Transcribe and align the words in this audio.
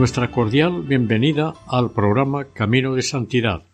Nuestra 0.00 0.30
cordial 0.30 0.80
bienvenida 0.80 1.52
al 1.66 1.90
programa 1.90 2.46
Camino 2.54 2.94
de 2.94 3.02
Santidad, 3.02 3.64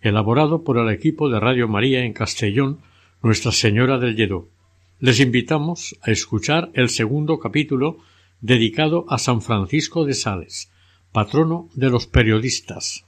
elaborado 0.00 0.64
por 0.64 0.78
el 0.78 0.88
equipo 0.88 1.28
de 1.28 1.38
Radio 1.38 1.68
María 1.68 2.02
en 2.02 2.14
Castellón, 2.14 2.80
Nuestra 3.22 3.52
Señora 3.52 3.98
del 3.98 4.16
Lledó. 4.16 4.48
Les 5.00 5.20
invitamos 5.20 5.94
a 6.00 6.12
escuchar 6.12 6.70
el 6.72 6.88
segundo 6.88 7.38
capítulo 7.40 7.98
dedicado 8.40 9.04
a 9.10 9.18
San 9.18 9.42
Francisco 9.42 10.06
de 10.06 10.14
Sales, 10.14 10.72
patrono 11.12 11.68
de 11.74 11.90
los 11.90 12.06
periodistas. 12.06 13.04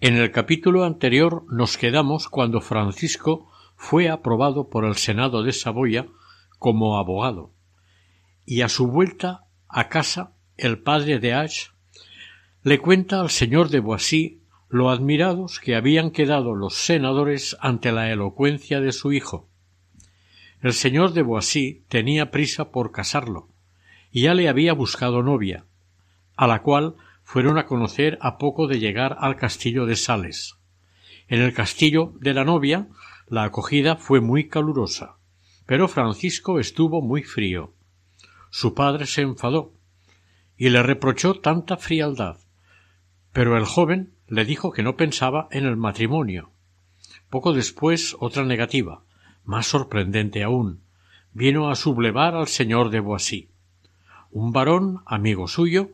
En 0.00 0.16
el 0.16 0.32
capítulo 0.32 0.82
anterior 0.82 1.44
nos 1.48 1.78
quedamos 1.78 2.28
cuando 2.28 2.60
Francisco 2.60 3.48
fue 3.76 4.08
aprobado 4.08 4.68
por 4.68 4.84
el 4.84 4.96
Senado 4.96 5.44
de 5.44 5.52
Saboya 5.52 6.08
como 6.58 6.98
abogado, 6.98 7.52
y 8.44 8.62
a 8.62 8.68
su 8.68 8.88
vuelta 8.88 9.44
a 9.68 9.88
casa 9.88 10.32
el 10.56 10.78
padre 10.78 11.18
de 11.18 11.34
Ash 11.34 11.68
le 12.62 12.78
cuenta 12.78 13.20
al 13.20 13.30
señor 13.30 13.68
de 13.68 13.80
Boissy 13.80 14.40
lo 14.68 14.90
admirados 14.90 15.60
que 15.60 15.76
habían 15.76 16.10
quedado 16.10 16.54
los 16.54 16.74
senadores 16.74 17.56
ante 17.60 17.92
la 17.92 18.10
elocuencia 18.10 18.80
de 18.80 18.92
su 18.92 19.12
hijo. 19.12 19.48
El 20.62 20.72
señor 20.72 21.12
de 21.12 21.22
Boissy 21.22 21.84
tenía 21.88 22.30
prisa 22.30 22.70
por 22.70 22.90
casarlo, 22.90 23.48
y 24.10 24.22
ya 24.22 24.34
le 24.34 24.48
había 24.48 24.72
buscado 24.72 25.22
novia, 25.22 25.66
a 26.36 26.46
la 26.46 26.62
cual 26.62 26.96
fueron 27.22 27.58
a 27.58 27.66
conocer 27.66 28.18
a 28.22 28.38
poco 28.38 28.66
de 28.66 28.80
llegar 28.80 29.16
al 29.20 29.36
castillo 29.36 29.84
de 29.84 29.96
Sales. 29.96 30.56
En 31.28 31.42
el 31.42 31.52
castillo 31.52 32.14
de 32.20 32.32
la 32.34 32.44
novia 32.44 32.88
la 33.28 33.44
acogida 33.44 33.96
fue 33.96 34.20
muy 34.20 34.48
calurosa, 34.48 35.18
pero 35.66 35.86
Francisco 35.86 36.58
estuvo 36.58 37.02
muy 37.02 37.22
frío. 37.22 37.74
Su 38.50 38.74
padre 38.74 39.06
se 39.06 39.22
enfadó 39.22 39.75
y 40.56 40.70
le 40.70 40.82
reprochó 40.82 41.34
tanta 41.34 41.76
frialdad. 41.76 42.38
Pero 43.32 43.56
el 43.56 43.64
joven 43.64 44.14
le 44.26 44.44
dijo 44.44 44.72
que 44.72 44.82
no 44.82 44.96
pensaba 44.96 45.48
en 45.50 45.66
el 45.66 45.76
matrimonio. 45.76 46.50
Poco 47.30 47.52
después 47.52 48.16
otra 48.20 48.44
negativa, 48.44 49.02
más 49.44 49.66
sorprendente 49.66 50.42
aún, 50.42 50.80
vino 51.32 51.68
a 51.68 51.74
sublevar 51.74 52.34
al 52.34 52.48
señor 52.48 52.90
de 52.90 53.00
Boissy. 53.00 53.50
Un 54.30 54.52
varón, 54.52 55.02
amigo 55.06 55.48
suyo, 55.48 55.90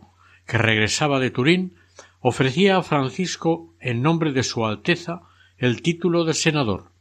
que 0.47 0.59
regresaba 0.59 1.19
de 1.19 1.31
Turín, 1.31 1.75
ofrecía 2.21 2.77
a 2.77 2.83
Francisco, 2.83 3.75
en 3.81 4.03
nombre 4.03 4.33
de 4.33 4.43
su 4.43 4.65
Alteza, 4.65 5.23
el 5.59 5.83
título 5.83 6.25
de 6.25 6.35
senador. 6.35 6.93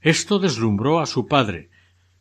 Esto 0.00 0.38
deslumbró 0.38 1.00
a 1.00 1.06
su 1.06 1.26
padre, 1.26 1.70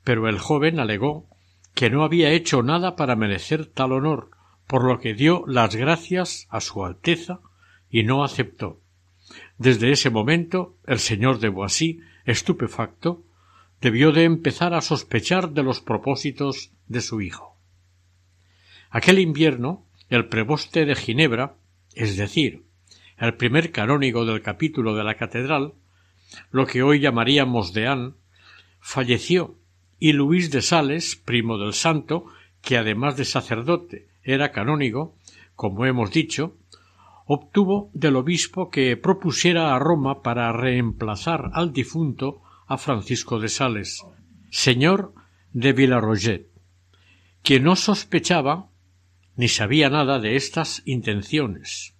pero 0.03 0.27
el 0.27 0.39
joven 0.39 0.79
alegó 0.79 1.27
que 1.73 1.89
no 1.89 2.03
había 2.03 2.31
hecho 2.31 2.61
nada 2.61 2.95
para 2.95 3.15
merecer 3.15 3.65
tal 3.65 3.93
honor, 3.93 4.31
por 4.67 4.85
lo 4.85 4.99
que 4.99 5.13
dio 5.13 5.43
las 5.47 5.75
gracias 5.75 6.47
a 6.49 6.61
su 6.61 6.85
Alteza 6.85 7.39
y 7.89 8.03
no 8.03 8.23
aceptó. 8.23 8.81
Desde 9.57 9.91
ese 9.91 10.09
momento 10.09 10.77
el 10.85 10.99
señor 10.99 11.39
de 11.39 11.49
Boissy, 11.49 12.01
estupefacto, 12.25 13.23
debió 13.81 14.11
de 14.11 14.23
empezar 14.23 14.73
a 14.73 14.81
sospechar 14.81 15.51
de 15.51 15.63
los 15.63 15.81
propósitos 15.81 16.71
de 16.87 17.01
su 17.01 17.21
hijo. 17.21 17.57
Aquel 18.89 19.19
invierno, 19.19 19.85
el 20.09 20.27
preboste 20.27 20.85
de 20.85 20.95
Ginebra, 20.95 21.55
es 21.93 22.15
decir, 22.15 22.63
el 23.17 23.35
primer 23.35 23.71
canónigo 23.71 24.25
del 24.25 24.41
capítulo 24.41 24.95
de 24.95 25.03
la 25.03 25.15
catedral, 25.15 25.73
lo 26.51 26.65
que 26.65 26.83
hoy 26.83 26.99
llamaríamos 26.99 27.73
deán, 27.73 28.15
falleció 28.79 29.57
y 29.99 30.13
Luis 30.13 30.51
de 30.51 30.61
Sales, 30.61 31.15
primo 31.15 31.57
del 31.57 31.73
santo, 31.73 32.25
que 32.61 32.77
además 32.77 33.17
de 33.17 33.25
sacerdote 33.25 34.07
era 34.23 34.51
canónigo, 34.51 35.15
como 35.55 35.85
hemos 35.85 36.11
dicho, 36.11 36.57
obtuvo 37.25 37.89
del 37.93 38.15
obispo 38.15 38.69
que 38.69 38.97
propusiera 38.97 39.75
a 39.75 39.79
Roma 39.79 40.21
para 40.21 40.51
reemplazar 40.51 41.51
al 41.53 41.73
difunto 41.73 42.41
a 42.67 42.77
Francisco 42.77 43.39
de 43.39 43.49
Sales, 43.49 44.05
señor 44.49 45.13
de 45.51 45.73
Villarroget, 45.73 46.47
quien 47.43 47.63
no 47.63 47.75
sospechaba 47.75 48.69
ni 49.35 49.47
sabía 49.47 49.89
nada 49.89 50.19
de 50.19 50.35
estas 50.35 50.81
intenciones. 50.85 51.95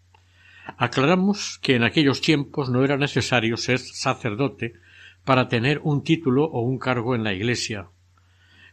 Aclaramos 0.78 1.60
que 1.62 1.76
en 1.76 1.84
aquellos 1.84 2.22
tiempos 2.22 2.70
no 2.70 2.84
era 2.84 2.98
necesario 2.98 3.58
ser 3.58 3.80
sacerdote 3.80 4.74
para 5.26 5.48
tener 5.48 5.82
un 5.84 6.04
título 6.04 6.46
o 6.46 6.62
un 6.62 6.78
cargo 6.80 7.16
en 7.16 7.24
la 7.24 7.34
Iglesia. 7.34 7.88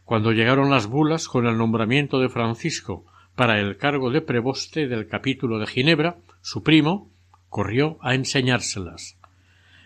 Cuando 0.05 0.31
llegaron 0.31 0.69
las 0.69 0.87
bulas 0.87 1.27
con 1.27 1.47
el 1.47 1.57
nombramiento 1.57 2.19
de 2.19 2.29
Francisco 2.29 3.05
para 3.35 3.59
el 3.59 3.77
cargo 3.77 4.11
de 4.11 4.21
preboste 4.21 4.87
del 4.87 5.07
capítulo 5.07 5.59
de 5.59 5.67
Ginebra, 5.67 6.17
su 6.41 6.63
primo, 6.63 7.11
corrió 7.49 7.97
a 8.01 8.15
enseñárselas. 8.15 9.17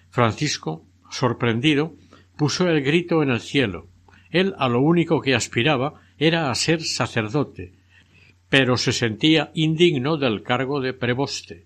Francisco, 0.09 0.85
sorprendido, 1.09 1.93
puso 2.37 2.67
el 2.69 2.81
grito 2.81 3.23
en 3.23 3.29
el 3.29 3.41
cielo. 3.41 3.87
Él 4.29 4.53
a 4.57 4.69
lo 4.69 4.81
único 4.81 5.21
que 5.21 5.35
aspiraba 5.35 6.01
era 6.17 6.49
a 6.49 6.55
ser 6.55 6.83
sacerdote, 6.83 7.73
pero 8.49 8.77
se 8.77 8.91
sentía 8.91 9.51
indigno 9.53 10.17
del 10.17 10.43
cargo 10.43 10.81
de 10.81 10.93
preboste. 10.93 11.65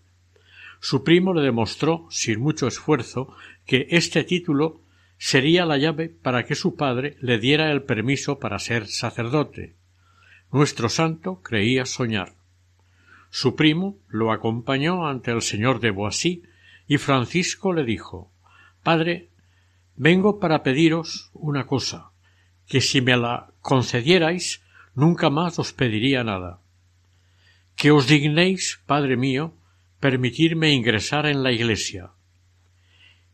Su 0.79 1.03
primo 1.03 1.33
le 1.33 1.41
demostró, 1.41 2.07
sin 2.09 2.39
mucho 2.39 2.67
esfuerzo, 2.67 3.35
que 3.65 3.87
este 3.89 4.23
título 4.23 4.81
sería 5.17 5.65
la 5.65 5.77
llave 5.77 6.09
para 6.09 6.45
que 6.45 6.55
su 6.55 6.75
padre 6.75 7.17
le 7.19 7.37
diera 7.37 7.71
el 7.71 7.83
permiso 7.83 8.39
para 8.39 8.57
ser 8.59 8.87
sacerdote. 8.87 9.75
Nuestro 10.51 10.89
santo 10.89 11.41
creía 11.43 11.85
soñar. 11.85 12.33
Su 13.29 13.55
primo 13.55 13.97
lo 14.07 14.31
acompañó 14.31 15.07
ante 15.07 15.31
el 15.31 15.41
señor 15.41 15.79
de 15.79 15.91
Boissy 15.91 16.43
y 16.87 16.97
Francisco 16.97 17.73
le 17.73 17.83
dijo 17.83 18.31
Padre, 18.81 19.29
vengo 19.95 20.39
para 20.39 20.63
pediros 20.63 21.29
una 21.33 21.67
cosa, 21.67 22.11
que 22.67 22.81
si 22.81 23.01
me 23.01 23.15
la 23.15 23.51
concedierais 23.61 24.63
nunca 24.95 25.29
más 25.29 25.59
os 25.59 25.71
pediría 25.73 26.23
nada. 26.23 26.61
Que 27.75 27.91
os 27.91 28.07
dignéis, 28.07 28.81
Padre 28.87 29.17
mío, 29.17 29.53
permitirme 29.99 30.73
ingresar 30.73 31.27
en 31.27 31.43
la 31.43 31.51
Iglesia. 31.51 32.11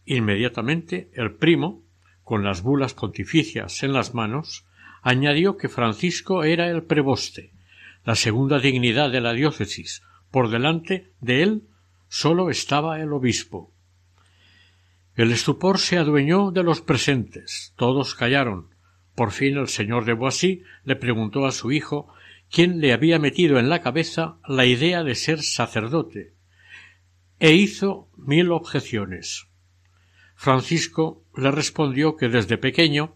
Inmediatamente 0.06 1.10
el 1.14 1.32
primo, 1.34 1.82
con 2.24 2.44
las 2.44 2.62
bulas 2.62 2.94
pontificias 2.94 3.84
en 3.84 3.94
las 3.94 4.14
manos, 4.14 4.66
añadió 5.06 5.56
que 5.56 5.70
Francisco 5.70 6.44
era 6.44 6.68
el 6.68 6.82
preboste, 6.82 7.52
la 8.06 8.16
segunda 8.16 8.58
dignidad 8.58 9.12
de 9.12 9.22
la 9.22 9.34
diócesis. 9.34 10.02
Por 10.32 10.50
delante 10.50 11.12
de 11.22 11.44
él 11.44 11.62
sólo 12.10 12.50
estaba 12.50 13.00
el 13.00 13.14
obispo. 13.14 13.72
El 15.14 15.32
estupor 15.32 15.78
se 15.78 16.00
adueñó 16.00 16.50
de 16.50 16.64
los 16.64 16.82
presentes. 16.82 17.72
Todos 17.76 18.16
callaron. 18.16 18.74
Por 19.14 19.30
fin 19.30 19.58
el 19.58 19.68
señor 19.68 20.06
de 20.06 20.14
Boissy 20.14 20.64
le 20.84 20.96
preguntó 20.96 21.46
a 21.46 21.52
su 21.52 21.72
hijo 21.72 22.12
quién 22.50 22.82
le 22.82 22.92
había 22.92 23.20
metido 23.20 23.60
en 23.60 23.70
la 23.70 23.84
cabeza 23.84 24.40
la 24.48 24.66
idea 24.66 25.04
de 25.04 25.14
ser 25.14 25.44
sacerdote, 25.44 26.34
e 27.40 27.54
hizo 27.54 28.10
mil 28.18 28.52
objeciones. 28.52 29.48
Francisco 30.36 31.24
le 31.38 31.52
respondió 31.52 32.16
que 32.18 32.28
desde 32.28 32.58
pequeño 32.58 33.16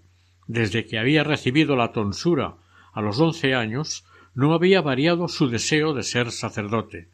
desde 0.50 0.88
que 0.88 0.98
había 0.98 1.24
recibido 1.24 1.76
la 1.76 1.92
tonsura 1.92 2.56
a 2.92 3.02
los 3.02 3.20
once 3.20 3.54
años, 3.54 4.04
no 4.34 4.56
había 4.56 4.82
variado 4.82 5.28
su 5.28 5.48
deseo 5.48 5.94
de 5.94 6.02
ser 6.02 6.32
sacerdote. 6.32 7.08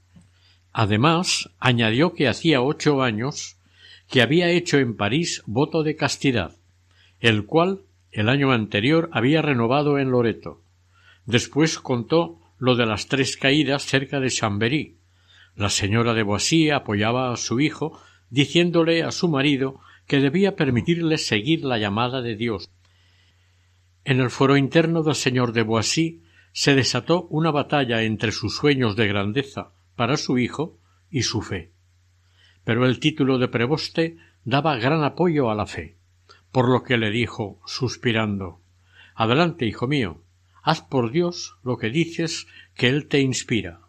Además, 0.71 1.49
añadió 1.59 2.13
que 2.13 2.29
hacía 2.29 2.61
ocho 2.61 3.03
años 3.03 3.57
que 4.09 4.21
había 4.21 4.49
hecho 4.51 4.77
en 4.77 4.95
París 4.95 5.43
voto 5.45 5.83
de 5.83 5.97
castidad, 5.97 6.55
el 7.19 7.45
cual 7.45 7.81
el 8.13 8.29
año 8.29 8.53
anterior 8.53 9.09
había 9.11 9.41
renovado 9.41 9.99
en 9.99 10.11
Loreto. 10.11 10.61
Después 11.25 11.77
contó 11.77 12.39
lo 12.57 12.77
de 12.77 12.85
las 12.85 13.09
tres 13.09 13.35
caídas 13.35 13.83
cerca 13.83 14.21
de 14.21 14.29
Chambéry. 14.29 14.95
La 15.57 15.69
señora 15.69 16.13
de 16.13 16.23
Boissy 16.23 16.69
apoyaba 16.69 17.33
a 17.33 17.37
su 17.37 17.59
hijo 17.59 17.99
diciéndole 18.29 19.03
a 19.03 19.11
su 19.11 19.27
marido 19.27 19.81
que 20.07 20.21
debía 20.21 20.55
permitirle 20.55 21.17
seguir 21.17 21.65
la 21.65 21.77
llamada 21.77 22.21
de 22.21 22.37
Dios. 22.37 22.69
En 24.05 24.19
el 24.19 24.29
foro 24.29 24.55
interno 24.55 25.01
del 25.01 25.15
señor 25.15 25.51
de 25.51 25.63
Boissy 25.63 26.21
se 26.51 26.75
desató 26.75 27.23
una 27.31 27.49
batalla 27.49 28.03
entre 28.03 28.31
sus 28.31 28.55
sueños 28.55 28.95
de 28.95 29.07
grandeza 29.07 29.71
para 29.95 30.15
su 30.15 30.37
hijo 30.37 30.77
y 31.09 31.23
su 31.23 31.41
fe. 31.41 31.71
Pero 32.63 32.85
el 32.85 32.99
título 32.99 33.39
de 33.39 33.47
preboste 33.47 34.17
daba 34.43 34.77
gran 34.77 35.03
apoyo 35.03 35.49
a 35.49 35.55
la 35.55 35.65
fe, 35.65 35.97
por 36.51 36.69
lo 36.69 36.83
que 36.83 36.99
le 36.99 37.09
dijo, 37.09 37.59
suspirando 37.65 38.61
Adelante, 39.15 39.65
hijo 39.65 39.87
mío, 39.87 40.21
haz 40.61 40.83
por 40.83 41.09
Dios 41.09 41.57
lo 41.63 41.77
que 41.77 41.89
dices 41.89 42.45
que 42.75 42.89
él 42.89 43.07
te 43.07 43.21
inspira. 43.21 43.81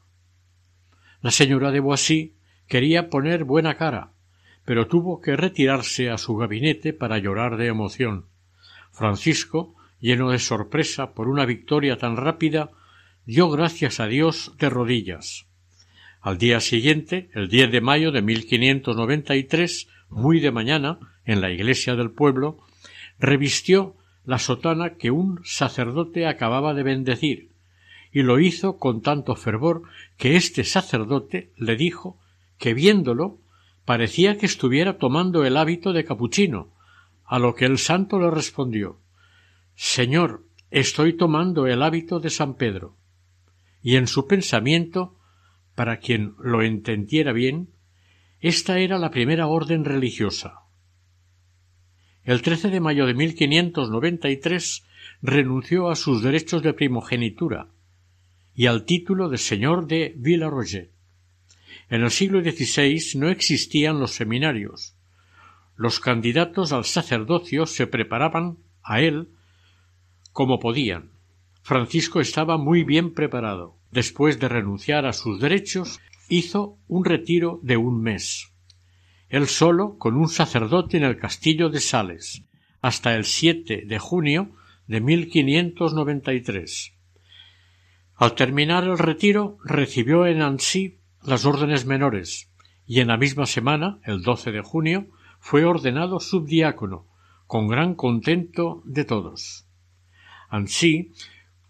La 1.21 1.31
señora 1.31 1.71
de 1.73 1.81
Boissy 1.81 2.37
quería 2.69 3.11
poner 3.11 3.45
buena 3.45 3.77
cara, 3.77 4.13
pero 4.65 4.87
tuvo 4.87 5.21
que 5.21 5.37
retirarse 5.37 6.09
a 6.09 6.17
su 6.17 6.37
gabinete 6.37 6.95
para 6.95 7.19
llorar 7.19 7.59
de 7.59 7.67
emoción. 7.67 8.27
Francisco, 8.93 9.76
lleno 10.01 10.31
de 10.31 10.39
sorpresa 10.39 11.13
por 11.13 11.29
una 11.29 11.47
victoria 11.47 11.97
tan 11.97 12.17
rápida, 12.17 12.71
dio 13.25 13.51
gracias 13.51 14.01
a 14.01 14.07
Dios 14.07 14.53
de 14.59 14.69
rodillas. 14.69 15.47
Al 16.21 16.39
día 16.39 16.61
siguiente, 16.61 17.31
el 17.35 17.49
10 17.49 17.73
de 17.73 17.81
mayo 17.81 18.13
de 18.13 18.23
1593, 18.23 19.89
muy 20.11 20.41
de 20.41 20.51
mañana, 20.51 20.99
en 21.25 21.41
la 21.41 21.51
iglesia 21.51 21.95
del 21.97 22.11
pueblo, 22.11 22.59
revistió 23.19 23.97
la 24.25 24.39
sotana 24.39 24.95
que 24.95 25.11
un 25.11 25.41
sacerdote 25.45 26.27
acababa 26.27 26.75
de 26.75 26.83
bendecir, 26.83 27.51
y 28.13 28.23
lo 28.23 28.41
hizo 28.41 28.79
con 28.79 29.03
tanto 29.03 29.35
fervor 29.37 29.83
que 30.17 30.37
este 30.37 30.65
sacerdote 30.65 31.51
le 31.57 31.77
dijo 31.77 32.19
que 32.59 32.75
viéndolo 32.75 33.39
parecía 33.85 34.37
que 34.37 34.47
estuviera 34.47 34.99
tomando 34.99 35.45
el 35.45 35.57
hábito 35.57 35.93
de 35.93 36.05
capuchino, 36.05 36.73
a 37.25 37.39
lo 37.39 37.55
que 37.55 37.67
el 37.67 37.79
santo 37.79 38.19
le 38.19 38.31
respondió 38.31 38.99
Señor, 39.77 40.47
estoy 40.71 41.19
tomando 41.19 41.67
el 41.67 41.83
hábito 41.83 42.19
de 42.19 42.31
San 42.31 42.57
Pedro. 42.57 42.97
Y 43.83 43.97
en 43.97 44.07
su 44.07 44.27
pensamiento 44.27 45.19
para 45.75 45.99
quien 45.99 46.35
lo 46.39 46.63
entendiera 46.63 47.33
bien, 47.33 47.69
esta 48.41 48.79
era 48.79 48.99
la 48.99 49.11
primera 49.11 49.47
orden 49.47 49.85
religiosa. 49.85 50.63
El 52.25 52.41
13 52.41 52.71
de 52.71 52.81
mayo 52.81 53.07
de 53.07 53.15
1593 53.15 54.85
renunció 55.21 55.91
a 55.91 55.97
sus 55.97 56.23
derechos 56.23 56.63
de 56.63 56.73
primogenitura 56.73 57.69
y 58.55 58.67
al 58.67 58.85
título 58.85 59.29
de 59.29 59.37
señor 59.37 59.87
de 59.87 60.15
Villaroget. 60.17 60.91
En 61.91 62.03
el 62.03 62.11
siglo 62.11 62.41
XVI 62.41 63.19
no 63.19 63.29
existían 63.29 64.01
los 64.01 64.13
seminarios. 64.13 64.97
Los 65.77 66.01
candidatos 66.01 66.73
al 66.73 66.87
sacerdocio 66.87 67.67
se 67.67 67.87
preparaban 67.87 68.57
a 68.83 69.03
él 69.03 69.29
como 70.37 70.61
podían. 70.61 71.13
Francisco 71.63 72.21
estaba 72.21 72.59
muy 72.59 72.85
bien 72.85 73.15
preparado 73.15 73.79
después 73.91 74.39
de 74.39 74.51
renunciar 74.51 75.07
a 75.07 75.15
sus 75.15 75.41
derechos, 75.41 75.99
hizo 76.29 76.77
un 76.89 77.07
retiro 77.07 77.59
de 77.63 77.79
un 77.79 78.03
mes. 78.03 78.53
Él 79.31 79.47
solo, 79.47 79.97
con 79.97 80.15
un 80.15 80.29
sacerdote 80.29 80.99
en 80.99 81.05
el 81.05 81.17
castillo 81.17 81.71
de 81.71 81.81
Sales, 81.81 82.45
hasta 82.83 83.15
el 83.15 83.25
7 83.25 83.85
de 83.87 83.99
junio 83.99 84.51
de 84.87 85.01
1593. 85.01 86.93
Al 88.17 88.35
terminar 88.35 88.85
el 88.85 88.99
retiro, 88.99 89.57
recibió 89.65 90.27
en 90.27 90.43
Annecy 90.43 90.99
las 91.23 91.47
órdenes 91.47 91.87
menores, 91.87 92.53
y 92.87 93.01
en 93.01 93.09
la 93.09 93.17
misma 93.17 93.47
semana, 93.47 94.01
el 94.05 94.21
12 94.21 94.53
de 94.53 94.61
junio, 94.61 95.07
fue 95.41 95.65
ordenado 95.65 96.21
subdiácono, 96.21 97.07
con 97.47 97.69
gran 97.69 97.95
contento 97.95 98.83
de 98.85 99.07
todos. 99.07 99.66
Annecy 100.49 101.13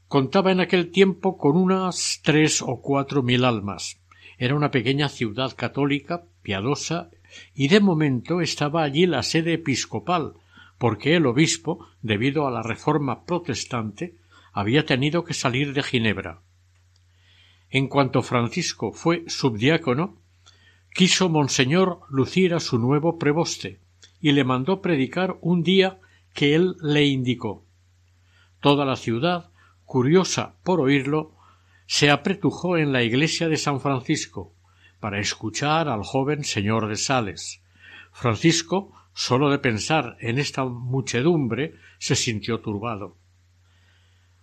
Contaba 0.09 0.53
en 0.53 0.61
aquel 0.61 0.93
tiempo 0.93 1.37
con 1.37 1.57
unas 1.57 2.21
tres 2.23 2.63
o 2.63 2.81
cuatro 2.81 3.25
mil 3.25 3.45
almas. 3.45 4.01
Era 4.39 4.55
una 4.55 4.71
pequeña 4.71 5.09
ciudad 5.09 5.57
católica, 5.57 6.27
piadosa, 6.43 7.11
y 7.55 7.67
de 7.67 7.81
momento 7.81 8.41
estaba 8.41 8.85
allí 8.85 9.07
la 9.07 9.25
sede 9.25 9.55
episcopal, 9.55 10.35
porque 10.79 11.17
el 11.17 11.27
obispo, 11.27 11.89
debido 12.03 12.47
a 12.47 12.53
la 12.53 12.63
reforma 12.63 13.25
protestante, 13.25 14.15
había 14.53 14.87
tenido 14.87 15.25
que 15.25 15.35
salir 15.35 15.73
de 15.73 15.83
Ginebra. 15.83 16.41
En 17.69 17.89
cuanto 17.89 18.23
Francisco 18.23 18.93
fue 18.93 19.25
subdiácono, 19.27 20.23
quiso 20.95 21.29
Monseñor 21.29 22.01
lucir 22.09 22.55
a 22.55 22.61
su 22.61 22.79
nuevo 22.79 23.19
preboste 23.19 23.81
y 24.21 24.33
le 24.33 24.45
mandó 24.45 24.81
predicar 24.81 25.37
un 25.41 25.65
día 25.65 25.99
que 26.33 26.55
él 26.55 26.77
le 26.81 27.05
indicó. 27.07 27.66
Toda 28.67 28.85
la 28.85 28.97
ciudad 28.97 29.53
curiosa 29.85 30.57
por 30.65 30.81
oírlo, 30.81 31.37
se 31.87 32.11
apretujó 32.11 32.77
en 32.77 32.91
la 32.91 33.05
iglesia 33.05 33.49
de 33.49 33.59
San 33.59 33.81
Francisco 33.81 34.57
para 34.99 35.21
escuchar 35.21 35.89
al 35.89 36.03
joven 36.03 36.43
señor 36.43 36.89
de 36.89 36.97
Sales. 36.97 37.63
Francisco, 38.11 38.93
sólo 39.15 39.51
de 39.51 39.61
pensar 39.61 40.17
en 40.19 40.41
esta 40.41 40.65
muchedumbre, 40.65 41.77
se 42.01 42.17
sintió 42.17 42.59
turbado. 42.59 43.17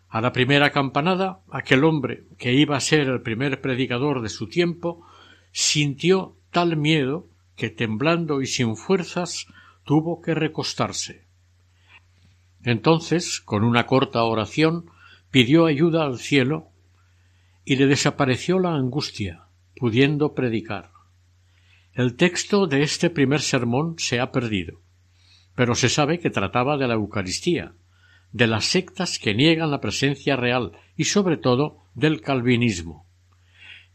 A 0.08 0.22
la 0.22 0.32
primera 0.32 0.72
campanada, 0.72 1.42
aquel 1.52 1.84
hombre, 1.84 2.24
que 2.38 2.54
iba 2.54 2.78
a 2.78 2.80
ser 2.80 3.10
el 3.10 3.22
primer 3.24 3.60
predicador 3.60 4.22
de 4.22 4.30
su 4.30 4.48
tiempo, 4.48 5.06
sintió 5.52 6.38
tal 6.50 6.78
miedo 6.78 7.28
que, 7.58 7.70
temblando 7.70 8.42
y 8.42 8.46
sin 8.46 8.78
fuerzas, 8.78 9.48
tuvo 9.84 10.22
que 10.22 10.34
recostarse. 10.34 11.23
Entonces, 12.64 13.42
con 13.42 13.64
una 13.64 13.86
corta 13.86 14.24
oración, 14.24 14.86
pidió 15.32 15.66
ayuda 15.66 16.06
al 16.06 16.18
cielo 16.18 16.70
y 17.66 17.76
le 17.76 17.88
desapareció 17.88 18.60
la 18.60 18.74
angustia, 18.74 19.44
pudiendo 19.76 20.34
predicar. 20.34 20.92
El 21.94 22.16
texto 22.16 22.66
de 22.68 22.82
este 22.82 23.10
primer 23.10 23.42
sermón 23.42 23.96
se 23.98 24.20
ha 24.20 24.32
perdido, 24.32 24.80
pero 25.56 25.76
se 25.76 25.90
sabe 25.90 26.20
que 26.20 26.30
trataba 26.30 26.78
de 26.78 26.88
la 26.88 26.96
Eucaristía, 26.96 27.74
de 28.32 28.48
las 28.48 28.66
sectas 28.66 29.20
que 29.20 29.36
niegan 29.36 29.70
la 29.70 29.82
presencia 29.82 30.36
real 30.36 30.72
y 30.96 31.04
sobre 31.06 31.38
todo 31.38 31.84
del 31.94 32.22
calvinismo. 32.22 33.06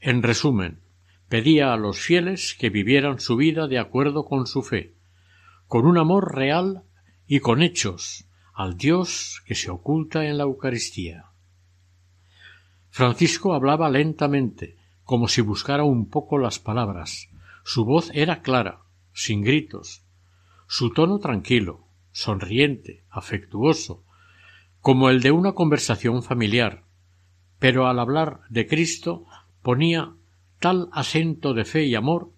En 0.00 0.23
resumen, 0.23 0.81
pedía 1.28 1.73
a 1.73 1.76
los 1.76 1.99
fieles 1.99 2.54
que 2.54 2.71
vivieran 2.71 3.19
su 3.19 3.37
vida 3.37 3.66
de 3.66 3.78
acuerdo 3.78 4.25
con 4.25 4.47
su 4.47 4.62
fe, 4.62 4.95
con 5.66 5.87
un 5.87 5.99
amor 5.99 6.37
real 6.37 6.85
y 7.26 7.40
con 7.40 7.62
hechos 7.62 8.27
al 8.59 8.77
Dios 8.77 9.41
que 9.47 9.55
se 9.55 9.71
oculta 9.71 10.27
en 10.27 10.37
la 10.37 10.43
Eucaristía. 10.43 11.27
Francisco 12.91 13.55
hablaba 13.55 13.88
lentamente, 13.88 14.77
como 15.05 15.29
si 15.29 15.43
buscara 15.43 15.85
un 15.85 16.11
poco 16.11 16.38
las 16.38 16.59
palabras. 16.59 17.29
Su 17.62 17.85
voz 17.85 18.11
era 18.15 18.43
clara, 18.43 18.81
sin 19.12 19.43
gritos, 19.43 20.03
su 20.67 20.93
tono 20.93 21.21
tranquilo, 21.21 21.87
sonriente, 22.11 23.05
afectuoso, 23.11 24.03
como 24.81 25.09
el 25.09 25.23
de 25.23 25.31
una 25.31 25.53
conversación 25.53 26.25
familiar, 26.25 26.83
pero 27.61 27.87
al 27.87 28.00
hablar 28.00 28.41
de 28.49 28.67
Cristo 28.67 29.25
ponía 29.62 30.15
tal 30.59 30.88
acento 30.91 31.55
de 31.55 31.65
fe 31.65 31.85
y 31.85 31.95
amor, 31.95 32.33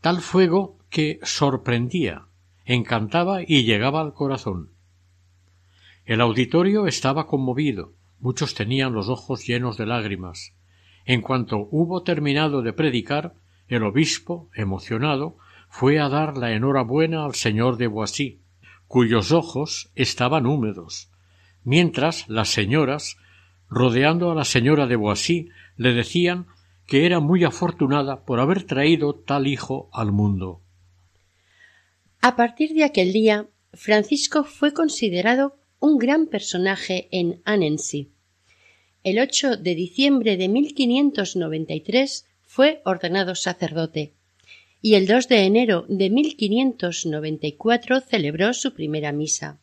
tal 0.00 0.22
fuego 0.22 0.78
que 0.88 1.20
sorprendía, 1.24 2.28
encantaba 2.64 3.42
y 3.42 3.64
llegaba 3.64 4.00
al 4.00 4.14
corazón. 4.14 4.71
El 6.04 6.20
auditorio 6.20 6.86
estaba 6.86 7.26
conmovido, 7.26 7.94
Muchos 8.22 8.54
tenían 8.54 8.92
los 8.92 9.08
ojos 9.08 9.44
llenos 9.48 9.76
de 9.76 9.84
lágrimas. 9.84 10.54
En 11.04 11.22
cuanto 11.22 11.66
hubo 11.72 12.04
terminado 12.04 12.62
de 12.62 12.72
predicar, 12.72 13.34
el 13.66 13.82
obispo, 13.82 14.48
emocionado, 14.54 15.38
fue 15.68 15.98
a 15.98 16.08
dar 16.08 16.38
la 16.38 16.52
enhorabuena 16.52 17.24
al 17.24 17.34
señor 17.34 17.78
de 17.78 17.88
Boissy, 17.88 18.40
cuyos 18.86 19.32
ojos 19.32 19.90
estaban 19.96 20.46
húmedos, 20.46 21.10
mientras 21.64 22.28
las 22.28 22.50
señoras, 22.50 23.16
rodeando 23.68 24.30
a 24.30 24.36
la 24.36 24.44
señora 24.44 24.86
de 24.86 24.94
Boissy, 24.94 25.48
le 25.76 25.92
decían 25.92 26.46
que 26.86 27.04
era 27.06 27.18
muy 27.18 27.42
afortunada 27.42 28.24
por 28.24 28.38
haber 28.38 28.62
traído 28.62 29.16
tal 29.16 29.48
hijo 29.48 29.90
al 29.92 30.12
mundo. 30.12 30.60
A 32.20 32.36
partir 32.36 32.72
de 32.72 32.84
aquel 32.84 33.12
día, 33.12 33.48
Francisco 33.72 34.44
fue 34.44 34.72
considerado 34.72 35.56
un 35.82 35.98
gran 35.98 36.28
personaje 36.28 37.08
en 37.10 37.42
Annecy. 37.44 38.12
El 39.02 39.18
8 39.18 39.56
de 39.56 39.74
diciembre 39.74 40.36
de 40.36 40.46
1593 40.46 42.24
fue 42.42 42.80
ordenado 42.84 43.34
sacerdote 43.34 44.12
y 44.80 44.94
el 44.94 45.08
2 45.08 45.26
de 45.26 45.44
enero 45.44 45.84
de 45.88 46.08
1594 46.08 48.00
celebró 48.00 48.54
su 48.54 48.74
primera 48.74 49.10
misa. 49.10 49.58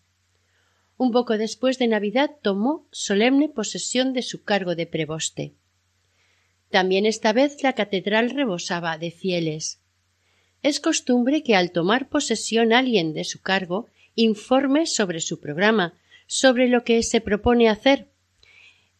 Un 0.97 1.11
poco 1.13 1.37
después 1.37 1.79
de 1.79 1.87
Navidad 1.87 2.31
tomó 2.41 2.85
solemne 2.91 3.47
posesión 3.47 4.11
de 4.11 4.21
su 4.21 4.43
cargo 4.43 4.75
de 4.75 4.87
preboste. 4.87 5.53
También 6.69 7.05
esta 7.05 7.31
vez 7.31 7.63
la 7.63 7.71
catedral 7.71 8.31
rebosaba 8.31 8.97
de 8.97 9.11
fieles. 9.11 9.79
es 10.63 10.81
costumbre 10.81 11.43
que 11.43 11.55
al 11.55 11.71
tomar 11.71 12.09
posesión 12.09 12.73
alguien 12.73 13.13
de 13.13 13.23
su 13.23 13.41
cargo 13.41 13.87
informe 14.15 14.85
sobre 14.85 15.21
su 15.21 15.39
programa, 15.39 15.93
sobre 16.29 16.67
lo 16.67 16.83
que 16.83 17.01
se 17.01 17.21
propone 17.21 17.69
hacer. 17.69 18.07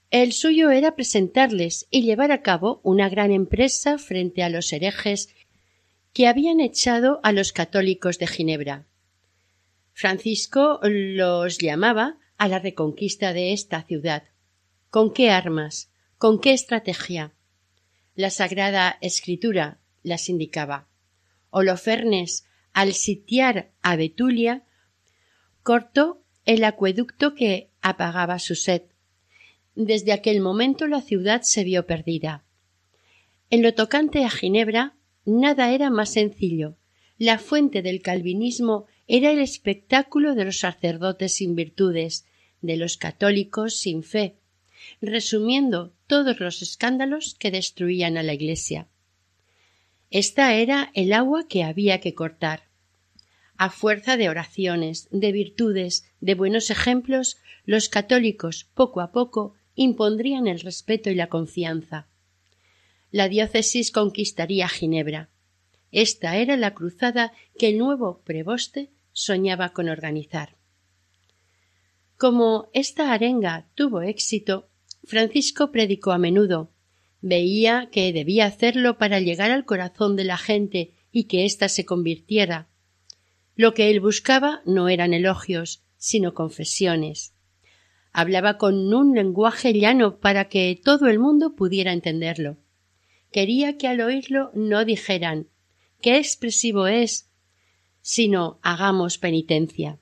El 0.09 0.33
suyo 0.33 0.71
era 0.71 0.95
presentarles 0.95 1.86
y 1.91 2.01
llevar 2.01 2.31
a 2.31 2.41
cabo 2.41 2.81
una 2.83 3.07
gran 3.07 3.31
empresa 3.31 4.00
frente 4.00 4.41
a 4.41 4.50
los 4.50 4.74
herejes 4.74 5.29
que 6.12 6.27
habían 6.27 6.59
echado 6.59 7.19
a 7.21 7.31
los 7.31 7.53
católicos 7.53 8.17
de 8.17 8.25
Ginebra. 8.25 8.88
Francisco 9.93 10.79
los 10.81 11.59
llamaba 11.59 12.17
a 12.39 12.48
la 12.48 12.57
reconquista 12.57 13.31
de 13.31 13.53
esta 13.53 13.83
ciudad. 13.83 14.24
¿Con 14.89 15.13
qué 15.13 15.29
armas? 15.29 15.91
¿Con 16.17 16.41
qué 16.41 16.53
estrategia? 16.53 17.33
La 18.15 18.31
Sagrada 18.31 18.98
Escritura 19.01 19.77
las 20.01 20.29
indicaba. 20.29 20.88
Holofernes, 21.51 22.45
al 22.74 22.93
sitiar 22.93 23.69
a 23.83 23.95
Betulia, 23.98 24.63
cortó 25.62 26.24
el 26.49 26.63
acueducto 26.63 27.35
que 27.35 27.69
apagaba 27.79 28.39
su 28.39 28.55
sed. 28.55 28.81
Desde 29.75 30.13
aquel 30.13 30.41
momento 30.41 30.87
la 30.87 30.99
ciudad 30.99 31.43
se 31.43 31.63
vio 31.63 31.85
perdida. 31.85 32.43
En 33.51 33.61
lo 33.61 33.75
tocante 33.75 34.25
a 34.25 34.31
Ginebra, 34.31 34.95
nada 35.25 35.71
era 35.71 35.91
más 35.91 36.09
sencillo. 36.13 36.75
La 37.19 37.37
fuente 37.37 37.83
del 37.83 38.01
calvinismo 38.01 38.87
era 39.05 39.29
el 39.29 39.37
espectáculo 39.37 40.33
de 40.33 40.45
los 40.45 40.57
sacerdotes 40.57 41.35
sin 41.35 41.53
virtudes, 41.53 42.25
de 42.61 42.77
los 42.77 42.97
católicos 42.97 43.75
sin 43.75 44.01
fe, 44.01 44.33
resumiendo 45.01 45.93
todos 46.07 46.39
los 46.39 46.63
escándalos 46.63 47.35
que 47.37 47.51
destruían 47.51 48.17
a 48.17 48.23
la 48.23 48.33
Iglesia. 48.33 48.87
Esta 50.09 50.55
era 50.55 50.89
el 50.95 51.13
agua 51.13 51.47
que 51.47 51.63
había 51.63 51.99
que 51.99 52.15
cortar. 52.15 52.68
A 53.61 53.69
fuerza 53.69 54.15
de 54.15 54.29
oraciones, 54.29 55.09
de 55.11 55.33
virtudes, 55.33 56.09
de 56.21 56.33
buenos 56.33 56.69
ejemplos, 56.69 57.39
los 57.65 57.89
católicos 57.89 58.69
poco 58.73 59.01
a 59.01 59.11
poco 59.11 59.53
impondrían 59.75 60.47
el 60.47 60.61
respeto 60.61 61.09
y 61.09 61.15
la 61.15 61.27
confianza. 61.27 62.07
La 63.11 63.27
diócesis 63.27 63.91
conquistaría 63.91 64.69
Ginebra. 64.69 65.29
Esta 65.91 66.37
era 66.37 66.55
la 66.55 66.73
cruzada 66.73 67.33
que 67.57 67.67
el 67.67 67.77
nuevo 67.77 68.21
preboste 68.23 68.91
soñaba 69.11 69.73
con 69.73 69.89
organizar. 69.89 70.55
Como 72.15 72.69
esta 72.71 73.11
arenga 73.11 73.67
tuvo 73.75 74.03
éxito, 74.03 74.69
Francisco 75.03 75.69
predicó 75.73 76.13
a 76.13 76.17
menudo. 76.17 76.71
Veía 77.19 77.89
que 77.91 78.13
debía 78.13 78.45
hacerlo 78.45 78.97
para 78.97 79.19
llegar 79.19 79.51
al 79.51 79.65
corazón 79.65 80.15
de 80.15 80.23
la 80.23 80.37
gente 80.37 80.93
y 81.11 81.25
que 81.25 81.43
ésta 81.43 81.67
se 81.67 81.83
convirtiera. 81.83 82.69
Lo 83.59 83.73
que 83.73 83.89
él 83.89 83.99
buscaba 83.99 84.61
no 84.63 84.87
eran 84.87 85.13
elogios, 85.13 85.83
sino 85.97 86.33
confesiones. 86.33 87.33
Hablaba 88.13 88.57
con 88.57 88.93
un 88.93 89.13
lenguaje 89.13 89.73
llano 89.73 90.21
para 90.21 90.47
que 90.47 90.79
todo 90.81 91.07
el 91.07 91.19
mundo 91.19 91.57
pudiera 91.57 91.91
entenderlo. 91.91 92.55
Quería 93.33 93.77
que 93.77 93.89
al 93.89 93.99
oírlo 93.99 94.51
no 94.53 94.85
dijeran 94.85 95.49
qué 96.01 96.15
expresivo 96.15 96.87
es, 96.87 97.31
sino 97.99 98.59
hagamos 98.61 99.17
penitencia. 99.17 99.99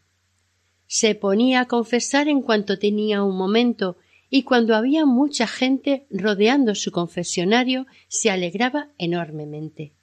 Se 0.85 1.15
ponía 1.15 1.61
a 1.61 1.67
confesar 1.67 2.27
en 2.27 2.43
cuanto 2.43 2.77
tenía 2.77 3.23
un 3.23 3.35
momento 3.35 3.97
y 4.29 4.43
cuando 4.43 4.75
había 4.75 5.07
mucha 5.07 5.47
gente 5.47 6.05
rodeando 6.11 6.75
su 6.75 6.91
confesionario 6.91 7.87
se 8.07 8.29
alegraba 8.29 8.91
enormemente. 8.99 9.95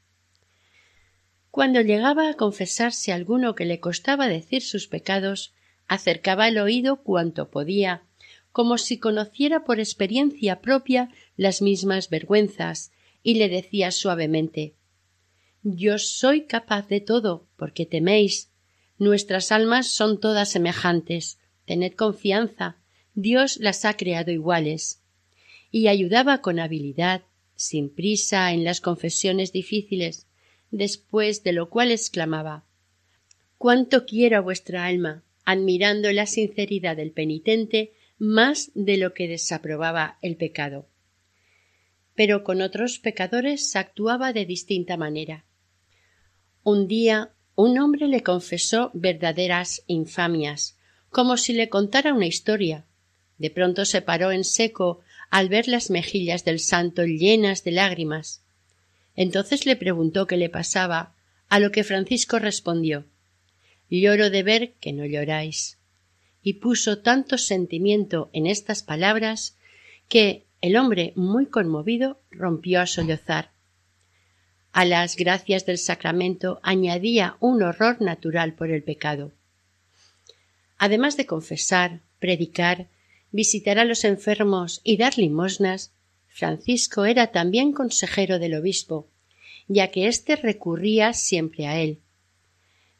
Cuando 1.54 1.80
llegaba 1.82 2.28
a 2.28 2.34
confesarse 2.34 3.12
alguno 3.12 3.54
que 3.54 3.64
le 3.64 3.78
costaba 3.78 4.26
decir 4.26 4.60
sus 4.60 4.88
pecados, 4.88 5.52
acercaba 5.86 6.48
el 6.48 6.58
oído 6.58 7.04
cuanto 7.04 7.48
podía, 7.48 8.02
como 8.50 8.76
si 8.76 8.98
conociera 8.98 9.62
por 9.62 9.78
experiencia 9.78 10.60
propia 10.60 11.10
las 11.36 11.62
mismas 11.62 12.10
vergüenzas, 12.10 12.90
y 13.22 13.34
le 13.34 13.48
decía 13.48 13.92
suavemente 13.92 14.74
Yo 15.62 15.98
soy 15.98 16.46
capaz 16.46 16.88
de 16.88 17.00
todo, 17.00 17.46
porque 17.56 17.86
teméis. 17.86 18.50
Nuestras 18.98 19.52
almas 19.52 19.86
son 19.86 20.18
todas 20.18 20.48
semejantes. 20.50 21.38
Tened 21.66 21.92
confianza, 21.92 22.78
Dios 23.14 23.58
las 23.58 23.84
ha 23.84 23.96
creado 23.96 24.32
iguales. 24.32 25.04
Y 25.70 25.86
ayudaba 25.86 26.38
con 26.38 26.58
habilidad, 26.58 27.22
sin 27.54 27.94
prisa, 27.94 28.52
en 28.52 28.64
las 28.64 28.80
confesiones 28.80 29.52
difíciles, 29.52 30.26
después 30.76 31.44
de 31.44 31.52
lo 31.52 31.70
cual 31.70 31.90
exclamaba 31.90 32.64
Cuánto 33.58 34.04
quiero 34.04 34.36
a 34.36 34.40
vuestra 34.40 34.84
alma, 34.84 35.22
admirando 35.44 36.10
la 36.12 36.26
sinceridad 36.26 36.96
del 36.96 37.12
penitente 37.12 37.92
más 38.18 38.70
de 38.74 38.96
lo 38.96 39.14
que 39.14 39.28
desaprobaba 39.28 40.18
el 40.20 40.36
pecado. 40.36 40.86
Pero 42.14 42.44
con 42.44 42.60
otros 42.60 42.98
pecadores 42.98 43.74
actuaba 43.76 44.32
de 44.32 44.44
distinta 44.44 44.96
manera. 44.96 45.44
Un 46.62 46.88
día 46.88 47.30
un 47.54 47.78
hombre 47.78 48.08
le 48.08 48.22
confesó 48.22 48.90
verdaderas 48.94 49.82
infamias, 49.86 50.76
como 51.10 51.36
si 51.36 51.52
le 51.52 51.68
contara 51.68 52.12
una 52.12 52.26
historia, 52.26 52.84
de 53.38 53.50
pronto 53.50 53.84
se 53.84 54.02
paró 54.02 54.32
en 54.32 54.44
seco 54.44 55.00
al 55.30 55.48
ver 55.48 55.68
las 55.68 55.90
mejillas 55.90 56.44
del 56.44 56.58
santo 56.58 57.04
llenas 57.04 57.64
de 57.64 57.72
lágrimas. 57.72 58.43
Entonces 59.16 59.66
le 59.66 59.76
preguntó 59.76 60.26
qué 60.26 60.36
le 60.36 60.48
pasaba, 60.48 61.14
a 61.48 61.60
lo 61.60 61.70
que 61.70 61.84
Francisco 61.84 62.38
respondió 62.38 63.04
Lloro 63.90 64.30
de 64.30 64.42
ver 64.42 64.72
que 64.80 64.92
no 64.92 65.04
lloráis. 65.04 65.78
Y 66.42 66.54
puso 66.54 66.98
tanto 66.98 67.38
sentimiento 67.38 68.28
en 68.32 68.46
estas 68.46 68.82
palabras 68.82 69.56
que 70.08 70.44
el 70.60 70.76
hombre, 70.76 71.12
muy 71.16 71.46
conmovido, 71.46 72.20
rompió 72.30 72.80
a 72.80 72.86
sollozar. 72.86 73.50
A 74.72 74.84
las 74.84 75.16
gracias 75.16 75.64
del 75.66 75.78
sacramento 75.78 76.58
añadía 76.62 77.36
un 77.40 77.62
horror 77.62 78.00
natural 78.00 78.54
por 78.54 78.70
el 78.70 78.82
pecado. 78.82 79.32
Además 80.76 81.16
de 81.16 81.26
confesar, 81.26 82.00
predicar, 82.18 82.88
visitar 83.30 83.78
a 83.78 83.84
los 83.84 84.04
enfermos 84.04 84.80
y 84.82 84.96
dar 84.96 85.16
limosnas, 85.16 85.92
Francisco 86.36 87.04
era 87.04 87.28
también 87.28 87.70
consejero 87.70 88.40
del 88.40 88.54
obispo, 88.54 89.08
ya 89.68 89.92
que 89.92 90.08
éste 90.08 90.34
recurría 90.34 91.12
siempre 91.12 91.68
a 91.68 91.80
él. 91.80 92.00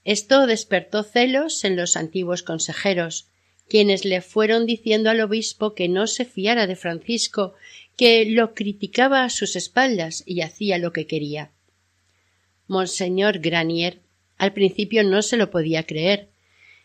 Esto 0.05 0.47
despertó 0.47 1.03
celos 1.03 1.65
en 1.65 1.75
los 1.75 1.97
antiguos 1.97 2.45
consejeros, 2.45 3.27
quienes 3.69 4.05
le 4.05 4.21
fueron 4.21 4.67
diciendo 4.67 5.11
al 5.11 5.21
obispo 5.21 5.75
que 5.75 5.89
no 5.89 6.07
se 6.07 6.25
fiara 6.25 6.69
de 6.69 6.77
Francisco, 6.77 7.55
que 7.97 8.25
lo 8.25 8.55
criticaba 8.55 9.25
a 9.25 9.31
sus 9.31 9.57
espaldas 9.57 10.23
y 10.25 10.43
hacía 10.43 10.79
lo 10.79 10.93
que 10.93 11.09
quería. 11.09 11.51
Monseñor 12.69 13.41
Granier 13.41 13.99
al 14.39 14.53
principio 14.53 15.03
no 15.03 15.23
se 15.23 15.37
lo 15.37 15.51
podía 15.51 15.83
creer, 15.83 16.29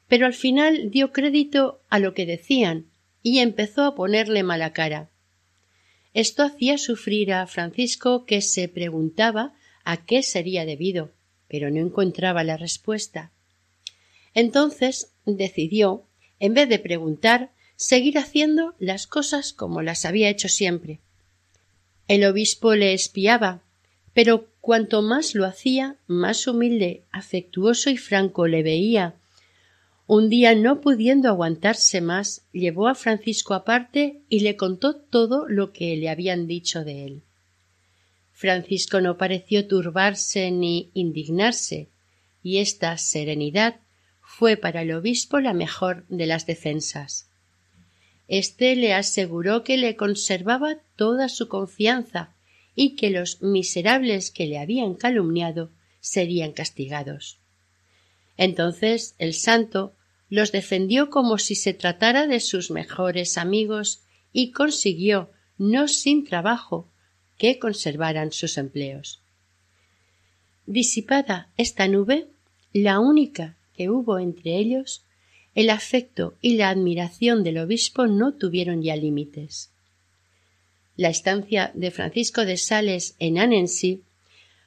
pero 0.07 0.25
al 0.25 0.33
final 0.33 0.89
dio 0.89 1.11
crédito 1.11 1.83
a 1.89 1.99
lo 1.99 2.15
que 2.15 2.25
decían 2.25 2.87
y 3.21 3.37
empezó 3.37 3.83
a 3.83 3.93
ponerle 3.93 4.41
mala 4.41 4.73
cara. 4.73 5.11
Esto 6.19 6.43
hacía 6.43 6.77
sufrir 6.77 7.31
a 7.31 7.47
Francisco 7.47 8.25
que 8.25 8.41
se 8.41 8.67
preguntaba 8.67 9.53
a 9.85 10.03
qué 10.03 10.21
sería 10.21 10.65
debido, 10.65 11.13
pero 11.47 11.71
no 11.71 11.79
encontraba 11.79 12.43
la 12.43 12.57
respuesta. 12.57 13.31
Entonces 14.33 15.13
decidió, 15.25 16.03
en 16.41 16.55
vez 16.55 16.67
de 16.67 16.77
preguntar, 16.77 17.51
seguir 17.77 18.17
haciendo 18.17 18.75
las 18.79 19.07
cosas 19.07 19.53
como 19.53 19.81
las 19.81 20.03
había 20.03 20.27
hecho 20.27 20.49
siempre. 20.49 20.99
El 22.09 22.25
obispo 22.25 22.75
le 22.75 22.93
espiaba, 22.93 23.61
pero 24.13 24.49
cuanto 24.59 25.01
más 25.01 25.35
lo 25.35 25.45
hacía, 25.45 25.95
más 26.05 26.47
humilde, 26.47 27.03
afectuoso 27.13 27.89
y 27.91 27.95
franco 27.95 28.45
le 28.45 28.61
veía, 28.61 29.15
un 30.11 30.27
día, 30.27 30.55
no 30.55 30.81
pudiendo 30.81 31.29
aguantarse 31.29 32.01
más, 32.01 32.41
llevó 32.51 32.87
a 32.87 32.95
Francisco 32.95 33.53
aparte 33.53 34.23
y 34.27 34.39
le 34.39 34.55
contó 34.55 34.95
todo 34.95 35.47
lo 35.47 35.71
que 35.71 35.95
le 35.97 36.09
habían 36.09 36.47
dicho 36.47 36.83
de 36.83 37.05
él. 37.05 37.23
Francisco 38.31 39.01
no 39.01 39.19
pareció 39.19 39.67
turbarse 39.67 40.49
ni 40.49 40.89
indignarse, 40.95 41.89
y 42.41 42.57
esta 42.57 42.97
serenidad 42.97 43.81
fue 44.19 44.57
para 44.57 44.81
el 44.81 44.93
obispo 44.93 45.39
la 45.41 45.53
mejor 45.53 46.07
de 46.09 46.25
las 46.25 46.47
defensas. 46.47 47.29
Este 48.27 48.75
le 48.75 48.95
aseguró 48.95 49.63
que 49.63 49.77
le 49.77 49.95
conservaba 49.95 50.77
toda 50.95 51.29
su 51.29 51.47
confianza 51.47 52.33
y 52.73 52.95
que 52.95 53.11
los 53.11 53.43
miserables 53.43 54.31
que 54.31 54.47
le 54.47 54.57
habían 54.57 54.95
calumniado 54.95 55.69
serían 55.99 56.51
castigados. 56.51 57.37
Entonces 58.37 59.13
el 59.19 59.35
santo 59.35 59.93
los 60.29 60.51
defendió 60.51 61.09
como 61.09 61.37
si 61.37 61.55
se 61.55 61.73
tratara 61.73 62.27
de 62.27 62.39
sus 62.39 62.71
mejores 62.71 63.37
amigos 63.37 64.01
y 64.31 64.51
consiguió, 64.51 65.31
no 65.57 65.87
sin 65.87 66.25
trabajo, 66.25 66.87
que 67.37 67.57
conservaran 67.57 68.31
sus 68.31 68.57
empleos. 68.57 69.21
Disipada 70.65 71.49
esta 71.57 71.87
nube, 71.87 72.27
la 72.73 72.99
única 72.99 73.55
que 73.75 73.89
hubo 73.89 74.19
entre 74.19 74.57
ellos, 74.57 75.03
el 75.55 75.71
afecto 75.71 76.35
y 76.41 76.55
la 76.55 76.69
admiración 76.69 77.43
del 77.43 77.57
obispo 77.57 78.05
no 78.05 78.33
tuvieron 78.33 78.83
ya 78.83 78.95
límites. 78.95 79.71
La 80.95 81.09
estancia 81.09 81.71
de 81.73 81.91
Francisco 81.91 82.45
de 82.45 82.57
Sales 82.57 83.15
en 83.19 83.39
Annecy 83.39 84.03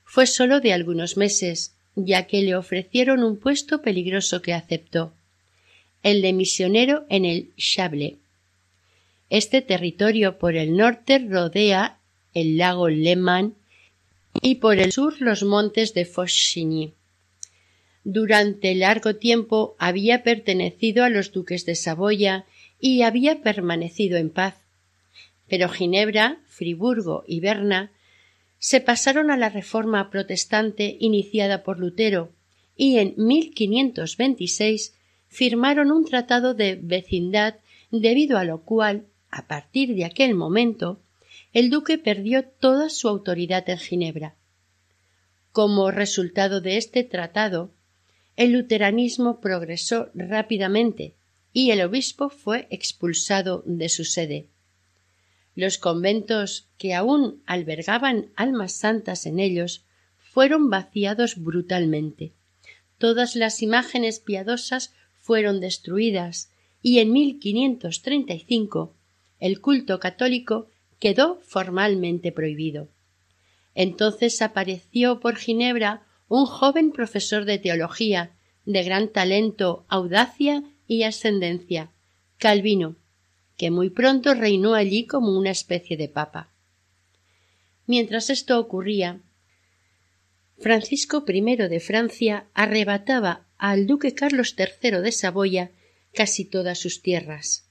fue 0.04 0.26
sólo 0.26 0.60
de 0.60 0.72
algunos 0.72 1.16
meses, 1.16 1.74
ya 1.94 2.26
que 2.26 2.42
le 2.42 2.56
ofrecieron 2.56 3.22
un 3.22 3.38
puesto 3.38 3.82
peligroso 3.82 4.42
que 4.42 4.54
aceptó, 4.54 5.12
el 6.02 6.22
de 6.22 6.32
misionero 6.32 7.06
en 7.08 7.24
el 7.24 7.54
Chablais. 7.56 8.16
Este 9.30 9.62
territorio 9.62 10.38
por 10.38 10.56
el 10.56 10.76
norte 10.76 11.18
rodea 11.18 11.98
el 12.34 12.58
lago 12.58 12.88
Leman 12.88 13.54
y 14.40 14.56
por 14.56 14.78
el 14.78 14.92
sur 14.92 15.20
los 15.20 15.42
montes 15.42 15.94
de 15.94 16.04
Fauchigny. 16.04 16.92
Durante 18.04 18.74
largo 18.74 19.16
tiempo 19.16 19.76
había 19.78 20.22
pertenecido 20.22 21.04
a 21.04 21.08
los 21.08 21.32
duques 21.32 21.64
de 21.66 21.76
Saboya 21.76 22.46
y 22.80 23.02
había 23.02 23.42
permanecido 23.42 24.18
en 24.18 24.30
paz. 24.30 24.56
Pero 25.48 25.68
Ginebra, 25.68 26.40
Friburgo 26.48 27.24
y 27.26 27.40
Berna 27.40 27.92
se 28.58 28.80
pasaron 28.80 29.30
a 29.30 29.36
la 29.36 29.48
reforma 29.48 30.10
protestante 30.10 30.96
iniciada 30.98 31.62
por 31.62 31.78
Lutero 31.78 32.32
y 32.76 32.98
en 32.98 33.14
1526 33.16 34.94
firmaron 35.32 35.90
un 35.90 36.04
tratado 36.04 36.52
de 36.52 36.78
vecindad 36.80 37.56
debido 37.90 38.36
a 38.36 38.44
lo 38.44 38.60
cual, 38.64 39.06
a 39.30 39.48
partir 39.48 39.94
de 39.94 40.04
aquel 40.04 40.34
momento, 40.34 41.00
el 41.54 41.70
duque 41.70 41.96
perdió 41.96 42.44
toda 42.44 42.90
su 42.90 43.08
autoridad 43.08 43.68
en 43.70 43.78
Ginebra. 43.78 44.34
Como 45.50 45.90
resultado 45.90 46.60
de 46.60 46.76
este 46.76 47.02
tratado, 47.02 47.70
el 48.36 48.52
luteranismo 48.52 49.40
progresó 49.40 50.10
rápidamente 50.14 51.14
y 51.54 51.70
el 51.70 51.80
obispo 51.80 52.28
fue 52.28 52.66
expulsado 52.70 53.62
de 53.64 53.88
su 53.88 54.04
sede. 54.04 54.48
Los 55.54 55.78
conventos 55.78 56.68
que 56.76 56.94
aún 56.94 57.42
albergaban 57.46 58.30
almas 58.36 58.72
santas 58.72 59.24
en 59.24 59.38
ellos 59.38 59.84
fueron 60.18 60.68
vaciados 60.68 61.42
brutalmente. 61.42 62.32
Todas 62.98 63.34
las 63.34 63.62
imágenes 63.62 64.20
piadosas 64.20 64.92
fueron 65.22 65.60
destruidas 65.60 66.50
y 66.82 66.98
en 66.98 67.12
1535 67.12 68.92
el 69.38 69.60
culto 69.60 69.98
católico 69.98 70.68
quedó 70.98 71.40
formalmente 71.40 72.32
prohibido. 72.32 72.88
Entonces 73.74 74.42
apareció 74.42 75.20
por 75.20 75.36
Ginebra 75.36 76.02
un 76.28 76.46
joven 76.46 76.92
profesor 76.92 77.44
de 77.44 77.58
teología, 77.58 78.32
de 78.66 78.82
gran 78.82 79.08
talento, 79.08 79.84
audacia 79.88 80.62
y 80.86 81.04
ascendencia, 81.04 81.90
Calvino, 82.38 82.96
que 83.56 83.70
muy 83.70 83.90
pronto 83.90 84.34
reinó 84.34 84.74
allí 84.74 85.06
como 85.06 85.38
una 85.38 85.50
especie 85.50 85.96
de 85.96 86.08
papa. 86.08 86.50
Mientras 87.86 88.30
esto 88.30 88.58
ocurría, 88.58 89.20
Francisco 90.58 91.24
I 91.26 91.56
de 91.56 91.80
Francia 91.80 92.46
arrebataba 92.54 93.46
al 93.58 93.86
duque 93.86 94.14
Carlos 94.14 94.54
III 94.58 95.00
de 95.00 95.12
Saboya 95.12 95.70
casi 96.12 96.44
todas 96.44 96.78
sus 96.78 97.02
tierras 97.02 97.68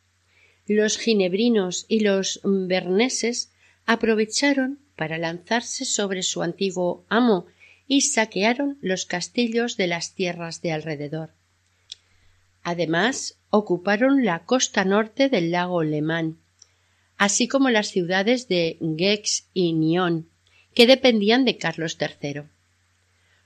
los 0.75 0.97
ginebrinos 0.97 1.86
y 1.88 2.01
los 2.01 2.39
berneses 2.43 3.51
aprovecharon 3.86 4.79
para 4.95 5.17
lanzarse 5.17 5.86
sobre 5.86 6.23
su 6.23 6.43
antiguo 6.43 7.06
amo 7.10 7.45
y 7.88 8.01
saquearon 8.01 8.77
los 8.82 9.06
castillos 9.06 9.75
de 9.75 9.88
las 9.88 10.13
tierras 10.13 10.62
de 10.62 10.71
alrededor. 10.71 11.32
Además, 12.63 13.39
ocuparon 13.49 14.23
la 14.23 14.45
costa 14.45 14.86
norte 14.86 15.29
del 15.29 15.51
lago 15.51 15.84
Lemán, 15.84 16.38
así 17.17 17.47
como 17.47 17.69
las 17.69 17.88
ciudades 17.88 18.47
de 18.47 18.77
Gex 18.97 19.49
y 19.53 19.73
Nyon, 19.73 20.29
que 20.73 20.88
dependían 20.88 21.43
de 21.43 21.58
Carlos 21.58 21.97
III. 21.99 22.43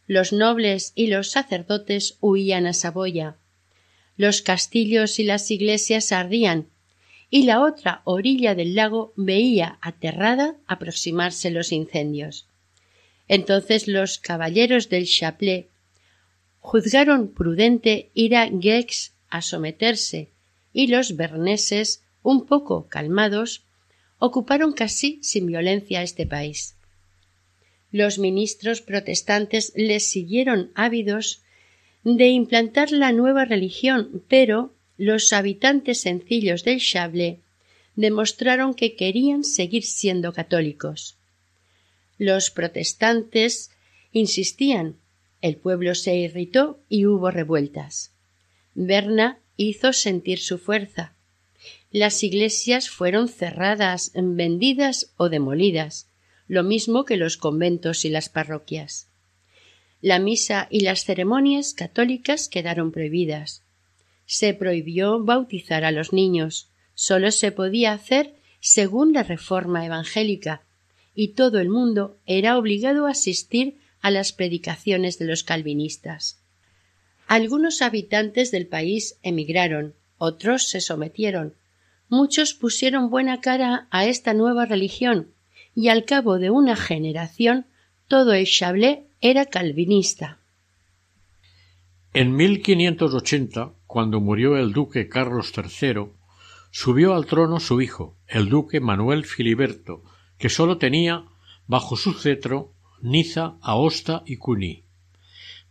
Los 0.07 0.33
nobles 0.33 0.91
y 0.95 1.07
los 1.07 1.31
sacerdotes 1.31 2.17
huían 2.21 2.67
a 2.67 2.73
Saboya. 2.73 3.37
Los 4.17 4.41
castillos 4.41 5.19
y 5.19 5.23
las 5.23 5.49
iglesias 5.49 6.11
ardían 6.11 6.69
y 7.29 7.43
la 7.43 7.61
otra 7.61 8.01
orilla 8.05 8.53
del 8.55 8.75
lago 8.75 9.13
veía 9.15 9.79
aterrada 9.81 10.55
aproximarse 10.67 11.49
los 11.49 11.71
incendios. 11.71 12.47
Entonces 13.27 13.87
los 13.87 14.19
caballeros 14.19 14.89
del 14.89 15.07
Chapelet 15.07 15.69
juzgaron 16.59 17.33
prudente 17.33 18.11
ir 18.13 18.35
a 18.35 18.47
Gex 18.47 19.13
a 19.29 19.41
someterse 19.41 20.29
y 20.71 20.87
los 20.87 21.15
berneses, 21.15 22.03
un 22.21 22.45
poco 22.45 22.87
calmados, 22.87 23.63
ocuparon 24.19 24.73
casi 24.73 25.19
sin 25.23 25.47
violencia 25.47 26.03
este 26.03 26.25
país. 26.25 26.74
Los 27.95 28.19
ministros 28.19 28.81
protestantes 28.81 29.71
les 29.73 30.05
siguieron 30.05 30.69
ávidos 30.75 31.43
de 32.03 32.27
implantar 32.27 32.91
la 32.91 33.13
nueva 33.13 33.45
religión, 33.45 34.21
pero 34.27 34.73
los 34.97 35.31
habitantes 35.31 36.01
sencillos 36.01 36.65
del 36.65 36.81
Chablais 36.81 37.38
demostraron 37.95 38.73
que 38.73 38.97
querían 38.97 39.45
seguir 39.45 39.84
siendo 39.86 40.34
católicos. 40.34 41.15
Los 42.17 42.51
protestantes 42.51 43.71
insistían, 44.12 44.97
el 45.41 45.55
pueblo 45.55 45.95
se 45.95 46.17
irritó 46.17 46.81
y 46.89 47.05
hubo 47.05 47.31
revueltas. 47.31 48.12
Berna 48.73 49.39
hizo 49.55 49.93
sentir 49.93 50.39
su 50.39 50.58
fuerza. 50.58 51.13
Las 51.91 52.23
iglesias 52.23 52.89
fueron 52.89 53.29
cerradas, 53.29 54.12
vendidas 54.15 55.13
o 55.15 55.29
demolidas, 55.29 56.10
lo 56.47 56.63
mismo 56.63 57.05
que 57.05 57.17
los 57.17 57.38
conventos 57.38 58.05
y 58.05 58.10
las 58.10 58.29
parroquias. 58.29 59.08
La 60.01 60.19
misa 60.19 60.67
y 60.69 60.81
las 60.81 61.03
ceremonias 61.03 61.73
católicas 61.73 62.49
quedaron 62.49 62.91
prohibidas 62.91 63.65
se 64.25 64.53
prohibió 64.53 65.23
bautizar 65.23 65.84
a 65.86 65.91
los 65.91 66.13
niños. 66.13 66.69
Sólo 66.93 67.31
se 67.31 67.51
podía 67.51 67.93
hacer 67.93 68.36
según 68.60 69.13
la 69.13 69.23
reforma 69.23 69.86
evangélica, 69.86 70.63
y 71.13 71.29
todo 71.29 71.60
el 71.60 71.69
mundo 71.69 72.17
era 72.25 72.58
obligado 72.58 73.05
a 73.05 73.12
asistir 73.12 73.77
a 74.01 74.12
las 74.12 74.34
predicaciones 74.34 75.19
de 75.19 75.25
los 75.25 75.43
calvinistas. 75.43 76.41
Algunos 77.27 77.81
habitantes 77.81 78.51
del 78.51 78.67
país 78.67 79.17
emigraron, 79.23 79.95
otros 80.17 80.69
se 80.69 80.81
sometieron, 80.81 81.55
muchos 82.10 82.53
pusieron 82.53 83.10
buena 83.10 83.41
cara 83.41 83.88
a 83.91 84.05
esta 84.05 84.34
nueva 84.34 84.65
religión, 84.65 85.34
y 85.75 85.89
al 85.89 86.05
cabo 86.05 86.39
de 86.39 86.49
una 86.49 86.75
generación 86.75 87.67
todo 88.07 88.33
el 88.33 88.45
Chablais 88.45 88.99
era 89.21 89.45
calvinista. 89.45 90.39
En 92.13 92.33
1580, 92.33 93.73
cuando 93.85 94.21
murió 94.21 94.55
el 94.55 94.71
duque 94.71 95.09
Carlos 95.09 95.51
III, 95.55 96.11
subió 96.71 97.13
al 97.13 97.25
trono 97.25 97.59
su 97.59 97.81
hijo, 97.81 98.17
el 98.27 98.47
duque 98.47 98.79
Manuel 98.79 99.25
Filiberto, 99.25 100.03
que 100.38 100.49
sólo 100.49 100.77
tenía 100.77 101.25
bajo 101.67 101.97
su 101.97 102.13
cetro 102.13 102.71
Niza, 103.01 103.57
Aosta 103.61 104.23
y 104.25 104.38
Cuní. 104.38 104.85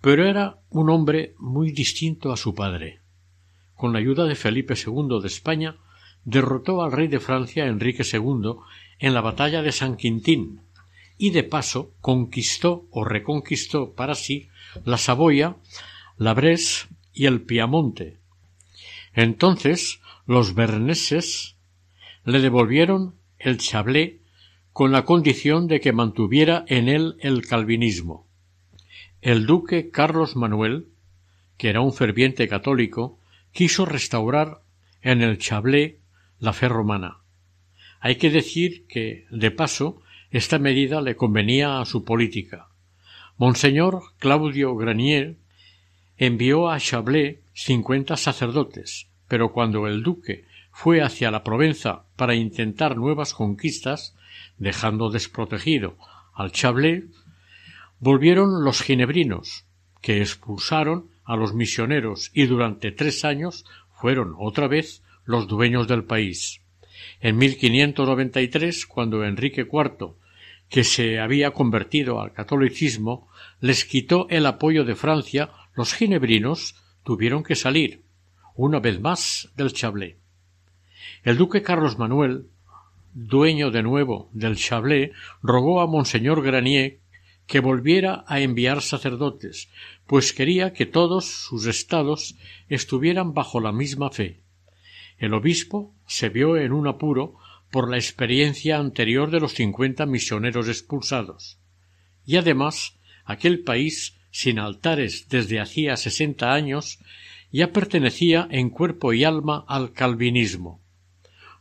Pero 0.03 0.29
era 0.29 0.59
un 0.69 0.91
hombre 0.91 1.35
muy 1.39 1.73
distinto 1.73 2.31
a 2.31 2.37
su 2.37 2.55
padre. 2.55 3.01
Con 3.75 3.95
la 3.95 4.01
ayuda 4.01 4.25
de 4.25 4.35
Felipe 4.35 4.75
II 4.75 5.21
de 5.23 5.29
España, 5.29 5.77
derrotó 6.25 6.83
al 6.83 6.93
rey 6.93 7.09
de 7.09 7.21
Francia 7.21 7.67
Enrique 7.67 8.03
II 8.03 8.57
en 9.05 9.13
la 9.13 9.21
batalla 9.21 9.61
de 9.61 9.71
San 9.71 9.97
Quintín 9.97 10.63
y 11.19 11.29
de 11.31 11.43
paso 11.43 11.93
conquistó 12.01 12.87
o 12.91 13.05
reconquistó 13.05 13.93
para 13.93 14.15
sí 14.15 14.49
la 14.87 14.97
Saboya 14.97 15.57
la 16.17 16.33
Bresse 16.33 16.89
y 17.13 17.27
el 17.27 17.43
Piamonte. 17.43 18.17
Entonces 19.13 20.01
los 20.27 20.55
berneses 20.55 21.57
le 22.25 22.41
devolvieron 22.41 23.15
el 23.39 23.59
Chablé 23.59 24.21
con 24.73 24.91
la 24.91 25.05
condición 25.05 25.69
de 25.69 25.81
que 25.81 25.93
mantuviera 25.93 26.65
en 26.67 26.89
él 26.89 27.17
el 27.21 27.47
calvinismo. 27.47 28.27
El 29.21 29.45
duque 29.45 29.91
Carlos 29.91 30.35
Manuel, 30.35 30.89
que 31.59 31.69
era 31.69 31.83
un 31.83 31.93
ferviente 31.93 32.49
católico, 32.49 33.21
quiso 33.53 33.85
restaurar 33.85 34.63
en 35.03 35.21
el 35.21 35.37
Chablé 35.37 36.01
la 36.39 36.55
fe 36.55 36.69
romana. 36.69 37.24
Hay 38.05 38.17
que 38.17 38.29
decir 38.29 38.85
que, 38.87 39.25
de 39.31 39.51
paso, 39.51 40.03
esta 40.31 40.59
medida 40.59 41.01
le 41.01 41.17
convenía 41.17 41.81
a 41.81 41.87
su 41.87 42.05
política. 42.05 42.69
Monseñor 43.39 44.03
Claudio 44.19 44.77
Granier 44.77 45.37
envió 46.19 46.69
a 46.69 46.79
Chablais 46.79 47.39
cincuenta 47.55 48.19
sacerdotes, 48.19 49.07
pero 49.27 49.53
cuando 49.53 49.87
el 49.87 50.03
duque 50.03 50.45
fue 50.71 51.01
hacia 51.01 51.31
la 51.31 51.43
Provenza 51.43 52.05
para 52.15 52.35
intentar 52.35 52.95
nuevas 52.99 53.33
conquistas, 53.33 54.15
dejando 54.59 55.09
desprotegido 55.09 55.97
al 56.35 56.53
Chablais, 56.53 57.05
volvieron 58.01 58.65
los 58.65 58.83
ginebrinos, 58.83 59.65
que 60.03 60.21
expulsaron 60.21 61.09
a 61.25 61.37
los 61.37 61.55
misioneros 61.55 62.31
y 62.35 62.45
durante 62.45 62.93
tres 62.93 63.25
años 63.25 63.65
fueron 63.95 64.35
otra 64.39 64.69
vez 64.69 65.03
los 65.25 65.49
dueños 65.49 65.89
del 65.89 66.05
país. 66.05 66.61
En 67.25 67.39
1593, 67.39 68.85
cuando 68.85 69.25
Enrique 69.25 69.63
IV, 69.63 70.13
que 70.69 70.85
se 70.85 71.21
había 71.21 71.53
convertido 71.53 72.21
al 72.21 72.35
catolicismo, 72.35 73.31
les 73.61 73.87
quitó 73.87 74.27
el 74.29 74.45
apoyo 74.45 74.85
de 74.85 74.95
Francia, 74.95 75.51
los 75.75 75.95
ginebrinos 75.95 76.75
tuvieron 77.03 77.43
que 77.43 77.55
salir, 77.55 78.03
una 78.55 78.79
vez 78.79 79.01
más, 79.01 79.51
del 79.57 79.73
Chablé. 79.73 80.19
El 81.23 81.39
duque 81.39 81.63
Carlos 81.63 81.99
Manuel, 81.99 82.51
dueño 83.15 83.71
de 83.71 83.83
nuevo 83.83 84.29
del 84.35 84.57
Chablé, 84.57 85.13
rogó 85.43 85.81
a 85.81 85.87
Monseñor 85.87 86.43
Granier 86.43 87.01
que 87.47 87.61
volviera 87.61 88.27
a 88.27 88.41
enviar 88.41 88.83
sacerdotes, 88.83 89.71
pues 90.07 90.35
quería 90.35 90.75
que 90.75 90.85
todos 90.85 91.25
sus 91.25 91.65
estados 91.65 92.37
estuvieran 92.69 93.33
bajo 93.33 93.61
la 93.61 93.73
misma 93.73 94.11
fe. 94.11 94.44
El 95.19 95.35
obispo 95.35 95.95
se 96.07 96.29
vio 96.29 96.57
en 96.57 96.73
un 96.73 96.87
apuro 96.87 97.37
por 97.71 97.91
la 97.91 97.97
experiencia 97.97 98.79
anterior 98.79 99.31
de 99.31 99.41
los 99.41 99.55
cincuenta 99.55 100.07
misioneros 100.07 100.69
expulsados. 100.69 101.59
Y 102.25 102.37
además, 102.37 102.97
aquel 103.25 103.65
país, 103.65 104.17
sin 104.31 104.59
altares 104.59 105.29
desde 105.29 105.61
hacía 105.61 105.97
sesenta 105.97 106.53
años, 106.53 106.99
ya 107.51 107.73
pertenecía 107.73 108.49
en 108.51 108.71
cuerpo 108.71 109.13
y 109.13 109.25
alma 109.25 109.65
al 109.69 109.93
calvinismo. 109.93 110.81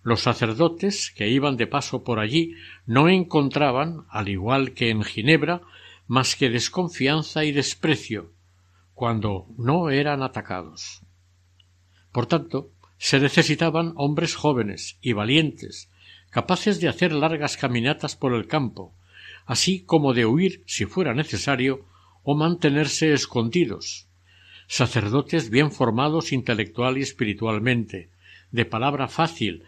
Los 0.02 0.22
sacerdotes 0.22 1.12
que 1.16 1.30
iban 1.30 1.56
de 1.56 1.68
paso 1.68 2.04
por 2.04 2.20
allí 2.20 2.56
no 2.86 3.08
encontraban, 3.08 4.06
al 4.10 4.28
igual 4.28 4.74
que 4.74 4.90
en 4.90 5.04
Ginebra, 5.04 5.62
más 6.08 6.36
que 6.36 6.50
desconfianza 6.50 7.46
y 7.46 7.54
desprecio, 7.54 8.34
cuando 8.94 9.48
no 9.58 9.90
eran 9.90 10.22
atacados. 10.22 11.02
Por 12.12 12.26
tanto, 12.26 12.73
se 13.04 13.20
necesitaban 13.20 13.92
hombres 13.98 14.34
jóvenes 14.34 14.98
y 15.02 15.12
valientes, 15.12 15.92
capaces 16.30 16.80
de 16.80 16.88
hacer 16.88 17.12
largas 17.12 17.58
caminatas 17.58 18.16
por 18.16 18.34
el 18.34 18.48
campo, 18.48 18.96
así 19.46 19.82
como 19.82 20.14
de 20.14 20.26
huir 20.26 20.64
si 20.68 20.86
fuera 20.86 21.14
necesario 21.14 21.86
o 22.24 22.34
mantenerse 22.34 23.12
escondidos, 23.12 24.08
sacerdotes 24.68 25.50
bien 25.50 25.74
formados 25.74 26.32
intelectual 26.32 26.98
y 26.98 27.02
espiritualmente, 27.02 28.10
de 28.52 28.64
palabra 28.64 29.10
fácil, 29.10 29.66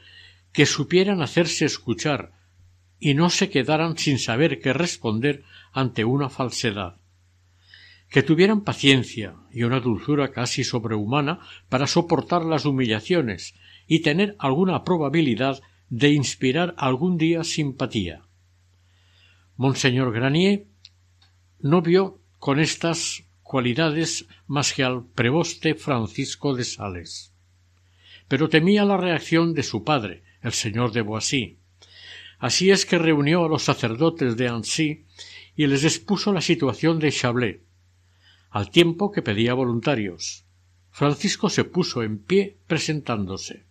que 0.53 0.65
supieran 0.65 1.21
hacerse 1.21 1.65
escuchar 1.65 2.31
y 3.01 3.15
no 3.15 3.29
se 3.29 3.49
quedaran 3.49 3.97
sin 3.97 4.17
saber 4.17 4.61
qué 4.61 4.71
responder 4.71 5.43
ante 5.73 6.05
una 6.05 6.29
falsedad. 6.29 7.01
Que 8.09 8.23
tuvieran 8.23 8.61
paciencia 8.61 9.35
y 9.51 9.63
una 9.63 9.79
dulzura 9.79 10.31
casi 10.31 10.63
sobrehumana 10.63 11.39
para 11.69 11.87
soportar 11.87 12.45
las 12.45 12.65
humillaciones 12.65 13.55
y 13.87 13.99
tener 13.99 14.35
alguna 14.39 14.83
probabilidad 14.83 15.61
de 15.89 16.09
inspirar 16.09 16.73
algún 16.77 17.17
día 17.17 17.43
simpatía. 17.43 18.23
Monseñor 19.57 20.11
Granier 20.11 20.65
no 21.59 21.81
vio 21.81 22.19
con 22.39 22.59
estas 22.59 23.23
cualidades 23.41 24.27
más 24.47 24.73
que 24.73 24.83
al 24.83 25.05
preboste 25.05 25.75
Francisco 25.75 26.55
de 26.55 26.63
Sales. 26.63 27.33
Pero 28.27 28.49
temía 28.49 28.83
la 28.85 28.97
reacción 28.97 29.53
de 29.53 29.63
su 29.63 29.83
padre, 29.83 30.23
el 30.41 30.51
señor 30.51 30.91
de 30.91 31.01
Boissy. 31.01 31.59
Así 32.39 32.71
es 32.71 32.85
que 32.85 32.97
reunió 32.97 33.45
a 33.45 33.49
los 33.49 33.63
sacerdotes 33.63 34.35
de 34.35 34.47
Annecy 34.47 35.05
y 35.55 35.67
les 35.67 35.83
expuso 35.83 36.33
la 36.33 36.41
situación 36.41 36.99
de 36.99 37.11
Chablé, 37.11 37.61
al 38.55 38.69
tiempo 38.69 39.11
que 39.11 39.21
pedía 39.21 39.53
voluntarios. 39.53 40.45
Francisco 40.89 41.49
se 41.49 41.65
puso 41.65 42.03
en 42.03 42.19
pie 42.19 42.55
presentándose. 42.67 43.65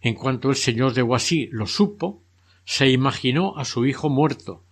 En 0.00 0.14
cuanto 0.14 0.50
el 0.50 0.56
señor 0.56 0.94
de 0.94 1.02
Boissy 1.02 1.48
lo 1.52 1.68
supo, 1.68 2.24
se 2.64 2.90
imaginó 2.90 3.56
a 3.56 3.64
su 3.64 3.86
hijo 3.86 4.08
muerto, 4.08 4.64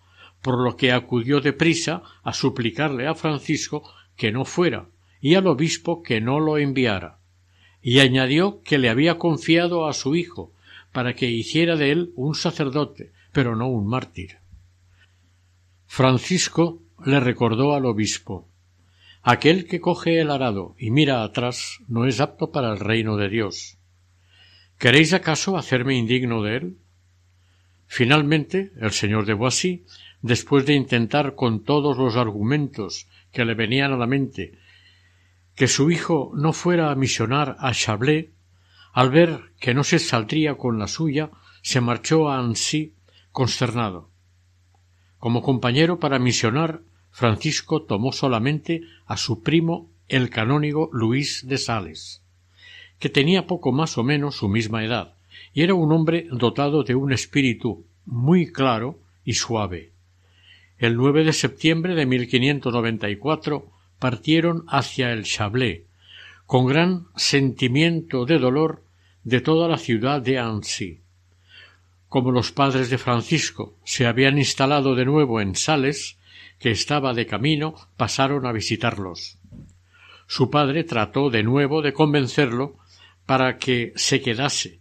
por 0.42 0.58
lo 0.60 0.76
que 0.76 0.90
acudió 0.90 1.40
deprisa 1.40 2.02
a 2.24 2.32
suplicarle 2.32 3.06
a 3.06 3.14
Francisco 3.14 3.88
que 4.16 4.32
no 4.32 4.44
fuera 4.44 4.88
y 5.20 5.37
al 5.37 5.46
obispo 5.46 6.02
que 6.02 6.20
no 6.20 6.40
lo 6.40 6.58
enviara, 6.58 7.20
y 7.80 8.00
añadió 8.00 8.60
que 8.64 8.78
le 8.78 8.88
había 8.88 9.18
confiado 9.18 9.87
a 9.87 9.92
su 9.92 10.16
hijo 10.16 10.52
para 10.90 11.14
que 11.14 11.30
hiciera 11.30 11.76
de 11.76 11.92
él 11.92 12.12
un 12.16 12.34
sacerdote, 12.34 13.12
pero 13.30 13.54
no 13.54 13.68
un 13.68 13.87
mártir. 13.87 14.38
Francisco 15.87 16.82
le 17.06 17.20
recordó 17.20 17.72
al 17.76 17.87
obispo 17.87 18.48
Aquel 19.26 19.66
que 19.66 19.80
coge 19.80 20.20
el 20.20 20.30
arado 20.30 20.74
y 20.78 20.90
mira 20.90 21.24
atrás 21.24 21.78
no 21.88 22.04
es 22.04 22.20
apto 22.20 22.52
para 22.52 22.70
el 22.70 22.78
reino 22.78 23.16
de 23.16 23.30
Dios. 23.30 23.78
¿Queréis 24.78 25.14
acaso 25.14 25.56
hacerme 25.56 25.96
indigno 25.96 26.42
de 26.42 26.56
él? 26.56 26.78
Finalmente, 27.87 28.72
el 28.78 28.92
señor 28.92 29.24
de 29.24 29.32
Boissy, 29.32 29.87
después 30.20 30.66
de 30.66 30.74
intentar 30.74 31.34
con 31.34 31.64
todos 31.64 31.96
los 31.96 32.16
argumentos 32.16 33.08
que 33.32 33.46
le 33.46 33.54
venían 33.54 33.92
a 33.92 33.96
la 33.96 34.06
mente 34.06 34.58
que 35.54 35.68
su 35.68 35.90
hijo 35.90 36.32
no 36.34 36.52
fuera 36.52 36.90
a 36.90 36.94
misionar 36.94 37.56
a 37.60 37.72
Chablé, 37.72 38.32
al 38.92 39.10
ver 39.10 39.52
que 39.58 39.74
no 39.74 39.84
se 39.84 39.98
saldría 39.98 40.56
con 40.56 40.78
la 40.78 40.88
suya, 40.88 41.30
se 41.62 41.80
marchó 41.80 42.28
a 42.28 42.38
Annecy 42.38 42.94
consternado. 43.32 44.10
Como 45.18 45.42
compañero 45.42 45.98
para 45.98 46.18
misionar, 46.18 46.82
Francisco 47.14 47.83
tomó 47.83 48.11
solamente 48.11 48.83
a 49.07 49.16
su 49.16 49.40
primo 49.40 49.88
el 50.09 50.31
canónigo 50.31 50.90
Luis 50.92 51.46
de 51.46 51.59
Sales, 51.59 52.22
que 52.98 53.09
tenía 53.09 53.46
poco 53.46 53.70
más 53.70 53.96
o 53.98 54.03
menos 54.03 54.35
su 54.35 54.48
misma 54.48 54.85
edad, 54.85 55.14
y 55.53 55.62
era 55.62 55.74
un 55.74 55.92
hombre 55.92 56.27
dotado 56.33 56.83
de 56.83 56.96
un 56.96 57.12
espíritu 57.12 57.87
muy 58.05 58.50
claro 58.50 58.98
y 59.24 59.35
suave. 59.35 59.92
El 60.77 60.96
9 60.96 61.22
de 61.22 61.33
septiembre 61.33 61.94
de 61.94 62.05
1594 62.05 63.70
partieron 64.00 64.64
hacia 64.66 65.12
el 65.12 65.22
Chablé, 65.22 65.85
con 66.46 66.66
gran 66.66 67.07
sentimiento 67.14 68.27
de 68.27 68.40
dolor 68.40 68.83
de 69.22 69.40
toda 69.40 69.68
la 69.68 69.79
ciudad 69.79 70.20
de 70.20 70.40
Annecy. 70.40 70.98
Como 72.09 72.33
los 72.33 72.50
padres 72.50 72.90
de 72.90 72.98
Francisco 72.98 73.77
se 73.85 74.05
habían 74.05 74.37
instalado 74.37 74.96
de 74.96 75.05
nuevo 75.05 75.40
en 75.40 75.55
Sales, 75.55 76.16
que 76.59 76.71
estaba 76.71 77.14
de 77.14 77.27
camino, 77.27 77.75
pasaron 77.97 78.47
a 78.47 78.53
visitarlos. 78.53 79.38
Su 80.27 80.51
padre 80.51 80.85
trató 80.85 81.31
de 81.31 81.43
nuevo 81.43 81.83
de 81.83 81.93
convencerlo 81.93 82.77
para 83.27 83.59
que 83.59 83.93
se 83.97 84.21
quedase, 84.21 84.81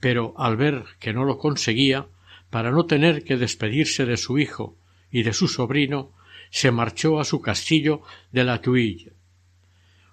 pero 0.00 0.34
al 0.38 0.56
ver 0.56 0.84
que 1.00 1.12
no 1.12 1.24
lo 1.24 1.38
conseguía, 1.38 2.06
para 2.50 2.70
no 2.70 2.86
tener 2.86 3.24
que 3.24 3.36
despedirse 3.36 4.06
de 4.06 4.16
su 4.16 4.38
hijo 4.38 4.76
y 5.10 5.22
de 5.22 5.32
su 5.32 5.48
sobrino, 5.48 6.12
se 6.50 6.70
marchó 6.70 7.20
a 7.20 7.24
su 7.24 7.40
castillo 7.40 8.02
de 8.32 8.44
la 8.44 8.60
Tuille. 8.60 9.12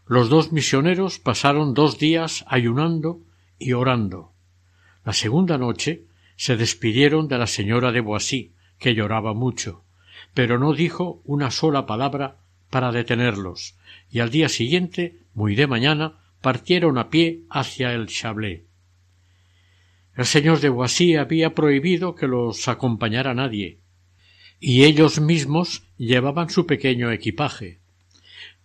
Los 0.05 0.29
dos 0.29 0.51
misioneros 0.51 1.19
pasaron 1.19 1.73
dos 1.73 1.97
días 1.97 2.45
ayunando 2.47 3.21
y 3.57 3.73
orando. 3.73 4.33
La 5.03 5.13
segunda 5.13 5.57
noche 5.57 6.03
se 6.35 6.57
despidieron 6.57 7.27
de 7.27 7.37
la 7.37 7.47
señora 7.47 7.91
de 7.91 8.01
Boissy, 8.01 8.53
que 8.77 8.93
lloraba 8.93 9.33
mucho, 9.33 9.84
pero 10.35 10.59
no 10.59 10.73
dijo 10.73 11.21
una 11.23 11.49
sola 11.49 11.87
palabra 11.87 12.37
para 12.69 12.91
detenerlos, 12.91 13.75
y 14.11 14.19
al 14.19 14.29
día 14.29 14.49
siguiente, 14.49 15.21
muy 15.33 15.55
de 15.55 15.65
mañana, 15.65 16.19
partieron 16.41 16.97
a 16.97 17.09
pie 17.09 17.43
hacia 17.49 17.93
el 17.93 18.07
Chablé. 18.07 18.65
El 20.13 20.25
señor 20.25 20.59
de 20.59 20.69
Boissy 20.69 21.15
había 21.15 21.55
prohibido 21.55 22.15
que 22.15 22.27
los 22.27 22.67
acompañara 22.67 23.33
nadie, 23.33 23.79
y 24.59 24.83
ellos 24.83 25.21
mismos 25.21 25.83
llevaban 25.97 26.49
su 26.49 26.65
pequeño 26.67 27.11
equipaje. 27.11 27.79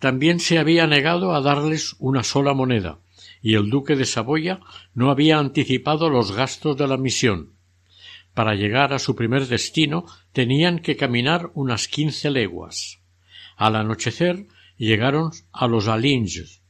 También 0.01 0.41
se 0.41 0.59
había 0.59 0.89
negado 0.89 1.35
a 1.35 1.41
darles 1.41 1.95
una 2.01 2.25
sola 2.25 2.53
moneda, 2.53 2.99
y 3.43 3.55
el 3.55 3.71
duque 3.71 3.95
de 3.95 4.07
Saboya 4.07 4.61
no 4.93 5.11
había 5.11 5.39
anticipado 5.39 6.11
los 6.11 6.33
gastos 6.33 6.77
de 6.77 6.89
la 6.89 6.97
misión. 6.97 7.60
Para 8.35 8.55
llegar 8.55 8.93
a 8.93 8.99
su 8.99 9.17
primer 9.17 9.47
destino 9.47 10.07
tenían 10.33 10.79
que 10.79 10.97
caminar 10.97 11.51
unas 11.55 11.89
quince 11.89 12.31
leguas. 12.31 13.01
Al 13.57 13.77
anochecer 13.77 14.47
llegaron 14.77 15.31
a 15.53 15.67
los 15.67 15.89
Alinges, 15.89 16.63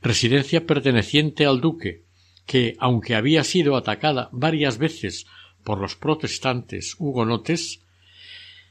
residencia 0.00 0.66
perteneciente 0.66 1.46
al 1.46 1.60
duque, 1.60 2.04
que, 2.46 2.76
aunque 2.78 3.14
había 3.14 3.44
sido 3.44 3.76
atacada 3.76 4.28
varias 4.32 4.78
veces 4.78 5.26
por 5.64 5.78
los 5.80 5.96
protestantes 5.96 6.94
hugonotes, 6.98 7.80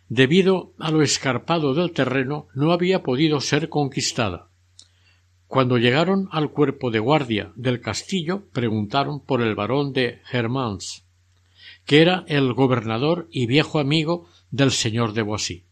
debido 0.08 0.74
a 0.80 0.92
lo 0.92 1.02
escarpado 1.02 1.74
del 1.74 1.92
terreno 1.92 2.48
no 2.54 2.72
había 2.72 3.04
podido 3.04 3.42
ser 3.42 3.70
conquistada. 3.70 4.50
Cuando 5.48 5.78
llegaron 5.78 6.30
al 6.32 6.52
cuerpo 6.52 6.90
de 6.90 7.00
guardia 7.00 7.52
del 7.56 7.80
castillo, 7.80 8.48
preguntaron 8.54 9.24
por 9.24 9.42
el 9.42 9.56
barón 9.56 9.94
de 9.94 10.22
Hermans, 10.32 11.03
que 11.86 12.02
era 12.02 12.24
el 12.28 12.54
gobernador 12.54 13.28
y 13.32 13.46
viejo 13.46 13.80
amigo 13.80 14.28
del 14.52 14.72
señor 14.72 15.14
de 15.14 15.22
Boissy. 15.22 15.66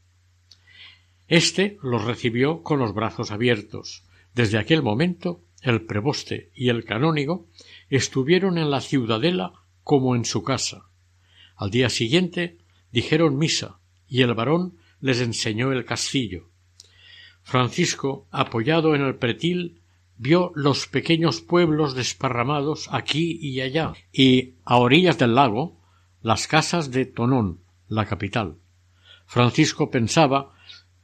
Este 1.27 1.77
los 1.81 2.03
recibió 2.03 2.61
con 2.63 2.79
los 2.79 2.93
brazos 2.93 3.31
abiertos. 3.31 4.03
Desde 4.33 4.57
aquel 4.57 4.81
momento 4.81 5.41
el 5.61 5.85
preboste 5.85 6.51
y 6.55 6.69
el 6.69 6.83
canónigo 6.83 7.47
estuvieron 7.89 8.57
en 8.57 8.69
la 8.69 8.81
ciudadela 8.81 9.53
como 9.83 10.15
en 10.15 10.25
su 10.25 10.43
casa. 10.43 10.89
Al 11.55 11.69
día 11.69 11.89
siguiente 11.89 12.57
dijeron 12.91 13.37
misa 13.37 13.79
y 14.07 14.23
el 14.23 14.33
varón 14.33 14.77
les 14.99 15.21
enseñó 15.21 15.71
el 15.71 15.85
castillo. 15.85 16.49
Francisco, 17.43 18.27
apoyado 18.31 18.93
en 18.95 19.01
el 19.01 19.15
pretil, 19.15 19.81
vio 20.17 20.51
los 20.55 20.87
pequeños 20.87 21.41
pueblos 21.41 21.95
desparramados 21.95 22.87
aquí 22.91 23.39
y 23.41 23.61
allá, 23.61 23.93
y 24.11 24.55
a 24.65 24.77
orillas 24.77 25.17
del 25.17 25.35
lago 25.35 25.80
las 26.21 26.47
casas 26.47 26.91
de 26.91 27.05
Tonón, 27.05 27.59
la 27.87 28.05
capital. 28.05 28.57
Francisco 29.25 29.89
pensaba 29.89 30.53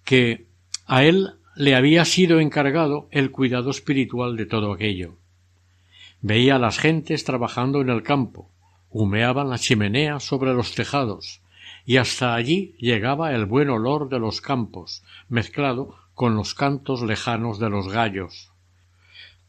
que 0.04 0.48
a 0.86 1.04
él 1.04 1.36
le 1.56 1.76
había 1.76 2.06
sido 2.06 2.40
encargado 2.40 3.08
el 3.12 3.32
cuidado 3.32 3.72
espiritual 3.72 4.38
de 4.38 4.46
todo 4.46 4.72
aquello. 4.72 5.16
Veía 6.22 6.58
a 6.58 6.60
las 6.60 6.78
gentes 6.78 7.24
trabajando 7.24 7.82
en 7.82 7.90
el 7.90 8.04
campo, 8.04 8.52
humeaban 8.90 9.50
la 9.50 9.58
chimenea 9.58 10.20
sobre 10.20 10.54
los 10.54 10.76
tejados, 10.76 11.42
y 11.86 11.98
hasta 11.98 12.36
allí 12.36 12.76
llegaba 12.80 13.34
el 13.34 13.46
buen 13.46 13.70
olor 13.70 14.10
de 14.10 14.20
los 14.20 14.42
campos, 14.42 15.04
mezclado 15.30 15.96
con 16.14 16.36
los 16.36 16.54
cantos 16.54 17.02
lejanos 17.02 17.60
de 17.60 17.70
los 17.70 17.88
gallos. 17.88 18.52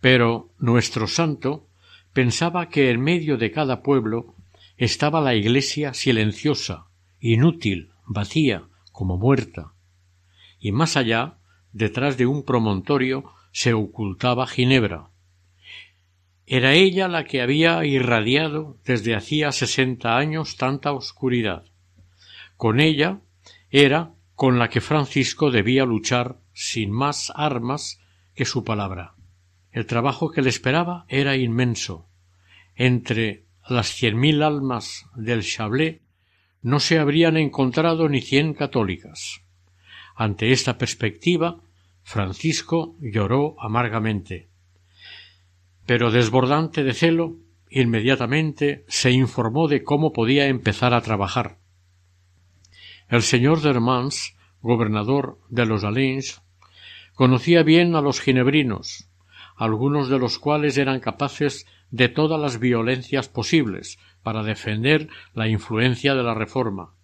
Pero 0.00 0.50
nuestro 0.58 1.08
santo 1.08 1.66
pensaba 2.12 2.68
que 2.68 2.90
en 2.90 3.00
medio 3.00 3.36
de 3.36 3.50
cada 3.50 3.82
pueblo 3.82 4.34
estaba 4.78 5.20
la 5.20 5.34
iglesia 5.34 5.92
silenciosa, 5.92 6.86
inútil, 7.20 7.90
vacía, 8.06 8.68
como 8.92 9.18
muerta. 9.18 9.74
Y 10.60 10.72
más 10.72 10.96
allá, 10.96 11.38
detrás 11.72 12.16
de 12.16 12.26
un 12.26 12.44
promontorio, 12.44 13.24
se 13.52 13.74
ocultaba 13.74 14.46
Ginebra. 14.46 15.10
Era 16.46 16.74
ella 16.74 17.08
la 17.08 17.24
que 17.24 17.42
había 17.42 17.84
irradiado 17.84 18.78
desde 18.84 19.14
hacía 19.14 19.52
sesenta 19.52 20.16
años 20.16 20.56
tanta 20.56 20.92
oscuridad. 20.92 21.64
Con 22.56 22.80
ella 22.80 23.20
era 23.70 24.14
con 24.34 24.58
la 24.58 24.70
que 24.70 24.80
Francisco 24.80 25.50
debía 25.50 25.84
luchar 25.84 26.38
sin 26.52 26.92
más 26.92 27.32
armas 27.34 28.00
que 28.34 28.44
su 28.44 28.64
palabra. 28.64 29.14
El 29.72 29.86
trabajo 29.86 30.30
que 30.30 30.42
le 30.42 30.48
esperaba 30.48 31.04
era 31.08 31.36
inmenso. 31.36 32.08
Entre 32.76 33.47
las 33.68 33.92
cien 33.92 34.18
mil 34.18 34.42
almas 34.42 35.06
del 35.14 35.42
Chablé 35.42 36.00
no 36.62 36.80
se 36.80 36.98
habrían 36.98 37.36
encontrado 37.36 38.08
ni 38.08 38.20
cien 38.20 38.54
católicas. 38.54 39.42
Ante 40.16 40.52
esta 40.52 40.78
perspectiva, 40.78 41.60
Francisco 42.02 42.96
lloró 43.00 43.54
amargamente. 43.60 44.48
Pero 45.86 46.10
desbordante 46.10 46.82
de 46.82 46.94
celo, 46.94 47.36
inmediatamente 47.70 48.84
se 48.88 49.10
informó 49.10 49.68
de 49.68 49.84
cómo 49.84 50.12
podía 50.12 50.46
empezar 50.46 50.94
a 50.94 51.02
trabajar. 51.02 51.58
El 53.08 53.22
señor 53.22 53.60
Dermans, 53.60 54.36
gobernador 54.60 55.38
de 55.48 55.66
los 55.66 55.84
Alins, 55.84 56.42
conocía 57.14 57.62
bien 57.62 57.94
a 57.94 58.00
los 58.00 58.20
ginebrinos, 58.20 59.07
algunos 59.58 60.08
de 60.08 60.18
los 60.18 60.38
cuales 60.38 60.78
eran 60.78 61.00
capaces 61.00 61.66
de 61.90 62.08
todas 62.08 62.40
las 62.40 62.60
violencias 62.60 63.28
posibles 63.28 63.98
para 64.22 64.44
defender 64.44 65.08
la 65.34 65.48
influencia 65.48 66.14
de 66.14 66.22
la 66.22 66.34
reforma. 66.34 66.94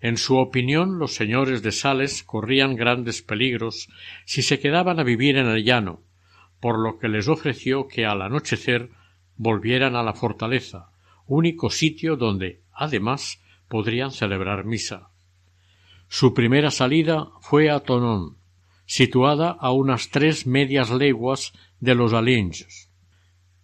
En 0.00 0.16
su 0.16 0.36
opinión, 0.36 0.98
los 0.98 1.14
señores 1.14 1.62
de 1.62 1.72
Sales 1.72 2.22
corrían 2.22 2.76
grandes 2.76 3.22
peligros 3.22 3.88
si 4.24 4.42
se 4.42 4.60
quedaban 4.60 5.00
a 5.00 5.04
vivir 5.04 5.36
en 5.36 5.46
el 5.46 5.64
llano, 5.64 6.02
por 6.60 6.78
lo 6.78 6.98
que 6.98 7.08
les 7.08 7.26
ofreció 7.26 7.88
que 7.88 8.06
al 8.06 8.22
anochecer 8.22 8.90
volvieran 9.36 9.96
a 9.96 10.04
la 10.04 10.12
fortaleza, 10.12 10.90
único 11.26 11.70
sitio 11.70 12.16
donde, 12.16 12.60
además, 12.72 13.42
podrían 13.68 14.12
celebrar 14.12 14.64
misa. 14.64 15.08
Su 16.08 16.32
primera 16.32 16.70
salida 16.70 17.28
fue 17.40 17.70
a 17.70 17.80
Tonón, 17.80 18.36
situada 18.86 19.50
a 19.50 19.72
unas 19.72 20.10
tres 20.10 20.46
medias 20.46 20.90
leguas 20.90 21.52
de 21.80 21.94
los 21.94 22.12
Alinges. 22.12 22.90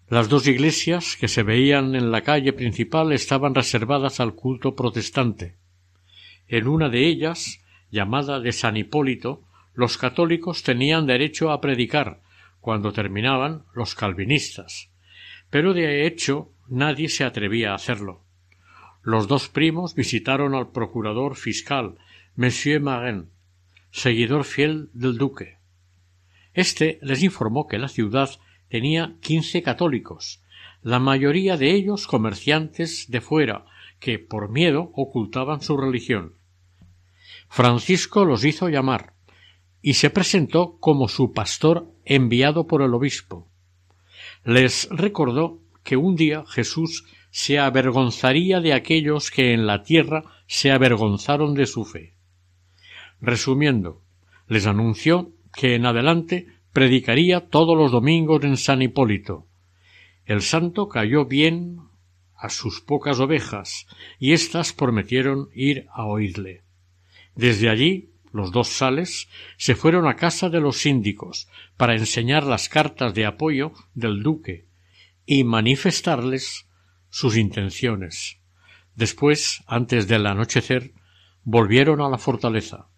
Las 0.08 0.28
dos 0.28 0.46
iglesias 0.46 1.16
que 1.16 1.28
se 1.28 1.42
veían 1.42 1.94
en 1.94 2.10
la 2.10 2.20
calle 2.20 2.52
principal 2.52 3.12
estaban 3.12 3.54
reservadas 3.54 4.20
al 4.20 4.34
culto 4.34 4.76
protestante. 4.76 5.56
En 6.48 6.68
una 6.68 6.90
de 6.90 7.06
ellas, 7.06 7.64
llamada 7.90 8.40
de 8.40 8.52
San 8.52 8.76
Hipólito, 8.76 9.42
los 9.74 9.96
católicos 9.96 10.62
tenían 10.62 11.06
derecho 11.06 11.50
a 11.50 11.60
predicar 11.62 12.20
cuando 12.60 12.92
terminaban 12.92 13.64
los 13.74 13.94
calvinistas, 13.94 14.90
pero 15.48 15.72
de 15.72 16.06
hecho 16.06 16.52
nadie 16.68 17.08
se 17.08 17.24
atrevía 17.24 17.72
a 17.72 17.76
hacerlo. 17.76 18.22
Los 19.02 19.28
dos 19.28 19.48
primos 19.48 19.94
visitaron 19.94 20.54
al 20.54 20.70
procurador 20.70 21.36
fiscal, 21.36 21.96
Monsieur 22.36 22.80
Marin, 22.80 23.31
seguidor 23.92 24.44
fiel 24.44 24.90
del 24.94 25.18
duque. 25.18 25.58
Este 26.54 26.98
les 27.02 27.22
informó 27.22 27.68
que 27.68 27.78
la 27.78 27.88
ciudad 27.88 28.30
tenía 28.68 29.16
quince 29.20 29.62
católicos, 29.62 30.42
la 30.82 30.98
mayoría 30.98 31.56
de 31.56 31.72
ellos 31.72 32.06
comerciantes 32.06 33.10
de 33.10 33.20
fuera, 33.20 33.66
que 34.00 34.18
por 34.18 34.50
miedo 34.50 34.90
ocultaban 34.94 35.60
su 35.60 35.76
religión. 35.76 36.34
Francisco 37.48 38.24
los 38.24 38.44
hizo 38.44 38.68
llamar 38.68 39.12
y 39.82 39.94
se 39.94 40.10
presentó 40.10 40.78
como 40.80 41.08
su 41.08 41.32
pastor 41.32 41.92
enviado 42.04 42.66
por 42.66 42.82
el 42.82 42.94
obispo. 42.94 43.46
Les 44.44 44.88
recordó 44.90 45.60
que 45.84 45.96
un 45.96 46.16
día 46.16 46.44
Jesús 46.48 47.04
se 47.30 47.58
avergonzaría 47.58 48.60
de 48.60 48.72
aquellos 48.72 49.30
que 49.30 49.52
en 49.52 49.66
la 49.66 49.82
tierra 49.82 50.24
se 50.46 50.70
avergonzaron 50.70 51.54
de 51.54 51.66
su 51.66 51.84
fe. 51.84 52.14
Resumiendo, 53.22 54.02
les 54.48 54.66
anunció 54.66 55.30
que 55.54 55.76
en 55.76 55.86
adelante 55.86 56.48
predicaría 56.72 57.48
todos 57.48 57.78
los 57.78 57.92
domingos 57.92 58.42
en 58.42 58.56
San 58.56 58.82
Hipólito. 58.82 59.46
El 60.26 60.42
santo 60.42 60.88
cayó 60.88 61.24
bien 61.24 61.78
a 62.36 62.48
sus 62.50 62.80
pocas 62.80 63.20
ovejas, 63.20 63.86
y 64.18 64.32
éstas 64.32 64.72
prometieron 64.72 65.48
ir 65.54 65.86
a 65.92 66.04
oírle. 66.04 66.62
Desde 67.36 67.70
allí 67.70 68.10
los 68.32 68.50
dos 68.50 68.68
sales 68.68 69.28
se 69.56 69.76
fueron 69.76 70.08
a 70.08 70.16
casa 70.16 70.48
de 70.48 70.60
los 70.60 70.78
síndicos 70.78 71.48
para 71.76 71.94
enseñar 71.94 72.42
las 72.42 72.68
cartas 72.68 73.14
de 73.14 73.24
apoyo 73.24 73.72
del 73.94 74.24
duque 74.24 74.66
y 75.26 75.44
manifestarles 75.44 76.66
sus 77.08 77.36
intenciones. 77.36 78.38
Después, 78.96 79.62
antes 79.68 80.08
del 80.08 80.26
anochecer, 80.26 80.92
volvieron 81.44 82.00
a 82.00 82.08
la 82.08 82.18
fortaleza. 82.18 82.88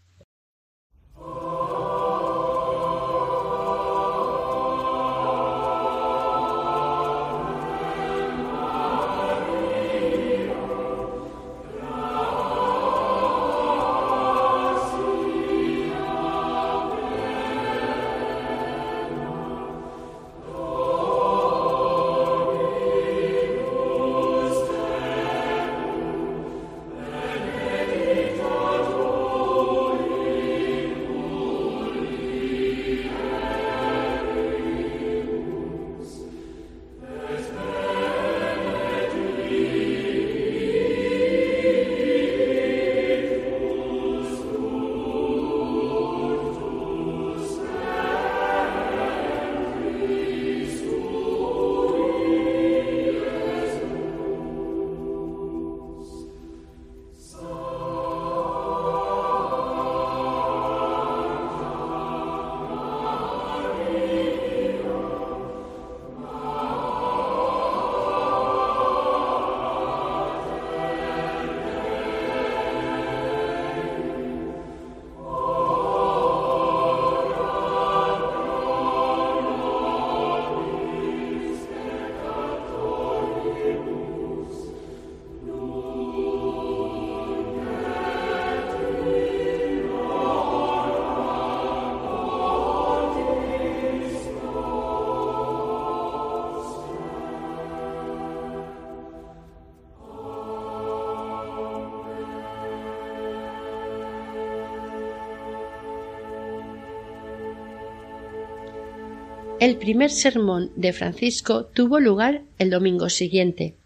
El 109.65 109.79
primer 109.79 110.11
sermón 110.11 110.71
de 110.77 110.93
Francisco 110.93 111.65
tuvo 111.65 111.99
lugar 111.99 112.43
el 112.59 112.69
domingo 112.69 113.09
siguiente. 113.09 113.79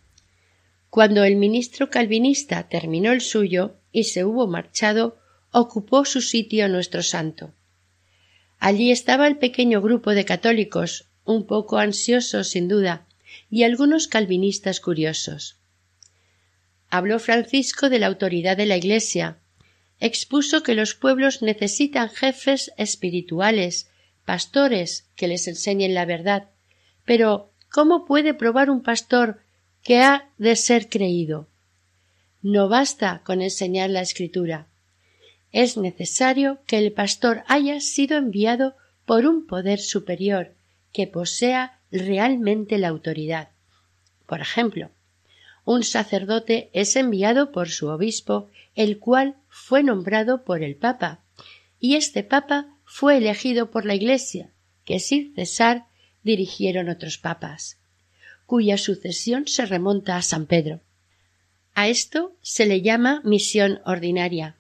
Cuando 0.91 1.23
el 1.23 1.37
ministro 1.37 1.89
calvinista 1.89 2.69
terminó 2.69 3.13
el 3.13 3.21
suyo 3.21 3.77
y 3.93 4.03
se 4.03 4.25
hubo 4.25 4.49
marchado, 4.49 5.21
ocupó 5.53 6.05
su 6.05 6.21
sitio 6.21 6.69
nuestro 6.69 7.05
santo. 7.05 7.55
Allí 8.59 8.91
estaba 8.91 9.29
el 9.29 9.39
pequeño 9.39 9.81
grupo 9.81 10.15
de 10.15 10.25
católicos, 10.25 11.07
un 11.25 11.47
poco 11.47 11.79
ansiosos 11.79 12.49
sin 12.49 12.67
duda, 12.67 13.07
y 13.49 13.63
algunos 13.63 14.09
calvinistas 14.09 14.81
curiosos. 14.81 15.59
Habló 16.91 17.21
Francisco 17.21 17.89
de 17.89 18.01
la 18.01 18.09
autoridad 18.09 18.57
de 18.57 18.67
la 18.67 18.77
Iglesia, 18.77 19.39
expuso 20.01 20.65
que 20.65 20.75
los 20.75 20.97
pueblos 20.97 21.41
necesitan 21.41 22.11
jefes 22.11 22.73
espirituales, 22.79 23.89
pastores 24.29 25.07
que 25.17 25.27
les 25.27 25.49
enseñen 25.49 25.95
la 25.95 26.05
verdad. 26.05 26.51
Pero 27.07 27.51
¿cómo 27.73 28.05
puede 28.05 28.35
probar 28.35 28.69
un 28.69 28.83
pastor 28.83 29.41
que 29.83 30.03
ha 30.03 30.29
de 30.37 30.55
ser 30.55 30.91
creído? 30.91 31.47
No 32.43 32.69
basta 32.69 33.23
con 33.25 33.41
enseñar 33.41 33.89
la 33.89 34.03
escritura. 34.03 34.67
Es 35.51 35.79
necesario 35.79 36.59
que 36.67 36.77
el 36.77 36.93
pastor 36.93 37.43
haya 37.47 37.81
sido 37.81 38.19
enviado 38.19 38.77
por 39.07 39.25
un 39.25 39.47
poder 39.47 39.81
superior, 39.81 40.53
que 40.93 41.07
posea 41.07 41.79
realmente 41.91 42.77
la 42.77 42.89
autoridad. 42.89 43.49
Por 44.27 44.43
ejemplo, 44.43 44.91
un 45.65 45.85
sacerdote 45.85 46.69
es 46.75 46.97
enviado 46.97 47.51
por 47.51 47.71
su 47.71 47.89
obispo, 47.89 48.51
el 48.75 48.99
cual 48.99 49.37
fue 49.49 49.83
nombrado 49.83 50.45
por 50.45 50.63
el 50.63 50.77
Papa, 50.77 51.21
y 51.81 51.95
este 51.95 52.23
Papa 52.23 52.75
fue 52.91 53.19
elegido 53.19 53.71
por 53.71 53.85
la 53.85 53.95
Iglesia, 53.95 54.51
que 54.87 54.99
sin 54.99 55.35
cesar 55.35 55.85
dirigieron 56.25 56.89
otros 56.89 57.19
papas, 57.19 57.79
cuya 58.47 58.79
sucesión 58.79 59.47
se 59.47 59.67
remonta 59.67 60.17
a 60.17 60.23
San 60.23 60.47
Pedro. 60.47 60.81
A 61.75 61.89
esto 61.89 62.35
se 62.41 62.65
le 62.65 62.81
llama 62.81 63.21
misión 63.25 63.81
ordinaria. 63.85 64.57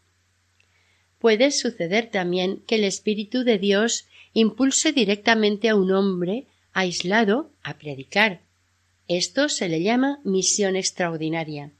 Puede 1.18 1.50
suceder 1.50 2.10
también 2.10 2.62
que 2.66 2.74
el 2.76 2.84
Espíritu 2.84 3.44
de 3.44 3.58
Dios 3.58 4.06
impulse 4.34 4.92
directamente 4.92 5.70
a 5.70 5.74
un 5.74 5.90
hombre 5.90 6.46
aislado 6.74 7.50
a 7.62 7.78
predicar. 7.78 8.42
Esto 9.08 9.48
se 9.48 9.70
le 9.70 9.82
llama 9.82 10.20
misión 10.22 10.76
extraordinaria. 10.76 11.72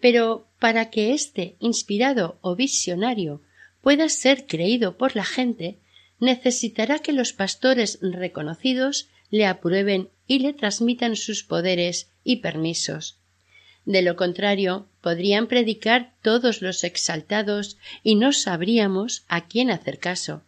Pero 0.00 0.46
para 0.60 0.90
que 0.90 1.14
este 1.14 1.56
inspirado 1.60 2.38
o 2.42 2.54
visionario 2.54 3.40
pueda 3.86 4.08
ser 4.08 4.48
creído 4.48 4.96
por 4.96 5.14
la 5.14 5.24
gente, 5.24 5.78
necesitará 6.18 6.98
que 6.98 7.12
los 7.12 7.32
pastores 7.32 8.00
reconocidos 8.02 9.08
le 9.30 9.46
aprueben 9.46 10.08
y 10.26 10.40
le 10.40 10.54
transmitan 10.54 11.14
sus 11.14 11.44
poderes 11.44 12.10
y 12.24 12.38
permisos. 12.38 13.20
De 13.84 14.02
lo 14.02 14.16
contrario, 14.16 14.88
podrían 15.02 15.46
predicar 15.46 16.14
todos 16.20 16.62
los 16.62 16.82
exaltados 16.82 17.78
y 18.02 18.16
no 18.16 18.32
sabríamos 18.32 19.24
a 19.28 19.46
quién 19.46 19.70
hacer 19.70 20.00
caso. 20.00 20.42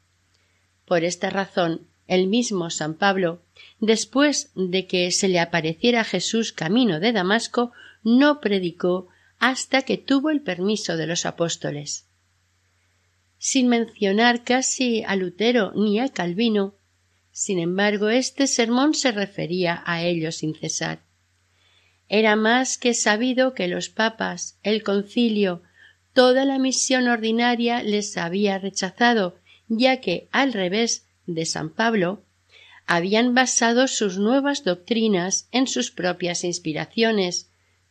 Por 0.84 1.04
esta 1.04 1.30
razón, 1.30 1.86
el 2.08 2.26
mismo 2.26 2.70
San 2.70 2.94
Pablo, 2.94 3.40
después 3.78 4.50
de 4.56 4.88
que 4.88 5.12
se 5.12 5.28
le 5.28 5.38
apareciera 5.38 6.02
Jesús 6.02 6.52
camino 6.52 6.98
de 6.98 7.12
Damasco, 7.12 7.70
no 8.02 8.40
predicó 8.40 9.06
hasta 9.38 9.82
que 9.82 9.96
tuvo 9.96 10.30
el 10.30 10.40
permiso 10.40 10.96
de 10.96 11.06
los 11.06 11.24
apóstoles. 11.24 12.07
Sin 13.38 13.68
mencionar 13.68 14.44
casi 14.44 15.04
a 15.04 15.14
Lutero 15.14 15.72
ni 15.74 16.00
a 16.00 16.08
Calvino, 16.08 16.74
sin 17.30 17.60
embargo, 17.60 18.08
este 18.08 18.48
sermón 18.48 18.94
se 18.94 19.12
refería 19.12 19.80
a 19.86 20.02
ellos 20.02 20.36
sin 20.36 20.56
cesar. 20.56 21.04
Era 22.08 22.34
más 22.34 22.78
que 22.78 22.94
sabido 22.94 23.54
que 23.54 23.68
los 23.68 23.90
papas, 23.90 24.58
el 24.64 24.82
concilio, 24.82 25.62
toda 26.14 26.44
la 26.44 26.58
misión 26.58 27.06
ordinaria 27.06 27.82
les 27.84 28.16
había 28.16 28.58
rechazado, 28.58 29.38
ya 29.68 30.00
que, 30.00 30.28
al 30.32 30.52
revés 30.52 31.06
de 31.26 31.46
San 31.46 31.70
Pablo, 31.70 32.24
habían 32.86 33.34
basado 33.34 33.86
sus 33.86 34.18
nuevas 34.18 34.64
doctrinas 34.64 35.46
en 35.52 35.68
sus 35.68 35.92
propias 35.92 36.42
inspiraciones, 36.42 37.50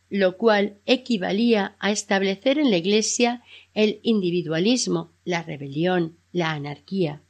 lo 0.10 0.36
cual 0.36 0.80
equivalía 0.86 1.78
a 1.80 1.92
establecer 1.92 2.60
en 2.60 2.70
la 2.70 2.78
Iglesia 2.78 3.44
el 3.74 4.00
individualismo, 4.04 5.14
la 5.28 5.44
rebelión, 5.44 6.18
la 6.32 6.52
anarquía. 6.52 7.22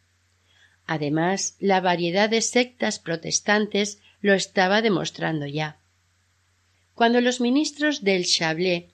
Además, 0.85 1.55
la 1.59 1.81
variedad 1.81 2.29
de 2.29 2.41
sectas 2.41 2.99
protestantes 2.99 3.99
lo 4.21 4.35
estaba 4.35 4.83
demostrando 4.83 5.47
ya. 5.47 5.79
Cuando 6.93 7.21
los 7.21 7.41
ministros 7.41 8.03
del 8.03 8.25
Chablé 8.25 8.89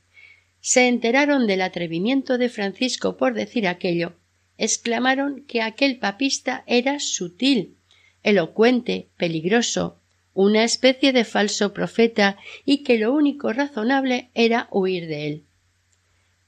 se 0.61 0.87
enteraron 0.87 1.47
del 1.47 1.63
atrevimiento 1.63 2.37
de 2.37 2.47
Francisco 2.47 3.17
por 3.17 3.33
decir 3.33 3.67
aquello, 3.67 4.13
exclamaron 4.57 5.43
que 5.47 5.61
aquel 5.61 5.99
papista 5.99 6.63
era 6.65 7.01
sutil, 7.01 7.75
elocuente, 8.23 9.09
peligroso, 9.17 9.99
una 10.33 10.63
especie 10.63 11.11
de 11.11 11.25
falso 11.25 11.73
profeta 11.73 12.37
y 12.63 12.83
que 12.83 12.97
lo 12.97 13.11
único 13.13 13.51
razonable 13.51 14.29
era 14.33 14.69
huir 14.71 15.07
de 15.07 15.27
él. 15.27 15.43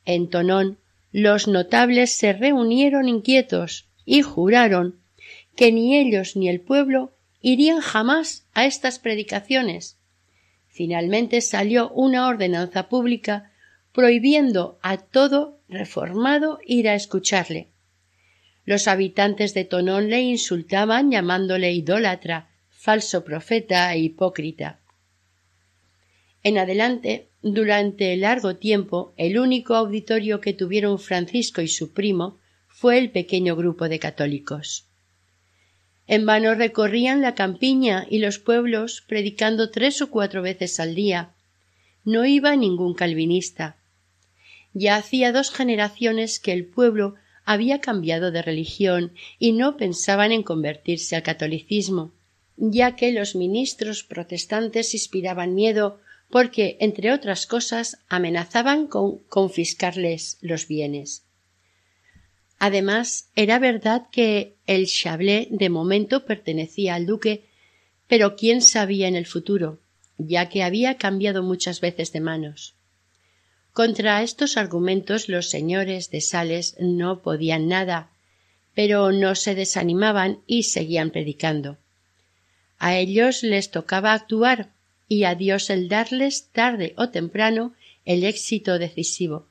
En 0.05 0.29
Tonón 0.29 0.79
los 1.17 1.47
notables 1.47 2.11
se 2.11 2.33
reunieron 2.33 3.07
inquietos 3.07 3.87
y 4.03 4.21
juraron 4.21 4.99
que 5.55 5.71
ni 5.71 5.95
ellos 5.95 6.35
ni 6.35 6.49
el 6.49 6.59
pueblo 6.59 7.13
irían 7.39 7.79
jamás 7.79 8.45
a 8.53 8.65
estas 8.65 8.99
predicaciones. 8.99 9.97
Finalmente 10.67 11.39
salió 11.39 11.89
una 11.91 12.27
ordenanza 12.27 12.89
pública 12.89 13.53
prohibiendo 13.93 14.77
a 14.81 14.97
todo 14.97 15.61
reformado 15.69 16.59
ir 16.65 16.89
a 16.89 16.95
escucharle. 16.95 17.69
Los 18.65 18.89
habitantes 18.89 19.53
de 19.53 19.63
Tonón 19.63 20.09
le 20.09 20.19
insultaban 20.19 21.11
llamándole 21.11 21.71
idólatra, 21.71 22.49
falso 22.69 23.23
profeta 23.23 23.93
e 23.93 23.99
hipócrita. 23.99 24.81
En 26.43 26.57
adelante, 26.57 27.29
durante 27.53 28.17
largo 28.17 28.55
tiempo, 28.55 29.13
el 29.17 29.37
único 29.37 29.75
auditorio 29.75 30.41
que 30.41 30.51
tuvieron 30.51 30.97
Francisco 30.97 31.61
y 31.61 31.67
su 31.67 31.93
primo 31.93 32.39
fue 32.67 32.97
el 32.97 33.11
pequeño 33.11 33.55
grupo 33.55 33.87
de 33.87 33.99
católicos. 33.99 34.87
En 36.07 36.25
vano 36.25 36.55
recorrían 36.55 37.21
la 37.21 37.35
campiña 37.35 38.07
y 38.09 38.17
los 38.17 38.39
pueblos 38.39 39.03
predicando 39.07 39.69
tres 39.69 40.01
o 40.01 40.09
cuatro 40.09 40.41
veces 40.41 40.79
al 40.79 40.95
día. 40.95 41.33
No 42.03 42.25
iba 42.25 42.55
ningún 42.55 42.95
calvinista. 42.95 43.77
Ya 44.73 44.95
hacía 44.95 45.31
dos 45.31 45.51
generaciones 45.51 46.39
que 46.39 46.51
el 46.51 46.65
pueblo 46.65 47.13
había 47.45 47.79
cambiado 47.79 48.31
de 48.31 48.41
religión 48.41 49.13
y 49.37 49.51
no 49.51 49.77
pensaban 49.77 50.31
en 50.31 50.41
convertirse 50.41 51.15
al 51.15 51.21
catolicismo 51.21 52.11
ya 52.57 52.95
que 52.95 53.11
los 53.11 53.35
ministros 53.35 54.03
protestantes 54.03 54.93
inspiraban 54.93 55.53
miedo 55.53 55.99
porque, 56.29 56.77
entre 56.79 57.11
otras 57.11 57.47
cosas, 57.47 57.99
amenazaban 58.09 58.87
con 58.87 59.19
confiscarles 59.29 60.37
los 60.41 60.67
bienes. 60.67 61.23
Además, 62.59 63.29
era 63.35 63.59
verdad 63.59 64.07
que 64.11 64.55
el 64.65 64.87
Chablé 64.87 65.47
de 65.51 65.69
momento 65.69 66.25
pertenecía 66.25 66.95
al 66.95 67.05
duque, 67.05 67.45
pero 68.07 68.35
quién 68.35 68.61
sabía 68.61 69.07
en 69.07 69.15
el 69.15 69.25
futuro, 69.25 69.79
ya 70.17 70.49
que 70.49 70.63
había 70.63 70.97
cambiado 70.97 71.43
muchas 71.43 71.81
veces 71.81 72.11
de 72.11 72.21
manos. 72.21 72.75
Contra 73.73 74.23
estos 74.23 74.55
argumentos 74.55 75.27
los 75.27 75.49
señores 75.49 76.09
de 76.09 76.21
Sales 76.21 76.77
no 76.79 77.21
podían 77.21 77.67
nada, 77.67 78.09
pero 78.73 79.11
no 79.11 79.35
se 79.35 79.53
desanimaban 79.53 80.39
y 80.47 80.63
seguían 80.63 81.09
predicando. 81.09 81.77
A 82.77 82.97
ellos 82.97 83.43
les 83.43 83.71
tocaba 83.71 84.13
actuar 84.13 84.74
y 85.07 85.23
a 85.23 85.35
Dios 85.35 85.69
el 85.69 85.87
darles 85.87 86.49
tarde 86.51 86.93
o 86.97 87.09
temprano 87.09 87.73
el 88.05 88.23
éxito 88.23 88.79
decisivo. 88.79 89.47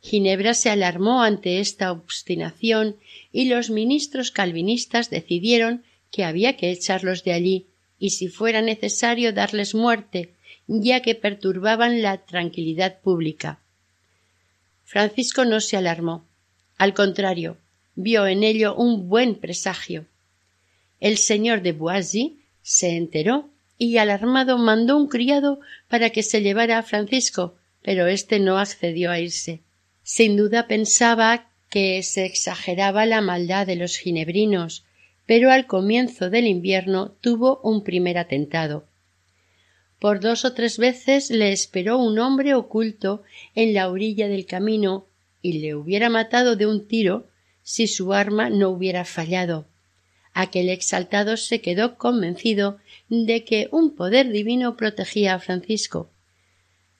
Ginebra 0.00 0.54
se 0.54 0.70
alarmó 0.70 1.22
ante 1.22 1.60
esta 1.60 1.90
obstinación 1.90 2.96
y 3.32 3.46
los 3.46 3.70
ministros 3.70 4.30
calvinistas 4.30 5.10
decidieron 5.10 5.82
que 6.10 6.24
había 6.24 6.56
que 6.56 6.70
echarlos 6.70 7.24
de 7.24 7.32
allí 7.32 7.66
y 7.98 8.10
si 8.10 8.28
fuera 8.28 8.62
necesario 8.62 9.32
darles 9.32 9.74
muerte, 9.74 10.34
ya 10.66 11.02
que 11.02 11.14
perturbaban 11.14 12.00
la 12.02 12.18
tranquilidad 12.18 13.00
pública. 13.00 13.60
Francisco 14.84 15.44
no 15.44 15.60
se 15.60 15.76
alarmó. 15.76 16.24
Al 16.76 16.94
contrario, 16.94 17.58
vio 17.96 18.26
en 18.26 18.44
ello 18.44 18.76
un 18.76 19.08
buen 19.08 19.34
presagio. 19.34 20.06
El 21.00 21.18
señor 21.18 21.62
de 21.62 21.72
Boisy 21.72 22.38
se 22.62 22.96
enteró 22.96 23.50
y 23.78 23.96
alarmado 23.98 24.58
mandó 24.58 24.96
un 24.96 25.06
criado 25.06 25.60
para 25.88 26.10
que 26.10 26.22
se 26.22 26.42
llevara 26.42 26.78
a 26.78 26.82
Francisco, 26.82 27.54
pero 27.82 28.06
éste 28.06 28.40
no 28.40 28.58
accedió 28.58 29.10
a 29.10 29.20
irse. 29.20 29.62
Sin 30.02 30.36
duda 30.36 30.66
pensaba 30.66 31.50
que 31.70 32.02
se 32.02 32.24
exageraba 32.24 33.06
la 33.06 33.20
maldad 33.20 33.66
de 33.66 33.76
los 33.76 33.96
ginebrinos, 33.96 34.84
pero 35.26 35.52
al 35.52 35.66
comienzo 35.66 36.30
del 36.30 36.46
invierno 36.46 37.12
tuvo 37.20 37.60
un 37.62 37.84
primer 37.84 38.18
atentado. 38.18 38.86
Por 39.98 40.20
dos 40.20 40.44
o 40.44 40.54
tres 40.54 40.78
veces 40.78 41.30
le 41.30 41.52
esperó 41.52 41.98
un 41.98 42.18
hombre 42.18 42.54
oculto 42.54 43.22
en 43.54 43.74
la 43.74 43.90
orilla 43.90 44.28
del 44.28 44.46
camino 44.46 45.06
y 45.42 45.58
le 45.60 45.74
hubiera 45.74 46.08
matado 46.08 46.56
de 46.56 46.66
un 46.66 46.86
tiro 46.86 47.26
si 47.62 47.86
su 47.86 48.12
arma 48.12 48.48
no 48.48 48.70
hubiera 48.70 49.04
fallado. 49.04 49.66
Aquel 50.40 50.68
exaltado 50.68 51.36
se 51.36 51.60
quedó 51.60 51.98
convencido 51.98 52.78
de 53.08 53.42
que 53.42 53.68
un 53.72 53.96
poder 53.96 54.30
divino 54.30 54.76
protegía 54.76 55.34
a 55.34 55.40
Francisco. 55.40 56.10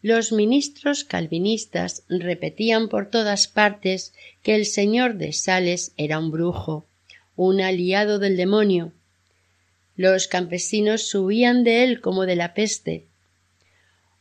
Los 0.03 0.33
ministros 0.33 1.05
calvinistas 1.05 2.03
repetían 2.09 2.89
por 2.89 3.11
todas 3.11 3.47
partes 3.47 4.13
que 4.43 4.57
el 4.57 4.67
señor 4.67 5.19
de 5.19 5.33
Sales 5.33 5.93
era 5.97 6.19
un 6.19 6.33
brujo, 6.33 6.85
un 7.37 7.61
aliado 7.61 8.19
del 8.19 8.37
demonio, 8.37 8.91
los 9.95 10.27
campesinos 10.27 11.15
huían 11.15 11.63
de 11.63 11.85
él 11.85 12.01
como 12.01 12.27
de 12.27 12.35
la 12.35 12.55
peste. 12.55 13.07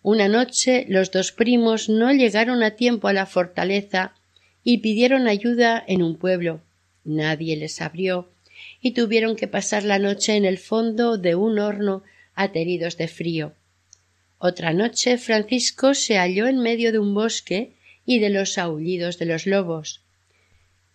Una 0.03 0.27
noche 0.27 0.85
los 0.89 1.09
dos 1.09 1.31
primos 1.31 1.89
no 1.89 2.11
llegaron 2.11 2.61
a 2.61 2.75
tiempo 2.75 3.07
a 3.07 3.13
la 3.13 3.25
fortaleza 3.25 4.13
y 4.63 4.77
pidieron 4.77 5.27
ayuda 5.27 5.83
en 5.87 6.03
un 6.03 6.17
pueblo. 6.17 6.61
Nadie 7.03 7.57
les 7.57 7.81
abrió 7.81 8.29
y 8.81 8.91
tuvieron 8.91 9.35
que 9.35 9.47
pasar 9.47 9.83
la 9.83 9.99
noche 9.99 10.35
en 10.35 10.45
el 10.45 10.57
fondo 10.57 11.17
de 11.17 11.35
un 11.35 11.59
horno 11.59 12.03
ateridos 12.35 12.97
de 12.97 13.07
frío. 13.07 13.53
Otra 14.39 14.73
noche 14.73 15.17
Francisco 15.17 15.93
se 15.93 16.17
halló 16.17 16.47
en 16.47 16.59
medio 16.59 16.91
de 16.91 16.99
un 16.99 17.13
bosque 17.13 17.73
y 18.05 18.19
de 18.19 18.29
los 18.29 18.57
aullidos 18.57 19.17
de 19.17 19.25
los 19.25 19.47
lobos. 19.47 20.01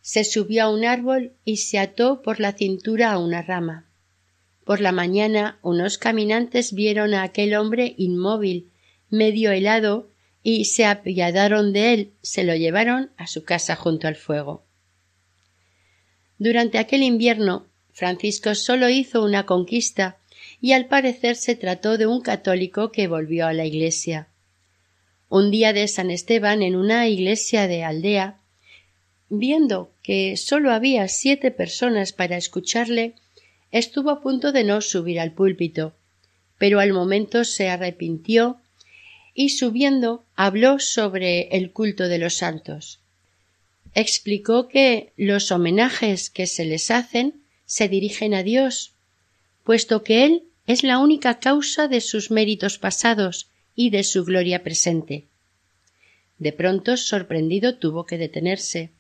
Se 0.00 0.24
subió 0.24 0.64
a 0.64 0.68
un 0.70 0.84
árbol 0.84 1.32
y 1.44 1.58
se 1.58 1.78
ató 1.78 2.22
por 2.22 2.40
la 2.40 2.52
cintura 2.52 3.12
a 3.12 3.18
una 3.18 3.42
rama. 3.42 3.88
Por 4.64 4.80
la 4.80 4.92
mañana 4.92 5.58
unos 5.62 5.98
caminantes 5.98 6.72
vieron 6.72 7.14
a 7.14 7.22
aquel 7.22 7.54
hombre 7.54 7.94
inmóvil, 7.98 8.70
medio 9.10 9.50
helado, 9.50 10.08
y 10.42 10.64
se 10.64 10.84
apiadaron 10.86 11.72
de 11.72 11.94
él, 11.94 12.12
se 12.22 12.44
lo 12.44 12.54
llevaron 12.56 13.10
a 13.16 13.26
su 13.26 13.44
casa 13.44 13.76
junto 13.76 14.08
al 14.08 14.16
fuego. 14.16 14.64
Durante 16.38 16.78
aquel 16.78 17.02
invierno, 17.02 17.66
Francisco 17.92 18.54
solo 18.54 18.88
hizo 18.88 19.22
una 19.24 19.46
conquista 19.46 20.16
y 20.60 20.72
al 20.72 20.86
parecer 20.86 21.36
se 21.36 21.54
trató 21.54 21.98
de 21.98 22.06
un 22.06 22.20
católico 22.20 22.90
que 22.90 23.06
volvió 23.06 23.46
a 23.46 23.52
la 23.52 23.64
iglesia. 23.64 24.28
Un 25.28 25.50
día 25.50 25.72
de 25.72 25.88
San 25.88 26.10
Esteban 26.10 26.62
en 26.62 26.76
una 26.76 27.08
iglesia 27.08 27.66
de 27.66 27.84
aldea, 27.84 28.38
viendo 29.28 29.92
que 30.02 30.36
solo 30.36 30.72
había 30.72 31.08
siete 31.08 31.50
personas 31.50 32.12
para 32.12 32.36
escucharle, 32.36 33.14
estuvo 33.70 34.10
a 34.10 34.20
punto 34.20 34.52
de 34.52 34.64
no 34.64 34.80
subir 34.80 35.18
al 35.18 35.32
púlpito, 35.32 35.94
pero 36.58 36.80
al 36.80 36.92
momento 36.92 37.44
se 37.44 37.68
arrepintió 37.68 38.60
y 39.34 39.48
subiendo 39.48 40.24
habló 40.36 40.78
sobre 40.78 41.48
el 41.56 41.72
culto 41.72 42.08
de 42.08 42.18
los 42.18 42.34
santos. 42.34 43.01
Explicó 43.95 44.68
que 44.68 45.12
los 45.16 45.51
homenajes 45.51 46.30
que 46.30 46.47
se 46.47 46.64
les 46.64 46.90
hacen 46.90 47.43
se 47.66 47.88
dirigen 47.88 48.34
a 48.34 48.43
Dios, 48.43 48.93
puesto 49.64 50.03
que 50.03 50.24
Él 50.24 50.45
es 50.66 50.82
la 50.82 50.99
única 50.99 51.38
causa 51.38 51.88
de 51.88 52.01
sus 52.01 52.30
méritos 52.30 52.78
pasados 52.78 53.49
y 53.74 53.90
de 53.90 54.05
su 54.05 54.24
gloria 54.24 54.62
presente. 54.62 55.26
De 56.38 56.53
pronto, 56.53 56.97
sorprendido, 56.97 57.76
tuvo 57.76 58.07
que 58.07 58.18
detenerse. 58.18 58.90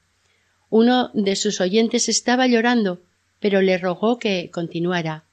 Uno 0.70 1.10
de 1.14 1.36
sus 1.36 1.60
oyentes 1.60 2.08
estaba 2.08 2.46
llorando 2.46 3.00
pero 3.42 3.60
le 3.60 3.76
rogó 3.76 4.20
que 4.20 4.50
continuara. 4.52 5.24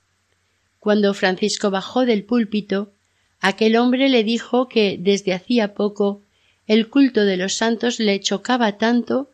Cuando 0.80 1.14
Francisco 1.14 1.70
bajó 1.70 2.06
del 2.06 2.24
púlpito, 2.24 2.92
aquel 3.40 3.78
hombre 3.78 4.10
le 4.10 4.24
dijo 4.24 4.68
que 4.68 4.98
desde 5.00 5.34
hacía 5.34 5.76
poco 5.76 6.24
el 6.66 6.90
culto 6.90 7.24
de 7.24 7.38
los 7.38 7.54
santos 7.54 8.00
le 8.00 8.20
chocaba 8.20 8.80
tanto 8.80 9.30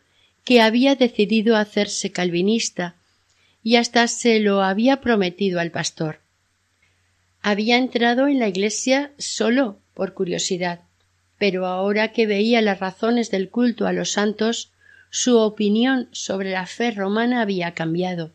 que 0.45 0.61
había 0.61 0.95
decidido 0.95 1.57
hacerse 1.57 2.11
calvinista 2.11 2.95
y 3.63 3.75
hasta 3.75 4.07
se 4.07 4.39
lo 4.39 4.61
había 4.61 5.01
prometido 5.01 5.59
al 5.59 5.71
pastor. 5.71 6.19
Había 7.41 7.77
entrado 7.77 8.27
en 8.27 8.39
la 8.39 8.47
iglesia 8.47 9.11
solo 9.17 9.79
por 9.93 10.13
curiosidad, 10.13 10.81
pero 11.37 11.65
ahora 11.65 12.13
que 12.13 12.27
veía 12.27 12.61
las 12.61 12.79
razones 12.79 13.31
del 13.31 13.49
culto 13.49 13.87
a 13.87 13.91
los 13.91 14.11
santos, 14.11 14.71
su 15.09 15.37
opinión 15.37 16.09
sobre 16.11 16.51
la 16.51 16.67
fe 16.67 16.91
romana 16.91 17.41
había 17.41 17.73
cambiado. 17.73 18.31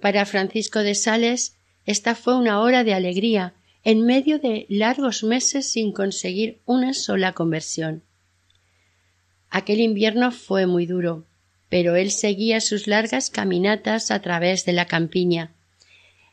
Para 0.00 0.26
Francisco 0.26 0.80
de 0.80 0.94
Sales 0.94 1.56
esta 1.84 2.16
fue 2.16 2.36
una 2.36 2.60
hora 2.60 2.82
de 2.82 2.94
alegría 2.94 3.54
en 3.84 4.04
medio 4.04 4.40
de 4.40 4.66
largos 4.68 5.22
meses 5.22 5.70
sin 5.70 5.92
conseguir 5.92 6.58
una 6.66 6.94
sola 6.94 7.32
conversión. 7.32 8.02
Aquel 9.56 9.80
invierno 9.80 10.32
fue 10.32 10.66
muy 10.66 10.84
duro, 10.84 11.24
pero 11.70 11.96
él 11.96 12.10
seguía 12.10 12.60
sus 12.60 12.86
largas 12.86 13.30
caminatas 13.30 14.10
a 14.10 14.20
través 14.20 14.66
de 14.66 14.74
la 14.74 14.84
campiña. 14.84 15.50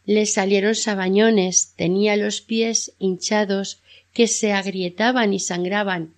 Le 0.05 0.26
salieron 0.26 0.76
sabañones, 0.76 1.71
tenía 1.78 2.17
los 2.17 2.41
pies 2.41 2.91
hinchados 2.99 3.80
que 4.11 4.28
se 4.28 4.51
agrietaban 4.51 5.34
y 5.34 5.39
sangraban. 5.39 6.15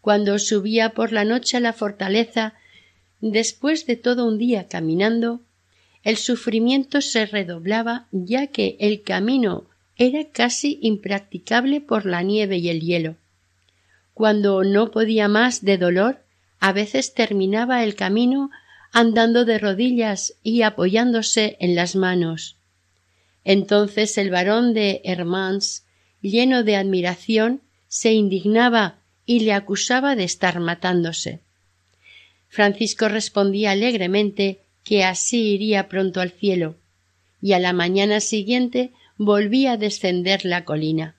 Cuando 0.00 0.40
subía 0.40 0.94
por 0.94 1.12
la 1.12 1.24
noche 1.24 1.58
a 1.58 1.60
la 1.60 1.72
fortaleza, 1.72 2.54
después 3.20 3.86
de 3.86 3.94
todo 3.94 4.26
un 4.26 4.36
día 4.36 4.66
caminando, 4.66 5.42
el 6.02 6.16
sufrimiento 6.16 7.02
se 7.02 7.26
redoblaba 7.26 8.08
ya 8.10 8.48
que 8.48 8.76
el 8.80 9.02
camino 9.02 9.66
era 9.96 10.24
casi 10.24 10.80
impracticable 10.82 11.80
por 11.80 12.04
la 12.04 12.24
nieve 12.24 12.56
y 12.56 12.68
el 12.68 12.80
hielo. 12.80 13.14
Cuando 14.16 14.64
no 14.64 14.92
podía 14.92 15.28
más 15.28 15.62
de 15.62 15.76
dolor, 15.76 16.24
a 16.58 16.72
veces 16.72 17.12
terminaba 17.12 17.84
el 17.84 17.94
camino 17.94 18.48
andando 18.90 19.44
de 19.44 19.58
rodillas 19.58 20.32
y 20.42 20.62
apoyándose 20.62 21.58
en 21.60 21.74
las 21.74 21.96
manos. 21.96 22.56
Entonces 23.44 24.16
el 24.16 24.30
varón 24.30 24.72
de 24.72 25.02
Hermans, 25.04 25.84
lleno 26.22 26.62
de 26.62 26.76
admiración, 26.76 27.60
se 27.88 28.14
indignaba 28.14 29.00
y 29.26 29.40
le 29.40 29.52
acusaba 29.52 30.16
de 30.16 30.24
estar 30.24 30.60
matándose. 30.60 31.40
Francisco 32.48 33.10
respondía 33.10 33.72
alegremente 33.72 34.60
que 34.82 35.04
así 35.04 35.48
iría 35.48 35.90
pronto 35.90 36.22
al 36.22 36.30
cielo, 36.30 36.76
y 37.42 37.52
a 37.52 37.58
la 37.58 37.74
mañana 37.74 38.20
siguiente 38.20 38.92
volvía 39.18 39.72
a 39.72 39.76
descender 39.76 40.46
la 40.46 40.64
colina. 40.64 41.15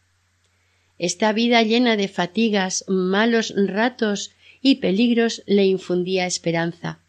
Esta 1.00 1.32
vida 1.32 1.62
llena 1.62 1.96
de 1.96 2.08
fatigas, 2.08 2.84
malos 2.88 3.54
ratos 3.56 4.32
y 4.62 4.76
peligros 4.76 5.44
le 5.46 5.66
infundía 5.66 6.26
esperanza. 6.26 7.00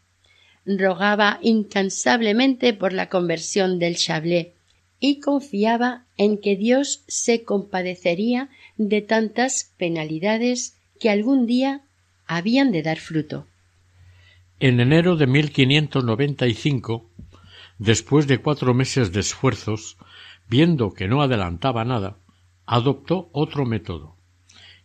Rogaba 0.65 1.39
incansablemente 1.41 2.73
por 2.73 2.93
la 2.93 3.09
conversión 3.09 3.79
del 3.79 3.95
Chablé 3.95 4.53
y 4.99 5.19
confiaba 5.19 6.03
en 6.17 6.37
que 6.37 6.55
Dios 6.55 7.03
se 7.07 7.43
compadecería 7.43 8.49
de 8.77 9.01
tantas 9.01 9.71
penalidades 9.77 10.75
que 10.99 11.09
algún 11.09 11.47
día 11.47 11.81
habían 12.27 12.71
de 12.71 12.83
dar 12.83 12.99
fruto. 12.99 13.47
En 14.59 14.79
enero 14.79 15.15
de 15.15 15.25
1595, 15.25 17.09
después 17.79 18.27
de 18.27 18.37
cuatro 18.39 18.73
meses 18.73 19.11
de 19.13 19.21
esfuerzos, 19.21 19.97
viendo 20.47 20.93
que 20.93 21.07
no 21.07 21.21
adelantaba 21.21 21.85
nada, 21.85 22.17
adoptó 22.69 23.31
otro 23.33 23.65
método 23.65 24.15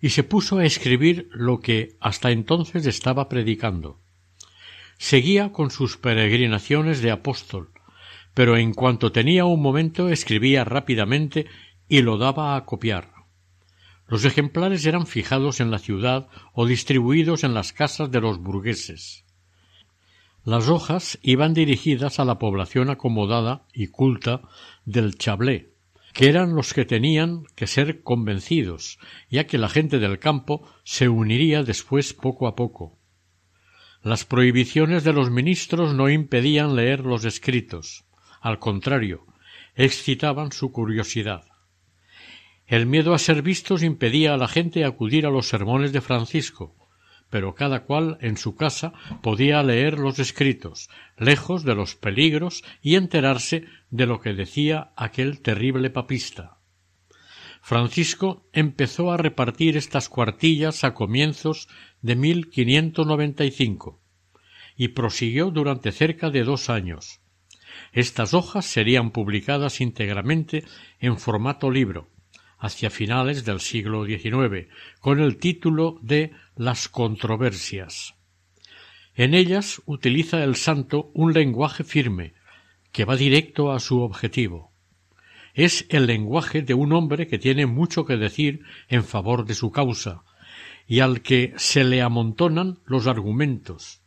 y 0.00 0.10
se 0.10 0.24
puso 0.24 0.56
a 0.56 0.64
escribir 0.64 1.28
lo 1.32 1.60
que 1.60 1.98
hasta 2.00 2.30
entonces 2.30 2.86
estaba 2.86 3.28
predicando. 3.28 4.00
Seguía 4.96 5.52
con 5.52 5.70
sus 5.70 5.98
peregrinaciones 5.98 7.02
de 7.02 7.10
apóstol, 7.10 7.72
pero 8.32 8.56
en 8.56 8.72
cuanto 8.72 9.12
tenía 9.12 9.44
un 9.44 9.60
momento 9.60 10.08
escribía 10.08 10.64
rápidamente 10.64 11.46
y 11.86 12.00
lo 12.00 12.16
daba 12.16 12.56
a 12.56 12.64
copiar. 12.64 13.12
Los 14.08 14.24
ejemplares 14.24 14.86
eran 14.86 15.06
fijados 15.06 15.60
en 15.60 15.70
la 15.70 15.78
ciudad 15.78 16.28
o 16.54 16.66
distribuidos 16.66 17.44
en 17.44 17.52
las 17.52 17.74
casas 17.74 18.10
de 18.10 18.20
los 18.22 18.38
burgueses. 18.38 19.26
Las 20.42 20.68
hojas 20.68 21.18
iban 21.20 21.52
dirigidas 21.52 22.18
a 22.18 22.24
la 22.24 22.38
población 22.38 22.88
acomodada 22.88 23.66
y 23.74 23.88
culta 23.88 24.40
del 24.86 25.18
Chablé, 25.18 25.73
que 26.14 26.28
eran 26.28 26.54
los 26.54 26.72
que 26.72 26.84
tenían 26.84 27.42
que 27.56 27.66
ser 27.66 28.02
convencidos, 28.02 28.98
ya 29.28 29.44
que 29.48 29.58
la 29.58 29.68
gente 29.68 29.98
del 29.98 30.20
campo 30.20 30.66
se 30.84 31.08
uniría 31.08 31.64
después 31.64 32.14
poco 32.14 32.46
a 32.46 32.54
poco. 32.54 32.96
Las 34.00 34.24
prohibiciones 34.24 35.02
de 35.02 35.12
los 35.12 35.30
ministros 35.30 35.92
no 35.92 36.08
impedían 36.08 36.76
leer 36.76 37.00
los 37.00 37.24
escritos, 37.24 38.04
al 38.40 38.60
contrario, 38.60 39.26
excitaban 39.74 40.52
su 40.52 40.70
curiosidad. 40.70 41.42
El 42.66 42.86
miedo 42.86 43.12
a 43.12 43.18
ser 43.18 43.42
vistos 43.42 43.82
impedía 43.82 44.34
a 44.34 44.36
la 44.36 44.46
gente 44.46 44.84
acudir 44.84 45.26
a 45.26 45.30
los 45.30 45.48
sermones 45.48 45.92
de 45.92 46.00
Francisco, 46.00 46.76
pero 47.34 47.56
cada 47.56 47.82
cual 47.82 48.16
en 48.20 48.36
su 48.36 48.54
casa 48.54 48.92
podía 49.20 49.60
leer 49.64 49.98
los 49.98 50.20
escritos, 50.20 50.88
lejos 51.18 51.64
de 51.64 51.74
los 51.74 51.96
peligros 51.96 52.62
y 52.80 52.94
enterarse 52.94 53.64
de 53.90 54.06
lo 54.06 54.20
que 54.20 54.34
decía 54.34 54.92
aquel 54.94 55.40
terrible 55.40 55.90
papista. 55.90 56.58
Francisco 57.60 58.48
empezó 58.52 59.10
a 59.10 59.16
repartir 59.16 59.76
estas 59.76 60.08
cuartillas 60.08 60.84
a 60.84 60.94
comienzos 60.94 61.66
de 62.02 62.14
1595 62.14 64.00
y 64.76 64.88
prosiguió 64.94 65.50
durante 65.50 65.90
cerca 65.90 66.30
de 66.30 66.44
dos 66.44 66.70
años. 66.70 67.20
Estas 67.90 68.32
hojas 68.32 68.64
serían 68.64 69.10
publicadas 69.10 69.80
íntegramente 69.80 70.62
en 71.00 71.18
formato 71.18 71.68
libro, 71.72 72.13
hacia 72.58 72.90
finales 72.90 73.44
del 73.44 73.60
siglo 73.60 74.04
XIX, 74.04 74.68
con 75.00 75.20
el 75.20 75.36
título 75.36 75.98
de 76.02 76.32
Las 76.56 76.88
controversias. 76.88 78.14
En 79.14 79.34
ellas 79.34 79.80
utiliza 79.86 80.42
el 80.42 80.56
santo 80.56 81.10
un 81.14 81.32
lenguaje 81.32 81.84
firme, 81.84 82.34
que 82.90 83.04
va 83.04 83.16
directo 83.16 83.72
a 83.72 83.80
su 83.80 84.00
objetivo. 84.00 84.72
Es 85.54 85.86
el 85.88 86.06
lenguaje 86.06 86.62
de 86.62 86.74
un 86.74 86.92
hombre 86.92 87.28
que 87.28 87.38
tiene 87.38 87.66
mucho 87.66 88.04
que 88.04 88.16
decir 88.16 88.62
en 88.88 89.04
favor 89.04 89.46
de 89.46 89.54
su 89.54 89.70
causa, 89.70 90.22
y 90.86 91.00
al 91.00 91.22
que 91.22 91.54
se 91.56 91.84
le 91.84 92.02
amontonan 92.02 92.78
los 92.86 93.06
argumentos, 93.06 94.00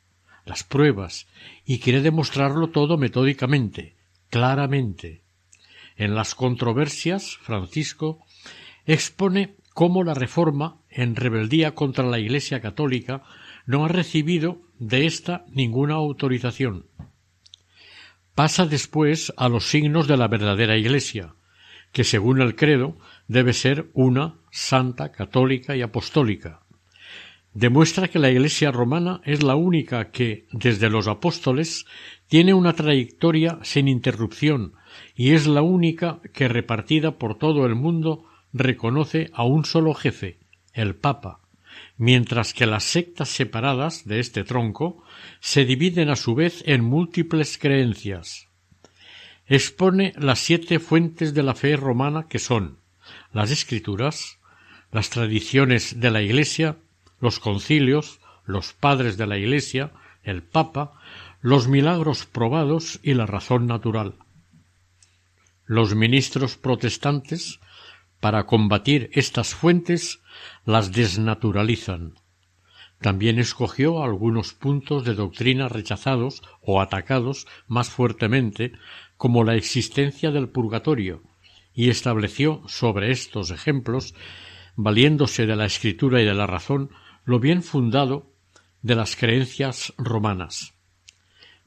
las 0.45 0.63
pruebas, 0.63 1.27
y 1.65 1.79
quiere 1.79 2.01
demostrarlo 2.01 2.69
todo 2.69 2.97
metódicamente, 2.97 3.95
claramente. 4.29 5.21
En 5.95 6.13
las 6.13 6.35
controversias, 6.35 7.37
Francisco 7.37 8.25
expone 8.87 9.55
cómo 9.73 10.03
la 10.03 10.15
Reforma, 10.15 10.81
en 10.89 11.15
rebeldía 11.15 11.75
contra 11.75 12.05
la 12.05 12.17
Iglesia 12.17 12.61
católica, 12.61 13.21
no 13.67 13.85
ha 13.85 13.89
recibido 13.89 14.61
de 14.79 15.05
ésta 15.05 15.45
ninguna 15.49 15.95
autorización. 15.95 16.87
Pasa 18.33 18.65
después 18.65 19.33
a 19.37 19.49
los 19.49 19.65
signos 19.65 20.07
de 20.07 20.17
la 20.17 20.27
verdadera 20.27 20.77
Iglesia, 20.77 21.35
que 21.91 22.03
según 22.03 22.41
el 22.41 22.55
credo 22.55 22.97
debe 23.27 23.53
ser 23.53 23.89
una, 23.93 24.35
santa, 24.51 25.11
católica 25.11 25.75
y 25.75 25.81
apostólica. 25.81 26.61
Demuestra 27.53 28.07
que 28.07 28.19
la 28.19 28.29
Iglesia 28.29 28.71
romana 28.71 29.21
es 29.25 29.41
la 29.41 29.55
única 29.55 30.11
que, 30.11 30.45
desde 30.51 30.89
los 30.89 31.07
apóstoles, 31.07 31.85
tiene 32.27 32.53
una 32.53 32.73
trayectoria 32.73 33.59
sin 33.63 33.87
interrupción 33.87 34.73
y 35.15 35.31
es 35.31 35.47
la 35.47 35.61
única 35.61 36.19
que, 36.33 36.47
repartida 36.47 37.17
por 37.17 37.37
todo 37.37 37.65
el 37.65 37.75
mundo, 37.75 38.25
reconoce 38.53 39.29
a 39.33 39.43
un 39.43 39.65
solo 39.65 39.93
jefe, 39.93 40.39
el 40.73 40.95
Papa, 40.95 41.39
mientras 41.97 42.53
que 42.53 42.65
las 42.65 42.83
sectas 42.83 43.29
separadas 43.29 44.05
de 44.05 44.19
este 44.19 44.43
tronco 44.43 45.03
se 45.39 45.65
dividen 45.65 46.09
a 46.09 46.15
su 46.15 46.35
vez 46.35 46.63
en 46.65 46.83
múltiples 46.83 47.57
creencias. 47.57 48.47
Expone 49.47 50.13
las 50.17 50.39
siete 50.39 50.79
fuentes 50.79 51.33
de 51.33 51.43
la 51.43 51.55
fe 51.55 51.75
romana 51.77 52.27
que 52.27 52.39
son 52.39 52.79
las 53.31 53.51
escrituras, 53.51 54.39
las 54.91 55.09
tradiciones 55.09 55.99
de 55.99 56.11
la 56.11 56.21
Iglesia, 56.21 56.77
los 57.19 57.39
concilios, 57.39 58.19
los 58.45 58.73
padres 58.73 59.17
de 59.17 59.27
la 59.27 59.37
Iglesia, 59.37 59.91
el 60.23 60.43
Papa, 60.43 60.93
los 61.41 61.67
milagros 61.67 62.25
probados 62.25 62.99
y 63.03 63.13
la 63.13 63.25
razón 63.25 63.67
natural. 63.67 64.15
Los 65.65 65.95
ministros 65.95 66.57
protestantes 66.57 67.59
para 68.19 68.45
combatir 68.45 69.09
estas 69.13 69.53
fuentes 69.53 70.21
las 70.65 70.91
desnaturalizan. 70.91 72.15
También 73.01 73.37
escogió 73.37 74.03
algunos 74.03 74.53
puntos 74.53 75.05
de 75.05 75.13
doctrina 75.13 75.69
rechazados 75.69 76.41
o 76.61 76.81
atacados 76.81 77.47
más 77.67 77.89
fuertemente, 77.89 78.73
como 79.17 79.43
la 79.43 79.55
existencia 79.55 80.31
del 80.31 80.49
purgatorio, 80.49 81.21
y 81.73 81.89
estableció 81.89 82.63
sobre 82.67 83.11
estos 83.11 83.51
ejemplos, 83.51 84.15
valiéndose 84.75 85.45
de 85.45 85.55
la 85.55 85.65
escritura 85.65 86.21
y 86.21 86.25
de 86.25 86.33
la 86.33 86.47
razón, 86.47 86.89
lo 87.23 87.39
bien 87.39 87.61
fundado 87.61 88.31
de 88.81 88.95
las 88.95 89.15
creencias 89.15 89.93
romanas. 89.97 90.73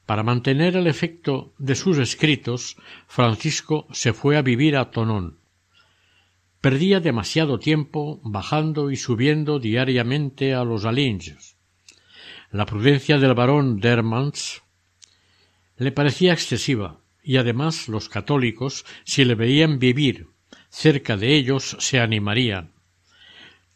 Para 0.06 0.24
mantener 0.24 0.76
el 0.76 0.88
efecto 0.88 1.52
de 1.58 1.76
sus 1.76 1.98
escritos, 1.98 2.76
Francisco 3.06 3.86
se 3.92 4.12
fue 4.12 4.36
a 4.36 4.42
vivir 4.42 4.76
a 4.76 4.90
Tonón, 4.90 5.39
Perdía 6.60 7.00
demasiado 7.00 7.58
tiempo 7.58 8.20
bajando 8.22 8.90
y 8.90 8.96
subiendo 8.96 9.58
diariamente 9.58 10.52
a 10.52 10.62
los 10.64 10.84
Alinges. 10.84 11.56
La 12.50 12.66
prudencia 12.66 13.18
del 13.18 13.32
barón 13.32 13.80
Dermans 13.80 14.62
le 15.78 15.92
parecía 15.92 16.34
excesiva, 16.34 17.00
y 17.22 17.38
además 17.38 17.88
los 17.88 18.10
católicos, 18.10 18.84
si 19.04 19.24
le 19.24 19.34
veían 19.34 19.78
vivir 19.78 20.26
cerca 20.68 21.16
de 21.16 21.34
ellos, 21.34 21.76
se 21.80 21.98
animarían. 21.98 22.72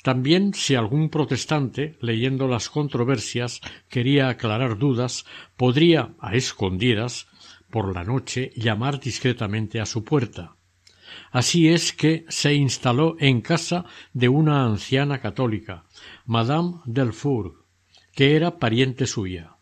También 0.03 0.53
si 0.53 0.74
algún 0.74 1.09
protestante, 1.09 1.97
leyendo 2.03 2.47
las 2.47 2.68
controversias, 2.68 3.62
quería 3.89 4.28
aclarar 4.28 4.76
dudas, 4.76 5.24
podría, 5.57 6.11
a 6.20 6.35
escondidas, 6.35 7.26
por 7.70 7.95
la 7.95 8.05
noche, 8.05 8.53
llamar 8.55 9.01
discretamente 9.01 9.80
a 9.80 9.87
su 9.87 10.05
puerta. 10.05 10.57
Así 11.31 11.69
es 11.69 11.93
que 11.93 12.25
se 12.29 12.55
instaló 12.55 13.17
en 13.19 13.41
casa 13.41 13.85
de 14.12 14.29
una 14.29 14.65
anciana 14.65 15.21
católica, 15.21 15.85
Madame 16.27 16.81
Delfour, 16.85 17.65
que 18.15 18.37
era 18.37 18.59
pariente 18.59 19.07
suya. 19.07 19.57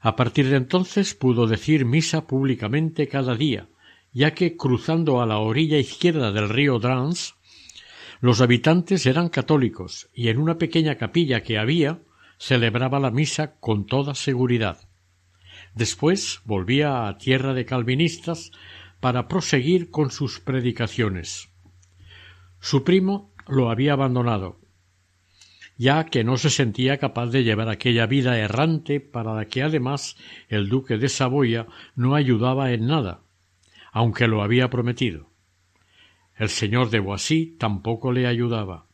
A 0.00 0.16
partir 0.16 0.48
de 0.48 0.56
entonces 0.56 1.14
pudo 1.14 1.46
decir 1.46 1.84
misa 1.84 2.26
públicamente 2.26 3.08
cada 3.08 3.36
día, 3.36 3.68
ya 4.12 4.34
que 4.34 4.56
cruzando 4.56 5.22
a 5.22 5.26
la 5.26 5.38
orilla 5.38 5.78
izquierda 5.78 6.30
del 6.30 6.48
río 6.48 6.78
Drans, 6.78 7.34
los 8.20 8.40
habitantes 8.40 9.06
eran 9.06 9.28
católicos 9.28 10.08
y 10.14 10.28
en 10.28 10.38
una 10.38 10.58
pequeña 10.58 10.96
capilla 10.96 11.42
que 11.42 11.58
había 11.58 12.00
celebraba 12.38 13.00
la 13.00 13.10
misa 13.10 13.56
con 13.60 13.86
toda 13.86 14.14
seguridad. 14.14 14.88
Después 15.74 16.40
volvía 16.44 17.08
a 17.08 17.18
tierra 17.18 17.54
de 17.54 17.64
calvinistas 17.64 18.52
para 19.04 19.28
proseguir 19.28 19.90
con 19.90 20.10
sus 20.10 20.40
predicaciones. 20.40 21.50
Su 22.58 22.84
primo 22.84 23.34
lo 23.46 23.68
había 23.68 23.92
abandonado, 23.92 24.62
ya 25.76 26.06
que 26.06 26.24
no 26.24 26.38
se 26.38 26.48
sentía 26.48 26.96
capaz 26.96 27.26
de 27.26 27.44
llevar 27.44 27.68
aquella 27.68 28.06
vida 28.06 28.38
errante 28.38 29.00
para 29.00 29.34
la 29.34 29.44
que 29.44 29.62
además 29.62 30.16
el 30.48 30.70
duque 30.70 30.96
de 30.96 31.10
Saboya 31.10 31.66
no 31.94 32.14
ayudaba 32.14 32.72
en 32.72 32.86
nada, 32.86 33.20
aunque 33.92 34.26
lo 34.26 34.42
había 34.42 34.70
prometido. 34.70 35.28
El 36.34 36.48
señor 36.48 36.88
de 36.88 37.00
Boissy 37.00 37.56
tampoco 37.58 38.10
le 38.10 38.26
ayudaba. 38.26 38.86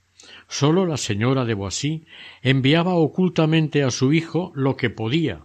Sólo 0.49 0.87
la 0.87 0.97
señora 0.97 1.45
de 1.45 1.55
Boissy 1.55 2.05
enviaba 2.43 2.95
ocultamente 2.95 3.85
a 3.85 3.93
su 3.93 4.13
hijo 4.13 4.51
lo 4.57 4.77
que 4.77 4.91
podía. 4.91 5.45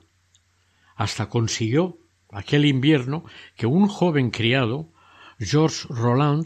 Hasta 0.95 1.29
consiguió 1.29 1.99
aquel 2.35 2.65
invierno 2.65 3.23
que 3.55 3.65
un 3.65 3.87
joven 3.87 4.29
criado, 4.29 4.91
Georges 5.39 5.85
Roland, 5.85 6.45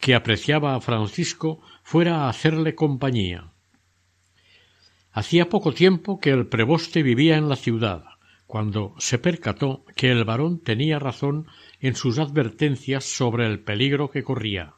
que 0.00 0.14
apreciaba 0.14 0.74
a 0.74 0.80
Francisco, 0.80 1.60
fuera 1.82 2.24
a 2.24 2.28
hacerle 2.30 2.74
compañía. 2.74 3.52
Hacía 5.12 5.48
poco 5.48 5.72
tiempo 5.72 6.18
que 6.18 6.30
el 6.30 6.46
preboste 6.46 7.02
vivía 7.02 7.36
en 7.36 7.48
la 7.48 7.56
ciudad, 7.56 8.04
cuando 8.46 8.94
se 8.98 9.18
percató 9.18 9.84
que 9.94 10.10
el 10.10 10.24
varón 10.24 10.60
tenía 10.60 10.98
razón 10.98 11.46
en 11.80 11.94
sus 11.94 12.18
advertencias 12.18 13.04
sobre 13.04 13.46
el 13.46 13.60
peligro 13.60 14.10
que 14.10 14.22
corría. 14.22 14.76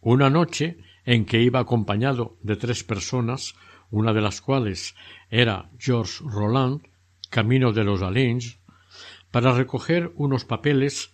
Una 0.00 0.30
noche 0.30 0.78
en 1.04 1.26
que 1.26 1.40
iba 1.40 1.60
acompañado 1.60 2.36
de 2.42 2.56
tres 2.56 2.82
personas, 2.82 3.54
una 3.90 4.12
de 4.12 4.20
las 4.20 4.40
cuales 4.40 4.96
era 5.30 5.70
Georges 5.78 6.20
Roland, 6.20 6.82
camino 7.30 7.72
de 7.72 7.84
los 7.84 8.02
Alens, 8.02 8.58
para 9.34 9.52
recoger 9.52 10.12
unos 10.14 10.44
papeles, 10.44 11.12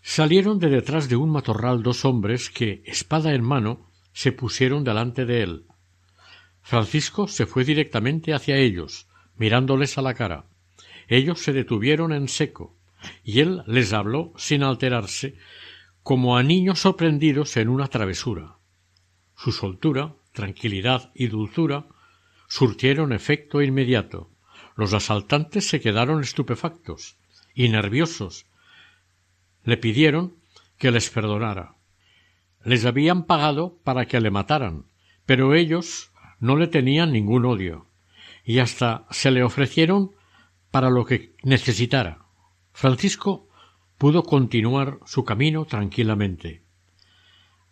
salieron 0.00 0.58
de 0.58 0.70
detrás 0.70 1.10
de 1.10 1.16
un 1.16 1.28
matorral 1.28 1.82
dos 1.82 2.06
hombres 2.06 2.48
que, 2.48 2.82
espada 2.86 3.34
en 3.34 3.44
mano, 3.44 3.90
se 4.14 4.32
pusieron 4.32 4.84
delante 4.84 5.26
de 5.26 5.42
él. 5.42 5.66
Francisco 6.62 7.28
se 7.28 7.44
fue 7.44 7.64
directamente 7.64 8.32
hacia 8.32 8.56
ellos, 8.56 9.06
mirándoles 9.36 9.98
a 9.98 10.00
la 10.00 10.14
cara. 10.14 10.46
Ellos 11.08 11.40
se 11.40 11.52
detuvieron 11.52 12.14
en 12.14 12.28
seco, 12.28 12.74
y 13.22 13.40
él 13.40 13.64
les 13.66 13.92
habló 13.92 14.32
sin 14.38 14.62
alterarse, 14.62 15.36
como 16.02 16.38
a 16.38 16.42
niños 16.42 16.78
sorprendidos 16.78 17.58
en 17.58 17.68
una 17.68 17.88
travesura. 17.88 18.56
Su 19.36 19.52
soltura, 19.52 20.14
tranquilidad 20.32 21.12
y 21.14 21.26
dulzura 21.26 21.86
surtieron 22.48 23.12
efecto 23.12 23.60
inmediato. 23.60 24.30
Los 24.74 24.94
asaltantes 24.94 25.68
se 25.68 25.82
quedaron 25.82 26.22
estupefactos 26.22 27.18
y 27.56 27.70
nerviosos. 27.70 28.46
Le 29.64 29.78
pidieron 29.78 30.36
que 30.78 30.92
les 30.92 31.10
perdonara. 31.10 31.74
Les 32.62 32.84
habían 32.84 33.24
pagado 33.24 33.78
para 33.82 34.06
que 34.06 34.20
le 34.20 34.30
mataran, 34.30 34.84
pero 35.24 35.54
ellos 35.54 36.12
no 36.38 36.56
le 36.56 36.68
tenían 36.68 37.12
ningún 37.12 37.44
odio. 37.46 37.88
y 38.48 38.60
hasta 38.60 39.06
se 39.10 39.32
le 39.32 39.42
ofrecieron 39.42 40.12
para 40.70 40.88
lo 40.88 41.04
que 41.04 41.34
necesitara. 41.42 42.26
Francisco 42.72 43.48
pudo 43.98 44.22
continuar 44.22 45.00
su 45.04 45.24
camino 45.24 45.64
tranquilamente. 45.64 46.62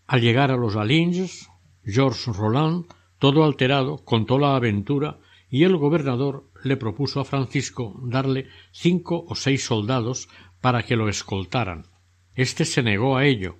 Al 0.09 0.21
llegar 0.21 0.51
a 0.51 0.57
los 0.57 0.75
Alinges, 0.75 1.49
Georges 1.85 2.37
Roland, 2.37 2.87
todo 3.21 3.45
alterado, 3.45 4.05
contó 4.05 4.37
la 4.41 4.57
aventura 4.57 5.21
y 5.49 5.63
el 5.63 5.77
gobernador 5.77 6.51
le 6.65 6.77
propuso 6.77 7.21
a 7.21 7.25
Francisco 7.25 8.01
darle 8.05 8.49
cinco 8.73 9.25
o 9.29 9.35
seis 9.35 9.65
soldados 9.65 10.29
para 10.61 10.83
que 10.83 10.97
lo 10.97 11.09
escoltaran. 11.09 11.87
Este 12.35 12.65
se 12.65 12.83
negó 12.83 13.17
a 13.17 13.25
ello, 13.25 13.59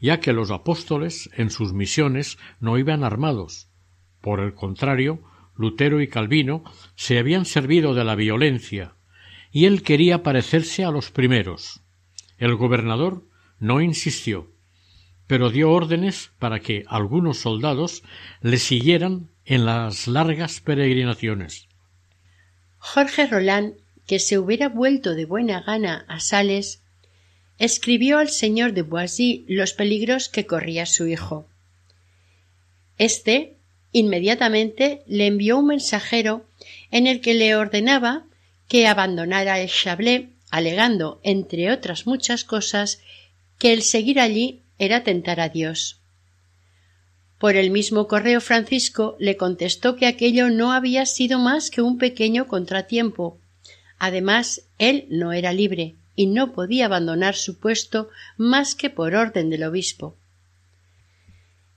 ya 0.00 0.20
que 0.20 0.32
los 0.32 0.50
apóstoles 0.50 1.30
en 1.36 1.50
sus 1.50 1.72
misiones 1.72 2.38
no 2.60 2.78
iban 2.78 3.04
armados. 3.04 3.70
Por 4.20 4.40
el 4.40 4.54
contrario, 4.54 5.22
Lutero 5.54 6.00
y 6.00 6.08
Calvino 6.08 6.64
se 6.94 7.18
habían 7.18 7.44
servido 7.44 7.94
de 7.94 8.04
la 8.04 8.14
violencia, 8.14 8.96
y 9.50 9.66
él 9.66 9.82
quería 9.82 10.22
parecerse 10.22 10.84
a 10.84 10.90
los 10.90 11.10
primeros. 11.10 11.82
El 12.36 12.56
gobernador 12.56 13.24
no 13.58 13.80
insistió, 13.80 14.50
pero 15.26 15.50
dio 15.50 15.70
órdenes 15.70 16.32
para 16.38 16.60
que 16.60 16.84
algunos 16.88 17.38
soldados 17.38 18.02
le 18.42 18.58
siguieran 18.58 19.30
en 19.44 19.64
las 19.64 20.08
largas 20.08 20.60
peregrinaciones. 20.60 21.68
Jorge 22.88 23.26
Roland, 23.26 23.74
que 24.06 24.20
se 24.20 24.38
hubiera 24.38 24.68
vuelto 24.68 25.16
de 25.16 25.24
buena 25.24 25.60
gana 25.60 26.04
a 26.06 26.20
Sales, 26.20 26.82
escribió 27.58 28.18
al 28.18 28.28
señor 28.28 28.74
de 28.74 28.82
Boisy 28.82 29.44
los 29.48 29.72
peligros 29.72 30.28
que 30.28 30.46
corría 30.46 30.86
su 30.86 31.08
hijo. 31.08 31.48
Este 32.96 33.56
inmediatamente 33.90 35.02
le 35.08 35.26
envió 35.26 35.58
un 35.58 35.66
mensajero 35.66 36.46
en 36.92 37.08
el 37.08 37.20
que 37.20 37.34
le 37.34 37.56
ordenaba 37.56 38.24
que 38.68 38.86
abandonara 38.86 39.58
el 39.58 39.68
Chablé, 39.68 40.28
alegando, 40.50 41.20
entre 41.24 41.72
otras 41.72 42.06
muchas 42.06 42.44
cosas, 42.44 43.00
que 43.58 43.72
el 43.72 43.82
seguir 43.82 44.20
allí 44.20 44.62
era 44.78 45.02
tentar 45.02 45.40
a 45.40 45.48
Dios. 45.48 45.98
Por 47.38 47.56
el 47.56 47.70
mismo 47.70 48.08
correo 48.08 48.40
Francisco 48.40 49.16
le 49.18 49.36
contestó 49.36 49.96
que 49.96 50.06
aquello 50.06 50.48
no 50.48 50.72
había 50.72 51.04
sido 51.04 51.38
más 51.38 51.70
que 51.70 51.82
un 51.82 51.98
pequeño 51.98 52.46
contratiempo. 52.46 53.38
Además, 53.98 54.62
él 54.78 55.06
no 55.10 55.32
era 55.32 55.52
libre 55.52 55.96
y 56.14 56.26
no 56.26 56.52
podía 56.52 56.86
abandonar 56.86 57.34
su 57.34 57.58
puesto 57.58 58.08
más 58.38 58.74
que 58.74 58.88
por 58.88 59.14
orden 59.14 59.50
del 59.50 59.64
obispo. 59.64 60.16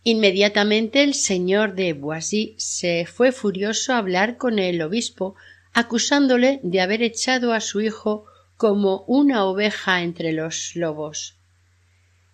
Inmediatamente 0.04 1.04
el 1.04 1.14
señor 1.14 1.76
de 1.76 1.92
Boisy 1.92 2.56
se 2.58 3.06
fue 3.06 3.34
furioso 3.34 3.94
a 3.94 3.98
hablar 3.98 4.38
con 4.38 4.58
el 4.58 4.82
obispo, 4.82 5.36
acusándole 5.74 6.62
de 6.64 6.80
haber 6.80 7.04
echado 7.04 7.52
a 7.54 7.60
su 7.60 7.82
hijo 7.82 8.26
como 8.56 9.04
una 9.08 9.44
oveja 9.44 10.02
entre 10.02 10.32
los 10.32 10.76
lobos. 10.76 11.39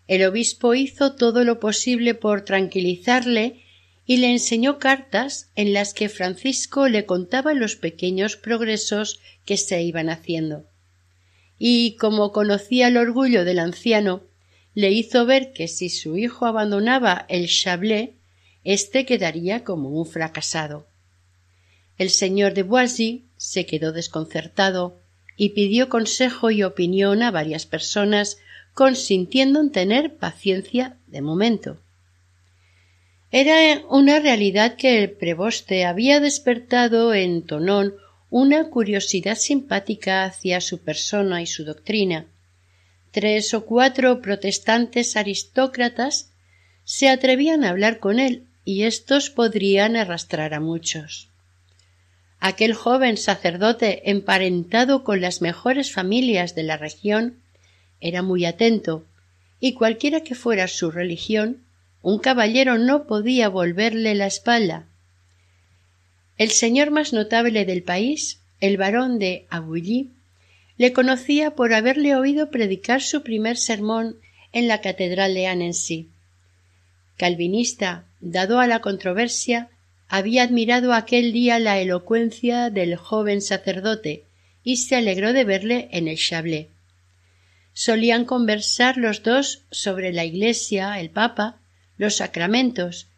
El 0.07 0.23
obispo 0.23 0.75
hizo 0.75 1.13
todo 1.13 1.43
lo 1.43 1.59
posible 1.59 2.13
por 2.13 2.43
tranquilizarle 2.43 3.63
y 4.05 4.17
le 4.17 4.31
enseñó 4.31 4.77
cartas 4.77 5.49
en 5.55 5.73
las 5.73 5.93
que 5.93 6.09
Francisco 6.09 6.87
le 6.87 7.05
contaba 7.05 7.53
los 7.53 7.75
pequeños 7.75 8.35
progresos 8.35 9.19
que 9.45 9.57
se 9.57 9.81
iban 9.81 10.09
haciendo. 10.09 10.65
Y 11.57 11.95
como 11.95 12.31
conocía 12.31 12.89
el 12.89 12.97
orgullo 12.97 13.45
del 13.45 13.59
anciano, 13.59 14.23
le 14.75 14.91
hizo 14.91 15.25
ver 15.25 15.53
que 15.53 15.67
si 15.67 15.89
su 15.89 16.17
hijo 16.17 16.45
abandonaba 16.45 17.25
el 17.29 17.47
Chablé, 17.47 18.13
éste 18.63 19.05
quedaría 19.05 19.63
como 19.63 19.89
un 19.89 20.05
fracasado. 20.05 20.87
El 21.97 22.09
señor 22.09 22.53
de 22.53 22.63
Boisy 22.63 23.25
se 23.37 23.65
quedó 23.65 23.93
desconcertado 23.93 24.99
y 25.37 25.49
pidió 25.49 25.89
consejo 25.89 26.51
y 26.51 26.63
opinión 26.63 27.23
a 27.23 27.31
varias 27.31 27.65
personas 27.65 28.37
consintiendo 28.75 29.61
en 29.61 29.71
tener 29.71 30.17
paciencia 30.17 30.97
de 31.07 31.21
momento. 31.21 31.77
Era 33.31 33.81
una 33.89 34.19
realidad 34.19 34.75
que 34.75 35.01
el 35.01 35.11
preboste 35.11 35.85
había 35.85 36.19
despertado 36.19 37.13
en 37.13 37.41
Tonón 37.45 37.95
una 38.29 38.69
curiosidad 38.69 39.37
simpática 39.37 40.25
hacia 40.25 40.59
su 40.59 40.79
persona 40.79 41.41
y 41.41 41.47
su 41.47 41.63
doctrina. 41.63 42.25
Tres 43.11 43.53
o 43.53 43.65
cuatro 43.65 44.21
protestantes 44.21 45.15
aristócratas 45.15 46.31
se 46.83 47.07
atrevían 47.07 47.63
a 47.63 47.69
hablar 47.69 47.99
con 47.99 48.19
él 48.19 48.43
y 48.65 48.83
éstos 48.83 49.29
podrían 49.29 49.95
arrastrar 49.95 50.53
a 50.53 50.59
muchos. 50.59 51.29
Aquel 52.41 52.73
joven 52.73 53.15
sacerdote 53.15 54.09
emparentado 54.11 55.05
con 55.05 55.21
las 55.21 55.41
mejores 55.41 55.93
familias 55.93 56.55
de 56.55 56.63
la 56.63 56.75
región 56.75 57.44
era 58.01 58.21
muy 58.21 58.45
atento, 58.45 59.05
y 59.59 59.73
cualquiera 59.73 60.21
que 60.21 60.35
fuera 60.35 60.67
su 60.67 60.91
religión, 60.91 61.61
un 62.01 62.19
caballero 62.19 62.77
no 62.77 63.07
podía 63.07 63.49
volverle 63.49 64.13
la 64.15 64.27
espalda. 64.27 64.85
El 66.37 66.51
señor 66.51 66.91
más 66.91 67.13
notable 67.13 67.65
del 67.65 67.81
país, 67.81 68.41
el 68.59 68.77
barón 68.77 69.17
de 69.17 69.45
Agully, 69.49 70.11
le 70.77 70.93
conocía 70.93 71.55
por 71.55 71.73
haberle 71.73 72.15
oído 72.15 72.51
predicar 72.51 73.01
su 73.01 73.23
primer 73.23 73.57
sermón 73.57 74.17
en 74.51 74.67
la 74.67 74.81
catedral 74.81 75.33
de 75.33 75.47
Annecy. 75.47 76.09
Calvinista, 77.17 78.05
dado 78.19 78.59
a 78.59 78.67
la 78.67 78.81
controversia, 78.81 79.69
había 80.07 80.43
admirado 80.43 80.93
aquel 80.93 81.31
día 81.31 81.59
la 81.59 81.79
elocuencia 81.79 82.69
del 82.69 82.97
joven 82.97 83.41
sacerdote 83.41 84.25
y 84.63 84.77
se 84.77 84.95
alegró 84.95 85.33
de 85.33 85.45
verle 85.45 85.87
en 85.91 86.07
el 86.07 86.17
Chablé 86.17 86.69
solían 87.75 88.23
conversar 88.23 88.95
los 88.95 89.21
dos 89.21 89.65
sobre 89.69 90.13
la 90.13 90.23
Iglesia, 90.23 90.97
el 91.01 91.09
Papa, 91.09 91.57
los 91.97 92.15
sacramentos, 92.15 93.09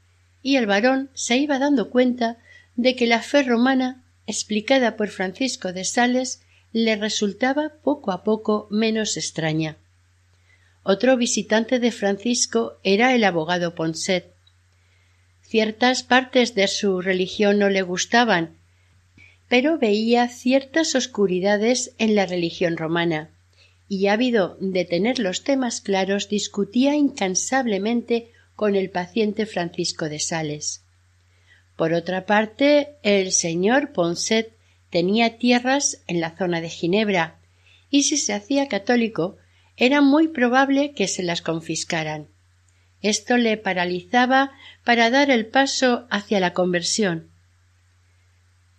y 0.41 0.55
el 0.55 0.65
varón 0.65 1.11
se 1.13 1.37
iba 1.37 1.59
dando 1.59 1.91
cuenta 1.91 2.37
de 2.75 2.95
que 2.95 3.05
la 3.05 3.21
fe 3.21 3.43
romana, 3.43 4.03
explicada 4.25 4.97
por 4.97 5.09
Francisco 5.09 5.73
de 5.73 5.85
Sales, 5.85 6.41
le 6.73 6.95
resultaba 6.95 7.73
poco 7.83 8.11
a 8.11 8.23
poco 8.23 8.67
menos 8.71 9.15
extraña. 9.15 9.77
Otro 10.81 11.17
visitante 11.17 11.79
de 11.79 11.91
Francisco 11.91 12.79
era 12.83 13.13
el 13.13 13.25
abogado 13.25 13.75
Ponset. 13.75 14.33
Ciertas 15.43 16.01
partes 16.01 16.55
de 16.55 16.67
su 16.67 17.01
religión 17.01 17.59
no 17.59 17.69
le 17.69 17.83
gustaban, 17.83 18.57
pero 19.47 19.77
veía 19.77 20.27
ciertas 20.29 20.95
oscuridades 20.95 21.93
en 21.99 22.15
la 22.15 22.25
religión 22.25 22.75
romana 22.75 23.29
y 23.89 24.07
ávido 24.07 24.57
de 24.59 24.85
tener 24.85 25.19
los 25.19 25.43
temas 25.43 25.81
claros 25.81 26.29
discutía 26.29 26.95
incansablemente 26.95 28.31
con 28.55 28.75
el 28.75 28.89
paciente 28.89 29.45
Francisco 29.45 30.09
de 30.09 30.19
Sales. 30.19 30.83
Por 31.75 31.93
otra 31.93 32.25
parte, 32.25 32.95
el 33.03 33.31
señor 33.31 33.93
Ponset 33.93 34.51
tenía 34.89 35.37
tierras 35.37 36.01
en 36.07 36.19
la 36.19 36.35
zona 36.35 36.59
de 36.59 36.69
Ginebra, 36.69 37.39
y 37.89 38.03
si 38.03 38.17
se 38.17 38.33
hacía 38.33 38.67
católico, 38.67 39.37
era 39.77 40.01
muy 40.01 40.27
probable 40.27 40.93
que 40.93 41.07
se 41.07 41.23
las 41.23 41.41
confiscaran. 41.41 42.27
Esto 43.01 43.37
le 43.37 43.57
paralizaba 43.57 44.51
para 44.83 45.09
dar 45.11 45.29
el 45.29 45.45
paso 45.45 46.07
hacia 46.09 46.39
la 46.39 46.53
conversión. 46.53 47.29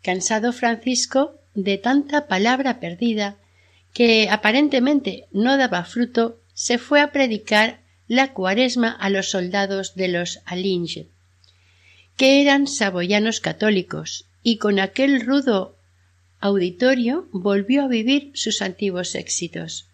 Cansado 0.02 0.52
Francisco 0.52 1.34
de 1.54 1.78
tanta 1.78 2.26
palabra 2.26 2.80
perdida, 2.80 3.36
que 3.92 4.28
aparentemente 4.30 5.26
no 5.32 5.56
daba 5.56 5.84
fruto, 5.84 6.38
se 6.54 6.78
fue 6.78 7.00
a 7.00 7.12
predicar 7.12 7.80
la 8.06 8.32
cuaresma 8.32 8.90
a 8.90 9.10
los 9.10 9.30
soldados 9.30 9.94
de 9.94 10.08
los 10.08 10.40
Alinge, 10.44 11.08
que 12.16 12.40
eran 12.40 12.66
saboyanos 12.66 13.40
católicos, 13.40 14.24
y 14.42 14.56
con 14.56 14.80
aquel 14.80 15.20
rudo 15.20 15.76
auditorio 16.40 17.28
volvió 17.32 17.82
a 17.82 17.88
vivir 17.88 18.30
sus 18.34 18.62
antiguos 18.62 19.14
éxitos. 19.14 19.86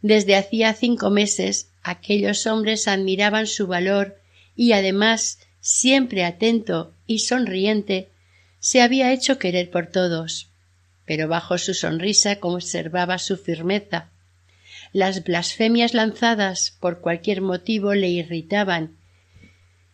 Desde 0.00 0.36
hacía 0.36 0.72
cinco 0.74 1.10
meses 1.10 1.68
aquellos 1.82 2.46
hombres 2.46 2.88
admiraban 2.88 3.46
su 3.46 3.66
valor 3.66 4.18
y 4.56 4.72
además, 4.72 5.40
siempre 5.60 6.24
atento 6.24 6.92
y 7.06 7.20
sonriente, 7.20 8.08
se 8.60 8.80
había 8.80 9.12
hecho 9.12 9.38
querer 9.38 9.70
por 9.70 9.88
todos 9.88 10.48
pero 11.06 11.28
bajo 11.28 11.58
su 11.58 11.74
sonrisa 11.74 12.40
conservaba 12.40 13.18
su 13.18 13.36
firmeza. 13.36 14.10
Las 14.92 15.24
blasfemias 15.24 15.94
lanzadas 15.94 16.76
por 16.80 17.00
cualquier 17.00 17.40
motivo 17.40 17.94
le 17.94 18.08
irritaban 18.08 18.96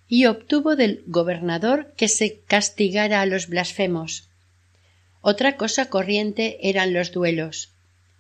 y 0.09 0.27
obtuvo 0.27 0.77
del 0.77 1.03
gobernador 1.07 1.93
que 1.97 2.09
se 2.09 2.41
castigara 2.47 3.21
a 3.21 3.27
los 3.27 3.49
blasfemos. 3.49 4.29
Otra 5.21 5.57
cosa 5.57 5.89
corriente 5.89 6.69
eran 6.69 6.93
los 6.93 7.13
duelos. 7.13 7.71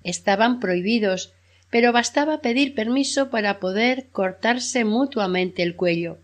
Estaban 0.05 0.61
prohibidos, 0.61 1.32
pero 1.68 1.93
bastaba 1.93 2.41
pedir 2.41 2.74
permiso 2.74 3.30
para 3.30 3.59
poder 3.59 4.07
cortarse 4.12 4.84
mutuamente 4.84 5.62
el 5.62 5.76
cuello. 5.76 6.18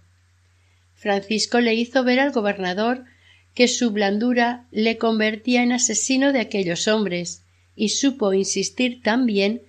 Francisco 0.95 1.61
le 1.61 1.75
hizo 1.75 2.05
ver 2.05 2.21
al 2.21 2.33
gobernador 2.33 3.05
que 3.57 3.69
su 3.69 3.91
blandura 3.91 4.67
le 4.71 4.99
convertía 4.99 5.63
en 5.63 5.73
asesino 5.73 6.35
de 6.35 6.41
aquellos 6.41 6.89
hombres, 6.89 7.43
y 7.75 7.89
supo 7.89 8.35
insistir 8.35 9.03
tan 9.03 9.25
bien 9.25 9.63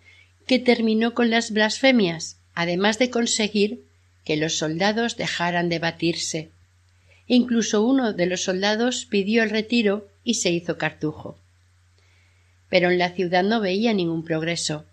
que 0.45 0.59
terminó 0.59 1.13
con 1.13 1.29
las 1.29 1.51
blasfemias, 1.51 2.37
además 2.53 2.99
de 2.99 3.09
conseguir 3.09 3.85
que 4.25 4.35
los 4.35 4.57
soldados 4.57 5.15
dejaran 5.15 5.69
de 5.69 5.79
batirse. 5.79 6.49
Incluso 7.27 7.81
uno 7.81 8.11
de 8.11 8.25
los 8.25 8.43
soldados 8.43 9.05
pidió 9.09 9.41
el 9.41 9.49
retiro 9.49 10.09
y 10.25 10.35
se 10.35 10.51
hizo 10.51 10.77
cartujo. 10.77 11.39
Pero 12.69 12.91
en 12.91 12.97
la 12.97 13.11
ciudad 13.11 13.43
no 13.43 13.61
veía 13.61 13.93
ningún 13.93 14.25
progreso. 14.25 14.83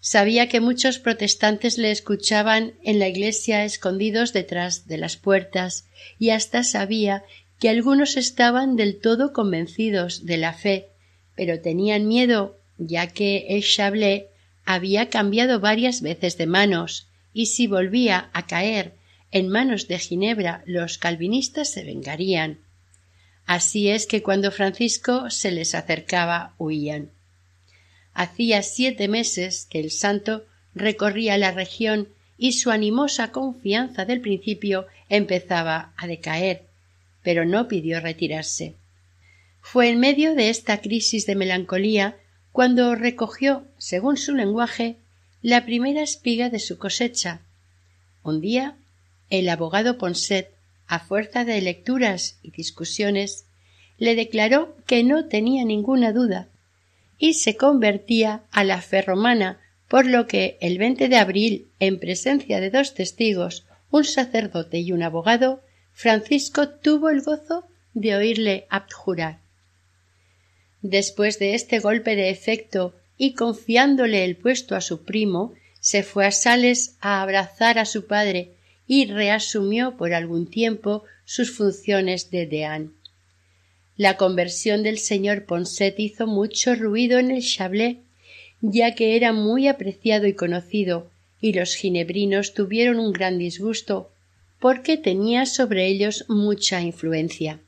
Sabía 0.00 0.48
que 0.48 0.60
muchos 0.60 0.98
protestantes 0.98 1.78
le 1.78 1.92
escuchaban 1.92 2.74
en 2.82 2.98
la 2.98 3.06
iglesia 3.06 3.64
escondidos 3.64 4.32
detrás 4.32 4.88
de 4.88 4.98
las 4.98 5.16
puertas 5.16 5.86
y 6.18 6.30
hasta 6.30 6.64
sabía 6.64 7.22
que 7.58 7.68
algunos 7.68 8.16
estaban 8.16 8.76
del 8.76 9.00
todo 9.00 9.32
convencidos 9.32 10.26
de 10.26 10.36
la 10.36 10.52
fe, 10.52 10.88
pero 11.34 11.60
tenían 11.60 12.06
miedo 12.06 12.58
ya 12.78 13.08
que 13.08 13.46
el 13.50 13.62
Chablé 13.62 14.28
había 14.64 15.08
cambiado 15.08 15.60
varias 15.60 16.00
veces 16.02 16.38
de 16.38 16.46
manos 16.46 17.08
y 17.32 17.46
si 17.46 17.66
volvía 17.66 18.30
a 18.32 18.46
caer 18.46 18.94
en 19.30 19.48
manos 19.48 19.88
de 19.88 19.98
Ginebra 19.98 20.62
los 20.66 20.98
calvinistas 20.98 21.70
se 21.70 21.84
vengarían. 21.84 22.60
Así 23.44 23.88
es 23.88 24.06
que 24.06 24.22
cuando 24.22 24.50
Francisco 24.50 25.30
se 25.30 25.50
les 25.50 25.74
acercaba 25.74 26.54
huían. 26.58 27.10
Hacía 28.12 28.62
siete 28.62 29.08
meses 29.08 29.66
que 29.70 29.80
el 29.80 29.90
santo 29.90 30.44
recorría 30.74 31.38
la 31.38 31.50
región 31.50 32.08
y 32.36 32.52
su 32.52 32.70
animosa 32.70 33.32
confianza 33.32 34.04
del 34.04 34.20
principio 34.20 34.86
empezaba 35.08 35.92
a 35.96 36.06
decaer, 36.06 36.67
pero 37.28 37.44
no 37.44 37.68
pidió 37.68 38.00
retirarse. 38.00 38.74
Fue 39.60 39.90
en 39.90 40.00
medio 40.00 40.34
de 40.34 40.48
esta 40.48 40.80
crisis 40.80 41.26
de 41.26 41.34
melancolía 41.34 42.16
cuando 42.52 42.94
recogió, 42.94 43.66
según 43.76 44.16
su 44.16 44.34
lenguaje, 44.34 44.96
la 45.42 45.66
primera 45.66 46.00
espiga 46.00 46.48
de 46.48 46.58
su 46.58 46.78
cosecha. 46.78 47.42
Un 48.22 48.40
día, 48.40 48.76
el 49.28 49.50
abogado 49.50 49.98
Ponset, 49.98 50.48
a 50.86 51.00
fuerza 51.00 51.44
de 51.44 51.60
lecturas 51.60 52.38
y 52.42 52.50
discusiones, 52.50 53.44
le 53.98 54.14
declaró 54.14 54.74
que 54.86 55.04
no 55.04 55.26
tenía 55.26 55.66
ninguna 55.66 56.14
duda 56.14 56.48
y 57.18 57.34
se 57.34 57.58
convertía 57.58 58.40
a 58.52 58.64
la 58.64 58.80
fe 58.80 59.02
romana, 59.02 59.60
por 59.86 60.06
lo 60.06 60.26
que 60.26 60.56
el 60.62 60.78
20 60.78 61.10
de 61.10 61.16
abril, 61.16 61.66
en 61.78 62.00
presencia 62.00 62.58
de 62.58 62.70
dos 62.70 62.94
testigos, 62.94 63.66
un 63.90 64.04
sacerdote 64.04 64.78
y 64.78 64.92
un 64.92 65.02
abogado, 65.02 65.60
Francisco 66.00 66.68
tuvo 66.68 67.08
el 67.08 67.22
gozo 67.22 67.64
de 67.92 68.14
oírle 68.14 68.66
abjurar. 68.70 69.40
Después 70.80 71.40
de 71.40 71.56
este 71.56 71.80
golpe 71.80 72.14
de 72.14 72.30
efecto 72.30 72.94
y 73.16 73.34
confiándole 73.34 74.24
el 74.24 74.36
puesto 74.36 74.76
a 74.76 74.80
su 74.80 75.02
primo, 75.02 75.54
se 75.80 76.04
fue 76.04 76.24
a 76.24 76.30
Sales 76.30 76.94
a 77.00 77.20
abrazar 77.20 77.80
a 77.80 77.84
su 77.84 78.06
padre 78.06 78.52
y 78.86 79.06
reasumió 79.06 79.96
por 79.96 80.14
algún 80.14 80.48
tiempo 80.48 81.02
sus 81.24 81.50
funciones 81.50 82.30
de 82.30 82.46
deán. 82.46 82.92
La 83.96 84.16
conversión 84.16 84.84
del 84.84 85.00
señor 85.00 85.46
Ponset 85.46 85.98
hizo 85.98 86.28
mucho 86.28 86.76
ruido 86.76 87.18
en 87.18 87.32
el 87.32 87.42
Chablé, 87.42 88.02
ya 88.60 88.94
que 88.94 89.16
era 89.16 89.32
muy 89.32 89.66
apreciado 89.66 90.28
y 90.28 90.34
conocido, 90.34 91.10
y 91.40 91.54
los 91.54 91.74
ginebrinos 91.74 92.54
tuvieron 92.54 93.00
un 93.00 93.12
gran 93.12 93.36
disgusto, 93.36 94.12
porque 94.60 94.96
tenía 94.96 95.46
sobre 95.46 95.86
ellos 95.86 96.24
mucha 96.28 96.80
influencia. 96.82 97.60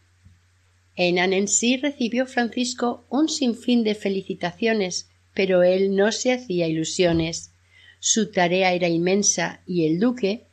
En 0.97 1.18
Annecy 1.18 1.76
recibió 1.76 2.26
Francisco 2.26 3.05
un 3.09 3.28
sinfín 3.28 3.84
de 3.84 3.95
felicitaciones, 3.95 5.09
pero 5.34 5.62
él 5.62 5.95
no 5.95 6.12
se 6.12 6.32
hacía 6.32 6.66
ilusiones. 6.66 7.53
Su 8.01 8.30
tarea 8.30 8.72
era 8.72 8.88
inmensa 8.88 9.61
y 9.66 9.86
el 9.86 10.01
duque, 10.01 10.47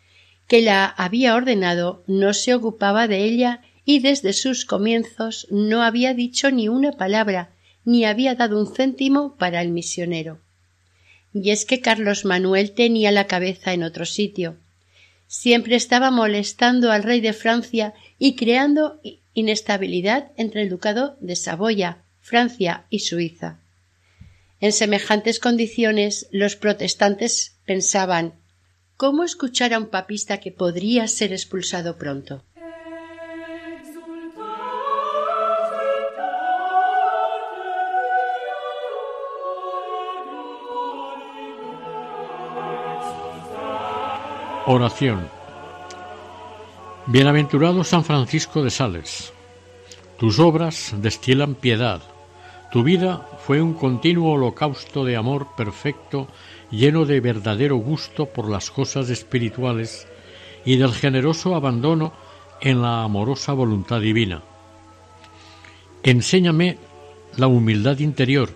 que 0.47 0.61
la 0.61 0.85
había 0.85 1.35
ordenado, 1.35 2.03
no 2.07 2.33
se 2.33 2.53
ocupaba 2.53 3.07
de 3.07 3.23
ella 3.25 3.61
y 3.83 3.99
desde 3.99 4.33
sus 4.33 4.65
comienzos 4.65 5.47
no 5.49 5.81
había 5.81 6.13
dicho 6.13 6.51
ni 6.51 6.67
una 6.67 6.93
palabra, 6.93 7.51
ni 7.83 8.05
había 8.05 8.35
dado 8.35 8.59
un 8.59 8.73
céntimo 8.73 9.35
para 9.37 9.61
el 9.61 9.71
misionero. 9.71 10.39
Y 11.33 11.51
es 11.51 11.65
que 11.65 11.81
Carlos 11.81 12.25
Manuel 12.25 12.71
tenía 12.71 13.11
la 13.11 13.27
cabeza 13.27 13.73
en 13.73 13.83
otro 13.83 14.05
sitio. 14.05 14.57
Siempre 15.27 15.75
estaba 15.75 16.09
molestando 16.09 16.91
al 16.91 17.03
rey 17.03 17.21
de 17.21 17.33
Francia 17.33 17.93
y 18.17 18.35
creando 18.35 18.99
inestabilidad 19.33 20.31
entre 20.37 20.63
el 20.63 20.69
ducado 20.69 21.17
de 21.19 21.35
Saboya, 21.35 21.99
Francia 22.21 22.85
y 22.89 22.99
Suiza. 22.99 23.59
En 24.59 24.71
semejantes 24.71 25.39
condiciones 25.39 26.27
los 26.31 26.55
protestantes 26.55 27.57
pensaban 27.65 28.33
¿Cómo 28.95 29.23
escuchar 29.23 29.75
a 29.75 29.77
un 29.77 29.89
papista 29.89 30.39
que 30.39 30.51
podría 30.51 31.07
ser 31.07 31.31
expulsado 31.31 31.97
pronto? 31.97 32.43
Oración. 44.69 45.29
Bienaventurado 47.05 47.85
San 47.85 48.03
Francisco 48.03 48.61
de 48.61 48.69
Sales. 48.69 49.31
Tus 50.19 50.39
obras 50.39 50.93
destilan 50.97 51.55
piedad. 51.55 52.01
Tu 52.73 52.83
vida 52.83 53.25
fue 53.45 53.61
un 53.61 53.75
continuo 53.75 54.33
holocausto 54.33 55.05
de 55.05 55.15
amor 55.15 55.47
perfecto, 55.55 56.27
lleno 56.69 57.05
de 57.05 57.21
verdadero 57.21 57.77
gusto 57.77 58.25
por 58.25 58.49
las 58.49 58.69
cosas 58.69 59.09
espirituales 59.09 60.05
y 60.65 60.75
del 60.75 60.91
generoso 60.91 61.55
abandono 61.55 62.11
en 62.59 62.81
la 62.81 63.03
amorosa 63.03 63.53
voluntad 63.53 64.01
divina. 64.01 64.41
Enséñame 66.03 66.77
la 67.37 67.47
humildad 67.47 67.99
interior, 67.99 68.49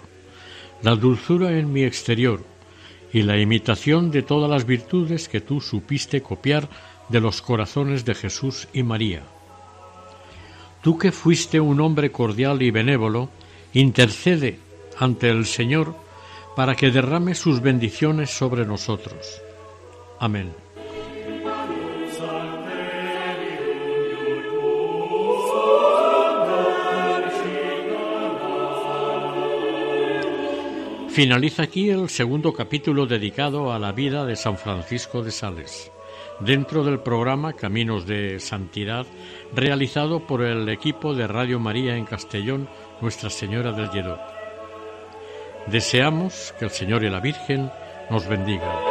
la 0.81 0.93
dulzura 0.97 1.57
en 1.57 1.71
mi 1.71 1.83
exterior, 1.83 2.50
y 3.13 3.23
la 3.23 3.37
imitación 3.37 4.11
de 4.11 4.21
todas 4.21 4.49
las 4.49 4.65
virtudes 4.65 5.27
que 5.27 5.41
tú 5.41 5.61
supiste 5.61 6.21
copiar 6.21 6.69
de 7.09 7.19
los 7.19 7.41
corazones 7.41 8.05
de 8.05 8.15
Jesús 8.15 8.67
y 8.73 8.83
María. 8.83 9.23
Tú 10.81 10.97
que 10.97 11.11
fuiste 11.11 11.59
un 11.59 11.79
hombre 11.81 12.11
cordial 12.11 12.61
y 12.61 12.71
benévolo, 12.71 13.29
intercede 13.73 14.59
ante 14.97 15.29
el 15.29 15.45
Señor 15.45 15.95
para 16.55 16.75
que 16.75 16.91
derrame 16.91 17.35
sus 17.35 17.61
bendiciones 17.61 18.31
sobre 18.31 18.65
nosotros. 18.65 19.41
Amén. 20.19 20.51
Finaliza 31.11 31.63
aquí 31.63 31.89
el 31.89 32.07
segundo 32.07 32.53
capítulo 32.53 33.05
dedicado 33.05 33.73
a 33.73 33.79
la 33.79 33.91
vida 33.91 34.23
de 34.25 34.37
San 34.37 34.57
Francisco 34.57 35.21
de 35.21 35.31
Sales, 35.31 35.91
dentro 36.39 36.85
del 36.85 37.01
programa 37.01 37.51
Caminos 37.51 38.05
de 38.07 38.39
Santidad, 38.39 39.05
realizado 39.53 40.25
por 40.25 40.41
el 40.41 40.69
equipo 40.69 41.13
de 41.13 41.27
Radio 41.27 41.59
María 41.59 41.97
en 41.97 42.05
Castellón, 42.05 42.69
Nuestra 43.01 43.29
Señora 43.29 43.73
del 43.73 43.89
Lledó. 43.89 44.17
Deseamos 45.67 46.53
que 46.57 46.63
el 46.63 46.71
Señor 46.71 47.03
y 47.03 47.09
la 47.09 47.19
Virgen 47.19 47.69
nos 48.09 48.25
bendigan. 48.29 48.90